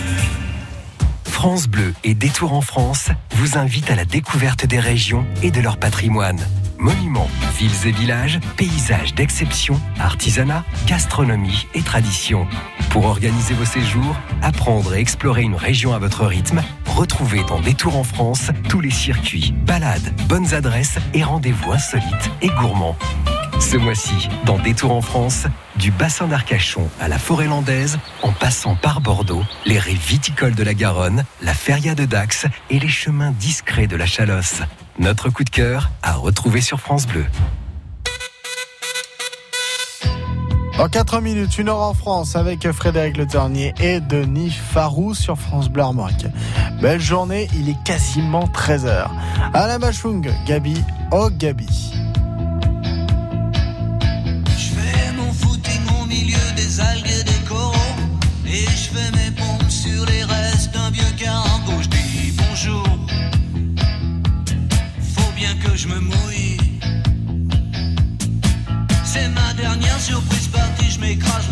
France 1.24 1.68
Bleu 1.68 1.92
et 2.04 2.14
Détour 2.14 2.54
en 2.54 2.62
France 2.62 3.10
vous 3.32 3.58
invitent 3.58 3.90
à 3.90 3.94
la 3.94 4.06
découverte 4.06 4.64
des 4.64 4.80
régions 4.80 5.26
et 5.42 5.50
de 5.50 5.60
leur 5.60 5.76
patrimoine. 5.76 6.40
Monuments, 6.82 7.30
villes 7.56 7.86
et 7.86 7.92
villages, 7.92 8.40
paysages 8.56 9.14
d'exception, 9.14 9.80
artisanat, 10.00 10.64
gastronomie 10.88 11.68
et 11.74 11.82
tradition. 11.82 12.48
Pour 12.90 13.06
organiser 13.06 13.54
vos 13.54 13.64
séjours, 13.64 14.16
apprendre 14.42 14.92
et 14.92 14.98
explorer 14.98 15.42
une 15.42 15.54
région 15.54 15.94
à 15.94 16.00
votre 16.00 16.26
rythme, 16.26 16.60
retrouvez 16.86 17.44
dans 17.44 17.60
Détour 17.60 17.96
en 17.96 18.02
France 18.02 18.50
tous 18.68 18.80
les 18.80 18.90
circuits, 18.90 19.54
balades, 19.64 20.12
bonnes 20.28 20.54
adresses 20.54 20.98
et 21.14 21.22
rendez-vous 21.22 21.70
insolites 21.70 22.30
et 22.40 22.48
gourmands. 22.48 22.96
Ce 23.62 23.76
mois-ci, 23.76 24.28
dans 24.44 24.58
Détour 24.58 24.90
en 24.92 25.00
France, 25.00 25.46
du 25.76 25.92
bassin 25.92 26.26
d'Arcachon 26.26 26.88
à 27.00 27.06
la 27.06 27.16
forêt 27.16 27.46
landaise, 27.46 27.98
en 28.22 28.32
passant 28.32 28.74
par 28.74 29.00
Bordeaux, 29.00 29.44
les 29.64 29.78
rives 29.78 30.04
viticoles 30.04 30.54
de 30.54 30.64
la 30.64 30.74
Garonne, 30.74 31.24
la 31.40 31.54
feria 31.54 31.94
de 31.94 32.04
Dax 32.04 32.46
et 32.70 32.80
les 32.80 32.88
chemins 32.88 33.30
discrets 33.30 33.86
de 33.86 33.96
la 33.96 34.04
Chalosse. 34.04 34.62
Notre 34.98 35.30
coup 35.30 35.44
de 35.44 35.50
cœur 35.50 35.90
à 36.02 36.14
retrouver 36.14 36.60
sur 36.60 36.80
France 36.80 37.06
Bleu. 37.06 37.24
En 40.78 40.88
4 40.88 41.20
minutes, 41.20 41.56
une 41.56 41.68
heure 41.68 41.78
en 41.78 41.94
France 41.94 42.34
avec 42.34 42.70
Frédéric 42.72 43.16
Le 43.16 43.26
Ternier 43.26 43.72
et 43.80 44.00
Denis 44.00 44.50
Farou 44.50 45.14
sur 45.14 45.38
France 45.38 45.68
Bleu 45.68 45.84
Armorique. 45.84 46.26
Belle 46.82 47.00
journée, 47.00 47.48
il 47.54 47.68
est 47.70 47.82
quasiment 47.84 48.44
13h. 48.46 49.06
À 49.54 49.66
la 49.68 49.78
Bachung, 49.78 50.28
Gabi, 50.46 50.82
oh 51.12 51.30
Gabi. 51.30 51.92
Je 65.82 65.88
me 65.88 65.98
mouille. 65.98 66.58
C'est 69.04 69.28
ma 69.30 69.52
dernière 69.54 69.98
surprise 69.98 70.48
partie. 70.48 70.90
Je 70.90 71.00
m'écrase 71.00 71.51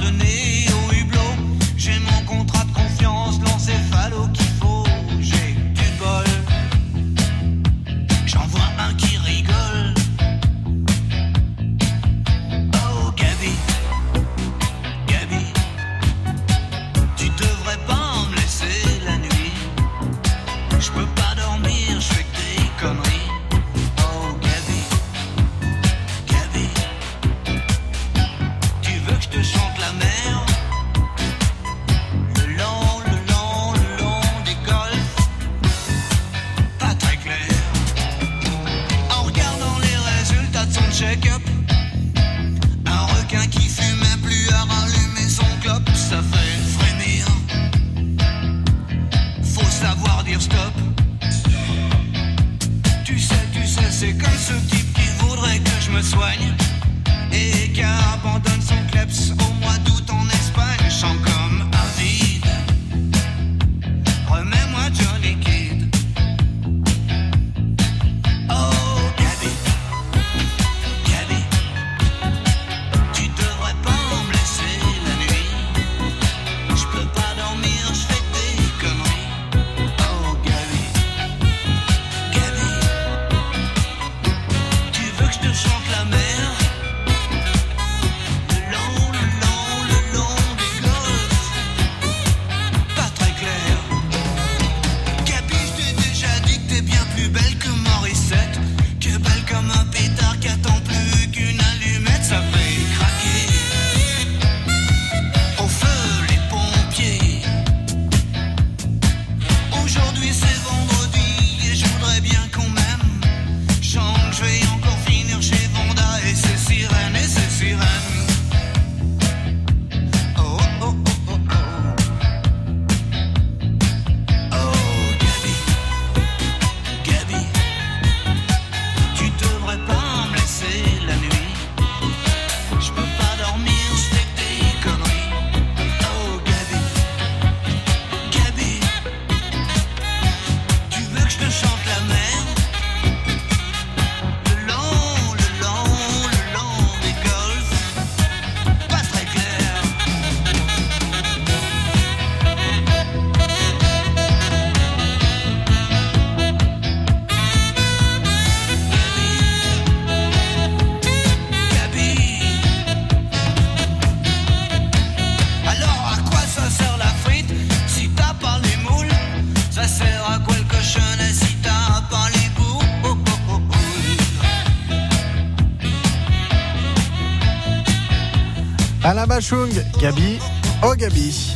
Alain 179.31 179.39
Bachung, 179.39 179.71
Gabi, 180.01 180.41
oh 180.83 180.95
Gabi. 180.97 181.50